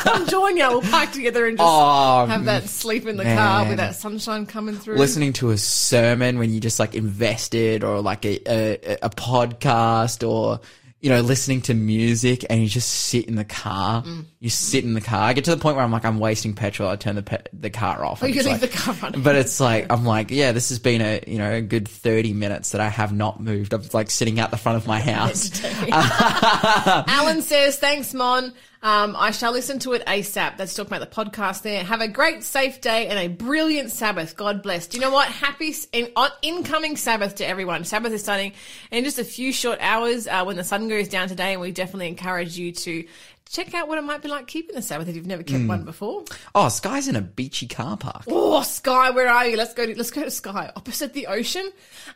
Come 0.03 0.27
join 0.27 0.57
you. 0.57 0.69
We'll 0.69 0.83
park 0.83 1.13
together 1.13 1.47
and 1.47 1.57
just 1.59 1.67
Oh, 1.69 2.27
have 2.27 2.45
that 2.47 2.69
sleep 2.69 3.07
in 3.07 3.17
the 3.17 3.25
car 3.25 3.67
with 3.69 3.79
that 3.79 3.95
sunshine 3.97 4.47
coming 4.47 4.77
through." 4.77 4.97
listening 4.97 5.33
to 5.35 5.51
a 5.51 5.59
sermon 5.59 6.39
when 6.39 6.53
you 6.53 6.61
just 6.61 6.79
like 6.79 6.95
invested 6.95 7.85
or 7.85 8.01
like 8.01 8.25
a, 8.25 8.41
a, 8.47 8.99
a 9.03 9.11
podcast 9.11 10.27
or 10.29 10.61
you 11.01 11.11
know 11.11 11.21
listening 11.21 11.61
to 11.61 11.75
music 11.75 12.45
and 12.49 12.63
you 12.63 12.69
just 12.69 12.89
sit 12.89 13.27
in 13.27 13.35
the 13.37 13.45
car 13.45 14.03
Mm. 14.03 14.25
you 14.41 14.49
sit 14.51 14.83
in 14.83 14.95
the 14.95 15.01
car 15.01 15.21
i 15.21 15.33
get 15.35 15.45
to 15.45 15.51
the 15.55 15.61
point 15.61 15.77
where 15.77 15.85
i'm 15.85 15.93
like 15.93 16.05
i'm 16.07 16.19
wasting 16.19 16.55
petrol 16.55 16.89
i 16.89 16.97
turn 16.97 17.15
the 17.17 17.23
pe- 17.23 17.43
the 17.53 17.69
car 17.71 18.05
off 18.05 18.23
Oh, 18.23 18.27
you 18.27 18.37
leave 18.43 18.47
like- 18.47 18.61
the 18.63 18.69
car 18.69 18.95
running. 19.03 19.23
but 19.23 19.37
it's 19.37 19.61
like 19.61 19.87
i'm 19.91 20.05
like 20.07 20.31
yeah 20.31 20.53
this 20.53 20.71
has 20.71 20.79
been 20.79 21.03
a 21.03 21.23
you 21.27 21.39
know 21.39 21.53
a 21.53 21.61
good 21.61 21.87
30 21.87 22.33
minutes 22.33 22.71
that 22.71 22.81
i 22.81 22.89
have 22.89 23.13
not 23.13 23.41
moved 23.41 23.73
i'm 23.75 23.83
like 23.93 24.11
sitting 24.11 24.41
out 24.41 24.51
the 24.51 24.57
front 24.57 24.77
of 24.79 24.87
my 24.87 24.99
house 25.13 25.51
Alan 25.91 27.43
says, 27.43 27.79
thanks, 27.79 28.15
Mon. 28.15 28.53
Um, 28.87 29.17
I 29.19 29.33
shall 29.33 29.51
listen 29.51 29.81
to 29.81 29.95
it 29.95 30.07
ASAP. 30.07 30.57
That's 30.57 30.73
talking 30.73 30.95
about 30.95 31.11
the 31.11 31.17
podcast 31.17 31.63
there. 31.63 31.83
Have 31.83 32.01
a 32.01 32.07
great, 32.07 32.45
safe 32.45 32.81
day 32.81 33.09
and 33.09 33.19
a 33.19 33.27
brilliant 33.27 33.91
Sabbath. 33.91 34.37
God 34.37 34.63
bless. 34.63 34.87
Do 34.87 34.97
you 34.97 35.01
know 35.01 35.11
what? 35.11 35.27
Happy 35.27 35.75
in, 35.93 36.13
on, 36.15 36.31
incoming 36.41 36.97
Sabbath 36.97 37.35
to 37.37 37.45
everyone. 37.45 37.83
Sabbath 37.83 38.13
is 38.13 38.23
starting 38.23 38.53
in 38.93 39.03
just 39.03 39.19
a 39.19 39.25
few 39.25 39.53
short 39.53 39.81
hours 39.81 40.29
uh, 40.29 40.45
when 40.45 40.55
the 40.55 40.63
sun 40.63 40.87
goes 40.87 41.09
down 41.09 41.27
today, 41.27 41.55
and 41.55 41.61
we 41.61 41.73
definitely 41.73 42.07
encourage 42.07 42.57
you 42.57 42.71
to 42.71 43.05
check 43.51 43.75
out 43.75 43.89
what 43.89 43.99
it 43.99 44.03
might 44.03 44.23
be 44.23 44.29
like 44.29 44.47
keeping 44.47 44.75
the 44.75 44.83
Sabbath 44.83 45.09
if 45.09 45.17
you've 45.17 45.27
never 45.27 45.43
kept 45.43 45.63
hmm. 45.63 45.69
one 45.69 45.85
before. 45.85 46.25
oh 46.55 46.69
sky's 46.69 47.09
in 47.09 47.17
a 47.17 47.23
beachy 47.23 47.67
car 47.67 47.97
park 47.97 48.25
Oh, 48.29 48.63
Sky, 48.63 49.11
where 49.11 49.29
are 49.29 49.47
you? 49.47 49.57
Let's 49.57 49.75
go 49.75 49.87
to 49.87 49.97
let's 49.97 50.11
go 50.11 50.23
to 50.23 50.31
Sky, 50.31 50.71
opposite 50.75 51.13
the 51.13 51.27
ocean. 51.27 51.71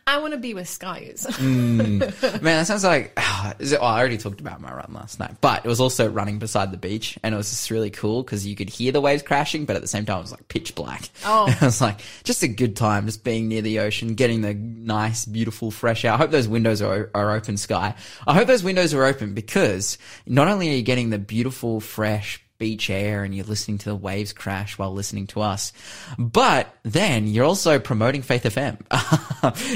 I 0.07 0.19
want 0.19 0.33
to 0.33 0.39
be 0.39 0.53
where 0.53 0.65
Sky 0.65 0.99
is. 0.99 1.25
Hmm. 1.25 1.99
Man, 1.99 2.09
that 2.41 2.67
sounds 2.67 2.83
like. 2.83 3.17
is 3.59 3.71
it, 3.71 3.79
oh, 3.81 3.85
I 3.85 3.99
already 3.99 4.17
talked 4.17 4.39
about 4.39 4.61
my 4.61 4.73
run 4.73 4.91
last 4.93 5.19
night, 5.19 5.35
but 5.41 5.65
it 5.65 5.67
was 5.67 5.79
also 5.79 6.09
running 6.09 6.39
beside 6.39 6.71
the 6.71 6.77
beach, 6.77 7.17
and 7.23 7.33
it 7.33 7.37
was 7.37 7.49
just 7.49 7.69
really 7.71 7.89
cool 7.89 8.23
because 8.23 8.45
you 8.45 8.55
could 8.55 8.69
hear 8.69 8.91
the 8.91 9.01
waves 9.01 9.23
crashing, 9.23 9.65
but 9.65 9.75
at 9.75 9.81
the 9.81 9.87
same 9.87 10.05
time 10.05 10.19
it 10.19 10.21
was 10.21 10.31
like 10.31 10.47
pitch 10.47 10.75
black. 10.75 11.09
Oh. 11.25 11.47
it 11.49 11.61
was 11.61 11.81
like 11.81 12.01
just 12.23 12.43
a 12.43 12.47
good 12.47 12.75
time, 12.75 13.05
just 13.05 13.23
being 13.23 13.47
near 13.47 13.61
the 13.61 13.79
ocean, 13.79 14.15
getting 14.15 14.41
the 14.41 14.53
nice, 14.53 15.25
beautiful, 15.25 15.71
fresh 15.71 16.05
air. 16.05 16.13
I 16.13 16.17
hope 16.17 16.31
those 16.31 16.47
windows 16.47 16.81
are, 16.81 17.09
are 17.13 17.31
open, 17.31 17.57
Sky. 17.57 17.93
I 18.27 18.33
hope 18.33 18.47
those 18.47 18.63
windows 18.63 18.93
are 18.93 19.03
open 19.05 19.33
because 19.33 19.97
not 20.25 20.47
only 20.47 20.69
are 20.69 20.75
you 20.75 20.81
getting 20.81 21.09
the 21.09 21.19
beautiful, 21.21 21.79
fresh 21.79 22.43
beach 22.61 22.91
air 22.91 23.23
and 23.23 23.33
you're 23.33 23.43
listening 23.45 23.79
to 23.79 23.89
the 23.89 23.95
waves 23.95 24.33
crash 24.33 24.77
while 24.77 24.93
listening 24.93 25.25
to 25.25 25.41
us. 25.41 25.73
But 26.19 26.71
then 26.83 27.25
you're 27.25 27.43
also 27.43 27.79
promoting 27.79 28.21
Faith 28.21 28.43
FM. 28.43 28.77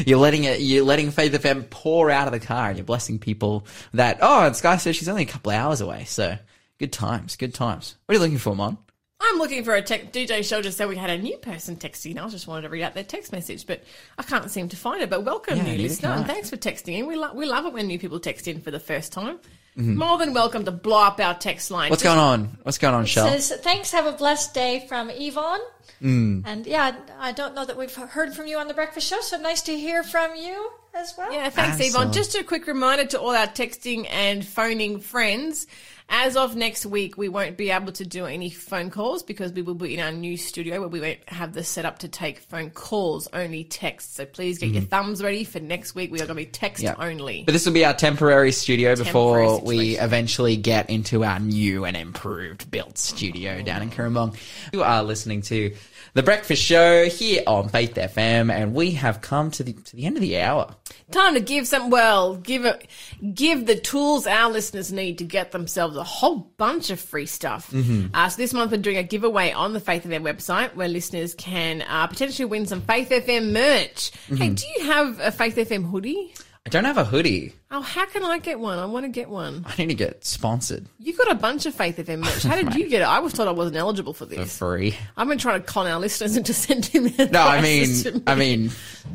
you're 0.08 0.20
letting 0.20 0.44
it, 0.44 0.60
you're 0.60 0.86
letting 0.86 1.10
Faith 1.10 1.34
FM 1.34 1.68
pour 1.72 2.12
out 2.12 2.28
of 2.28 2.32
the 2.32 2.46
car 2.46 2.70
and 2.70 2.78
you're 2.78 2.86
blessing 2.86 3.18
people 3.18 3.66
that, 3.96 4.20
oh, 4.22 4.46
and 4.46 4.56
Sky 4.56 4.78
says 4.78 4.96
she's 4.96 5.10
only 5.10 5.24
a 5.24 5.26
couple 5.26 5.52
of 5.52 5.58
hours 5.58 5.82
away. 5.82 6.04
So 6.04 6.38
good 6.78 6.94
times, 6.94 7.36
good 7.36 7.56
times. 7.56 7.96
What 8.06 8.14
are 8.14 8.18
you 8.18 8.22
looking 8.22 8.38
for, 8.38 8.56
Mon? 8.56 8.78
I'm 9.20 9.38
looking 9.40 9.64
for 9.64 9.74
a 9.74 9.82
text. 9.82 10.12
DJ 10.12 10.48
Show 10.48 10.62
just 10.62 10.78
said 10.78 10.88
we 10.88 10.96
had 10.96 11.10
a 11.10 11.18
new 11.18 11.38
person 11.38 11.78
texting. 11.78 12.22
I 12.22 12.28
just 12.28 12.48
wanted 12.48 12.64
to 12.64 12.70
read 12.70 12.84
out 12.84 12.94
their 12.94 13.04
text 13.04 13.32
message, 13.32 13.66
but 13.66 13.84
I 14.20 14.24
can't 14.24 14.52
seem 14.52 14.70
to 14.70 14.76
find 14.76 15.02
it. 15.02 15.10
But 15.10 15.24
welcome, 15.24 15.58
Yeah, 15.58 15.64
new 15.64 15.78
listener, 15.78 16.10
and 16.10 16.28
thanks 16.28 16.52
for 16.52 16.58
texting 16.58 17.00
in. 17.00 17.08
We, 17.08 17.16
lo- 17.16 17.34
we 17.34 17.46
love 17.46 17.66
it 17.66 17.74
when 17.74 17.88
new 17.88 17.98
people 17.98 18.20
text 18.20 18.48
in 18.48 18.62
for 18.62 18.70
the 18.70 18.80
first 18.80 19.12
time. 19.12 19.40
Mm-hmm. 19.78 19.98
More 19.98 20.18
than 20.18 20.34
welcome 20.34 20.64
to 20.66 20.72
blow 20.72 21.04
up 21.04 21.20
our 21.20 21.34
text 21.36 21.70
line. 21.70 21.90
What's 21.90 22.02
going 22.04 22.18
on? 22.18 22.58
What's 22.64 22.78
going 22.78 22.94
on, 22.96 23.06
Shell? 23.06 23.28
says 23.28 23.52
thanks 23.62 23.92
have 23.92 24.06
a 24.06 24.14
blessed 24.14 24.54
day 24.54 24.86
from 24.88 25.10
yvonne 25.10 25.60
Mm. 26.02 26.44
and 26.46 26.68
yeah 26.68 26.94
i 27.20 27.32
don't 27.32 27.56
know 27.56 27.64
that 27.64 27.78
we've 27.78 27.94
heard 27.96 28.34
from 28.36 28.48
you 28.48 28.58
on 28.58 28.68
the 28.68 28.74
breakfast 28.74 29.08
show 29.08 29.22
so 29.22 29.38
nice 29.38 29.62
to 29.62 29.78
hear 29.78 30.04
from 30.04 30.36
you 30.36 30.70
as 30.94 31.14
well 31.18 31.32
Yeah, 31.32 31.50
thanks, 31.50 31.78
Awesome. 31.80 32.02
Yvonne. 32.02 32.14
Just 32.14 32.36
a 32.36 32.44
quick 32.44 32.68
reminder 32.68 33.06
to 33.06 33.20
all 33.20 33.30
our 33.36 33.48
texting 33.48 34.06
and 34.10 34.46
phoning 34.46 35.00
friends. 35.00 35.68
As 36.08 36.38
of 36.38 36.56
next 36.56 36.86
week, 36.86 37.18
we 37.18 37.30
won't 37.30 37.58
be 37.58 37.72
able 37.72 37.92
to 37.94 38.06
do 38.06 38.26
any 38.26 38.50
phone 38.50 38.92
calls 38.92 39.24
because 39.24 39.52
we 39.52 39.62
will 39.62 39.74
be 39.76 39.96
in 39.96 40.00
our 40.00 40.12
new 40.12 40.38
studio 40.38 40.80
where 40.80 40.88
we 40.88 41.02
won't 41.02 41.28
have 41.28 41.54
the 41.54 41.64
setup 41.64 42.00
to 42.00 42.08
take 42.08 42.40
phone 42.40 42.70
calls, 42.70 43.28
only 43.34 43.64
text. 43.64 44.16
So 44.16 44.26
please 44.26 44.60
get 44.60 44.70
your 44.70 44.84
thumbs 44.84 45.24
ready 45.24 45.44
for 45.44 45.60
next 45.60 45.96
week. 45.96 46.12
We 46.12 46.20
are 46.20 46.28
going 46.28 46.38
to 46.38 46.46
be 46.46 46.46
text 46.46 46.86
Mm-hmm. 46.86 47.02
Only. 47.02 47.44
But 47.44 47.54
this 47.54 47.66
will 47.66 47.74
be 47.74 47.86
our 47.86 47.94
temporary 47.94 48.52
studio 48.52 48.96
before 48.96 49.40
Temporary 49.40 49.62
we 49.66 49.98
eventually 49.98 50.56
get 50.56 50.90
into 50.90 51.24
our 51.24 51.40
new 51.40 51.86
and 51.86 51.98
improved 51.98 52.70
built 52.70 52.98
studio 52.98 53.62
down 53.62 53.82
in 53.82 53.90
Cooranbong. 53.90 54.38
You 54.74 54.84
are 54.84 55.04
listening 55.04 55.42
to 55.44 55.74
The 56.16 56.24
Breakfast 56.24 56.64
Show 56.64 57.10
here 57.10 57.44
on 57.46 57.68
Faith 57.68 57.96
FM, 57.96 58.50
and 58.50 58.74
we 58.74 58.92
have 58.92 59.20
come 59.20 59.52
to 59.52 59.64
the, 59.64 59.74
to 59.74 59.98
the 59.98 60.06
end 60.06 60.16
of 60.16 60.22
the 60.22 60.40
hour. 60.40 60.74
Time 61.12 61.34
to 61.34 61.42
give 61.42 61.68
some, 61.68 61.90
well, 61.90 62.38
give 62.38 62.64
it, 62.64 62.88
give 63.34 63.66
the 63.66 63.76
tools 63.76 64.26
our 64.26 64.50
listeners 64.50 64.94
need 64.94 65.18
to 65.18 65.26
get 65.26 65.52
themselves 65.52 65.98
a 65.98 66.06
whole 66.06 66.54
bunch 66.56 66.90
of 66.90 67.02
free 67.02 67.26
stuff. 67.26 67.70
Mm-hmm. 67.70 68.16
Uh, 68.16 68.30
so 68.30 68.38
this 68.38 68.54
month 68.54 68.72
we're 68.72 68.78
doing 68.78 68.96
a 68.96 69.04
giveaway 69.04 69.52
on 69.52 69.74
the 69.74 69.82
Faith 69.82 70.06
FM 70.06 70.22
website 70.22 70.74
where 70.76 70.88
listeners 70.88 71.36
can 71.36 71.82
uh, 71.82 72.08
potentially 72.08 72.46
win 72.46 72.66
some 72.66 72.80
Faith 72.80 73.10
FM 73.10 73.52
merch. 73.52 74.14
Mm-hmm. 74.30 74.36
Hey, 74.38 74.50
do 74.52 74.66
you 74.78 74.86
have 74.86 75.20
a 75.20 75.34
Faith 75.34 75.58
FM 75.58 75.84
hoodie? 75.84 76.34
I 76.66 76.70
don't 76.70 76.86
have 76.86 76.98
a 76.98 77.06
hoodie. 77.06 77.54
Oh, 77.70 77.82
how 77.82 78.08
can 78.08 78.24
I 78.24 78.40
get 78.40 78.60
one? 78.60 78.80
I 78.80 78.86
want 78.86 79.06
to 79.06 79.10
get 79.10 79.30
one. 79.30 79.64
I 79.68 79.76
need 79.78 79.88
to 79.90 79.94
get 79.94 80.26
sponsored 80.26 80.88
You 80.98 81.16
got 81.16 81.32
a 81.32 81.36
bunch 81.36 81.68
of 81.68 81.76
Faith 81.76 81.98
FM 81.98 82.20
merch. 82.22 82.42
How 82.44 82.56
did 82.56 82.74
you 82.74 82.90
get 82.90 83.02
it? 83.02 83.06
I 83.06 83.20
was 83.20 83.34
told 83.34 83.48
I 83.48 83.52
wasn't 83.52 83.76
eligible 83.78 84.14
for 84.14 84.26
for 84.26 84.34
this. 84.34 84.58
free. 84.58 84.96
I've 85.16 85.28
been 85.28 85.38
trying 85.38 85.62
to 85.62 85.66
con 85.68 85.86
our 85.86 86.00
listeners 86.00 86.36
into 86.36 86.54
sending 86.56 87.10
their 87.10 87.30
No, 87.30 87.44
I 87.44 87.62
mean, 87.62 87.84
prices 87.86 88.04
to 88.04 88.12
me. 88.14 88.24
I 88.26 88.34
mean, 88.36 88.72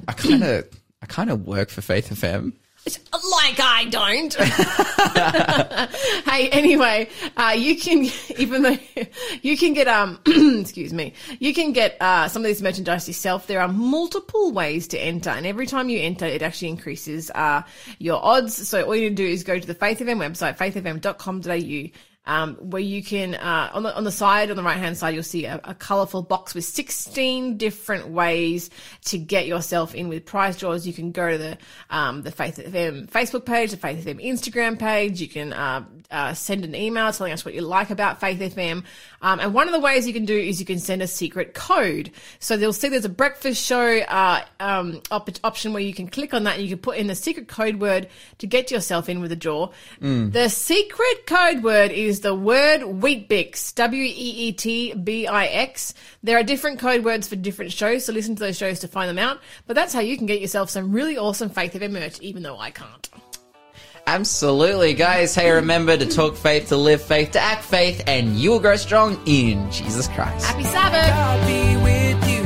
I 0.07 0.13
kind 0.13 0.45
of, 0.45 0.69
I 1.03 1.07
kind 1.07 1.29
of 1.31 1.45
work 1.47 1.71
for 1.71 1.81
Faith 1.81 2.11
FM. 2.11 2.53
Like 2.87 3.61
I 3.61 3.85
don't. 3.91 4.35
hey, 6.25 6.49
anyway, 6.51 7.09
uh, 7.37 7.55
you 7.57 7.77
can 7.77 8.11
even 8.39 8.63
though 8.63 8.79
you 9.43 9.57
can 9.57 9.75
get 9.75 9.89
um, 9.89 10.19
excuse 10.27 10.93
me, 10.93 11.15
you 11.39 11.53
can 11.55 11.73
get 11.73 11.97
uh, 12.01 12.29
some 12.29 12.43
of 12.43 12.49
this 12.49 12.63
merchandise 12.63 13.07
yourself. 13.07 13.47
There 13.47 13.61
are 13.61 13.69
multiple 13.69 14.53
ways 14.53 14.89
to 14.89 14.99
enter, 14.99 15.31
and 15.31 15.47
every 15.47 15.67
time 15.67 15.89
you 15.89 16.01
enter, 16.01 16.27
it 16.27 16.43
actually 16.43 16.69
increases 16.69 17.31
uh, 17.35 17.63
your 17.99 18.25
odds. 18.25 18.69
So 18.69 18.85
all 18.85 18.97
you 18.97 19.11
need 19.11 19.17
to 19.17 19.23
do 19.23 19.29
is 19.29 19.45
go 19.45 19.59
to 19.59 19.67
the 19.67 19.75
Faith 19.75 19.99
FM 20.01 20.19
website, 20.19 20.57
faithfm.com.au. 20.57 22.10
Um, 22.27 22.57
where 22.57 22.83
you 22.83 23.03
can 23.03 23.35
uh, 23.35 23.71
on 23.73 23.83
the 23.83 23.97
on 23.97 24.05
the 24.05 24.13
side 24.13 24.51
on 24.51 24.57
the 24.57 24.63
right 24.63 24.77
hand 24.77 24.97
side 24.97 25.15
you'll 25.15 25.23
see 25.23 25.47
a, 25.47 25.59
a 25.65 25.75
colorful 25.75 26.23
box 26.23 26.55
with 26.55 26.67
16 26.67 27.57
different 27.57 28.09
ways 28.09 28.69
to 29.07 29.17
get 29.17 29.47
yourself 29.47 29.95
in 29.95 30.09
with 30.09 30.27
prize 30.27 30.59
draws. 30.59 30.87
You 30.87 30.93
can 30.93 31.13
go 31.13 31.31
to 31.31 31.39
the 31.39 31.59
um, 31.89 32.23
the 32.23 32.31
Faith 32.31 32.59
FM 32.59 33.09
Facebook 33.09 33.47
page 33.47 33.71
the 33.71 33.79
Faith 33.79 34.05
FM 34.05 34.23
Instagram 34.25 34.79
page. 34.79 35.21
You 35.21 35.29
can 35.29 35.55
uh, 35.55 35.85
uh, 36.11 36.35
send 36.35 36.65
an 36.65 36.75
email 36.75 37.11
telling 37.13 37.33
us 37.33 37.45
what 37.45 37.55
you 37.55 37.63
like 37.63 37.91
about 37.91 38.21
Faith 38.21 38.39
FM 38.39 38.85
um, 39.23 39.39
and 39.41 39.53
one 39.53 39.69
of 39.69 39.73
the 39.73 39.81
ways 39.81 40.07
you 40.07 40.13
can 40.13 40.25
do 40.25 40.37
is 40.37 40.61
you 40.61 40.67
can 40.67 40.79
send 40.79 41.03
a 41.03 41.07
secret 41.07 41.53
code. 41.55 42.11
So 42.39 42.57
they'll 42.57 42.73
see 42.73 42.89
there's 42.89 43.05
a 43.05 43.09
breakfast 43.09 43.63
show 43.63 43.99
uh, 43.99 44.43
um, 44.61 45.03
op- 45.11 45.31
option 45.45 45.73
where 45.73 45.83
you 45.83 45.93
can 45.93 46.09
click 46.09 46.33
on 46.33 46.45
that 46.45 46.55
and 46.55 46.63
you 46.63 46.71
can 46.71 46.79
put 46.79 46.97
in 46.97 47.11
a 47.11 47.15
secret 47.15 47.47
code 47.47 47.77
word 47.77 48.09
to 48.39 48.47
get 48.47 48.71
yourself 48.71 49.09
in 49.09 49.21
with 49.21 49.31
a 49.31 49.37
draw. 49.37 49.71
The 50.01 50.49
secret 50.49 51.27
code 51.27 51.63
word 51.63 51.93
is 51.93 52.10
the 52.19 52.35
word 52.35 52.81
Weetbix, 52.81 53.77
W 53.77 54.03
E 54.03 54.09
E 54.09 54.53
T 54.53 54.93
B 54.93 55.29
I 55.29 55.47
X. 55.47 55.95
There 56.25 56.37
are 56.37 56.43
different 56.43 56.81
code 56.81 57.05
words 57.05 57.29
for 57.29 57.37
different 57.37 57.71
shows, 57.71 58.05
so 58.05 58.13
listen 58.13 58.35
to 58.35 58.41
those 58.41 58.59
shows 58.59 58.81
to 58.81 58.89
find 58.89 59.09
them 59.09 59.19
out. 59.19 59.39
But 59.69 59.77
that's 59.77 59.95
how 59.95 60.01
you 60.01 60.17
can 60.17 60.27
get 60.27 60.41
yourself 60.41 60.71
some 60.71 60.91
really 60.91 61.17
awesome 61.17 61.51
Faith 61.51 61.75
FM 61.75 61.93
merch, 61.93 62.19
even 62.19 62.43
though 62.43 62.59
I 62.59 62.73
can't. 62.73 63.09
Absolutely, 64.09 64.95
guys. 64.95 65.37
Hey, 65.37 65.53
remember 65.53 65.97
to 65.97 66.07
talk 66.07 66.35
faith, 66.35 66.71
to 66.71 66.77
live 66.77 67.01
faith, 67.01 67.31
to 67.33 67.41
act 67.41 67.63
faith, 67.63 68.03
and 68.09 68.37
you 68.37 68.51
will 68.51 68.59
grow 68.59 68.75
strong 68.75 69.21
in 69.27 69.71
Jesus 69.71 70.09
Christ. 70.09 70.47
Happy 70.47 70.65
Sabbath! 70.65 72.40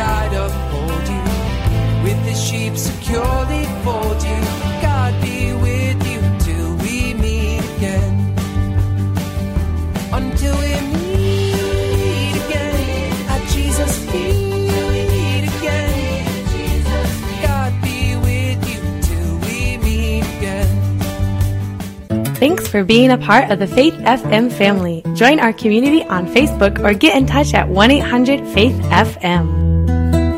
Uphold 0.00 1.08
you, 1.08 1.24
with 2.04 2.18
his 2.24 2.42
sheep 2.42 2.76
securely 2.76 3.64
fold 3.84 4.22
you. 4.22 4.40
God 4.82 5.20
be 5.22 5.52
with 5.54 5.98
you 6.06 6.20
till 6.40 6.76
we 6.76 7.14
meet 7.14 7.62
again. 7.76 8.34
Until 10.12 10.54
we 10.56 10.72
meet 10.92 12.34
again 12.44 13.28
at 13.28 13.48
Jesus' 13.50 13.98
feet. 14.10 14.44
Thanks 22.44 22.68
for 22.68 22.84
being 22.84 23.10
a 23.10 23.16
part 23.16 23.50
of 23.50 23.58
the 23.58 23.66
Faith 23.66 23.94
FM 23.94 24.52
family. 24.52 25.02
Join 25.14 25.40
our 25.40 25.54
community 25.54 26.02
on 26.02 26.26
Facebook 26.26 26.78
or 26.84 26.92
get 26.92 27.16
in 27.16 27.24
touch 27.24 27.54
at 27.54 27.70
1 27.70 27.90
800 27.90 28.46
Faith 28.52 28.74
FM. 28.90 29.73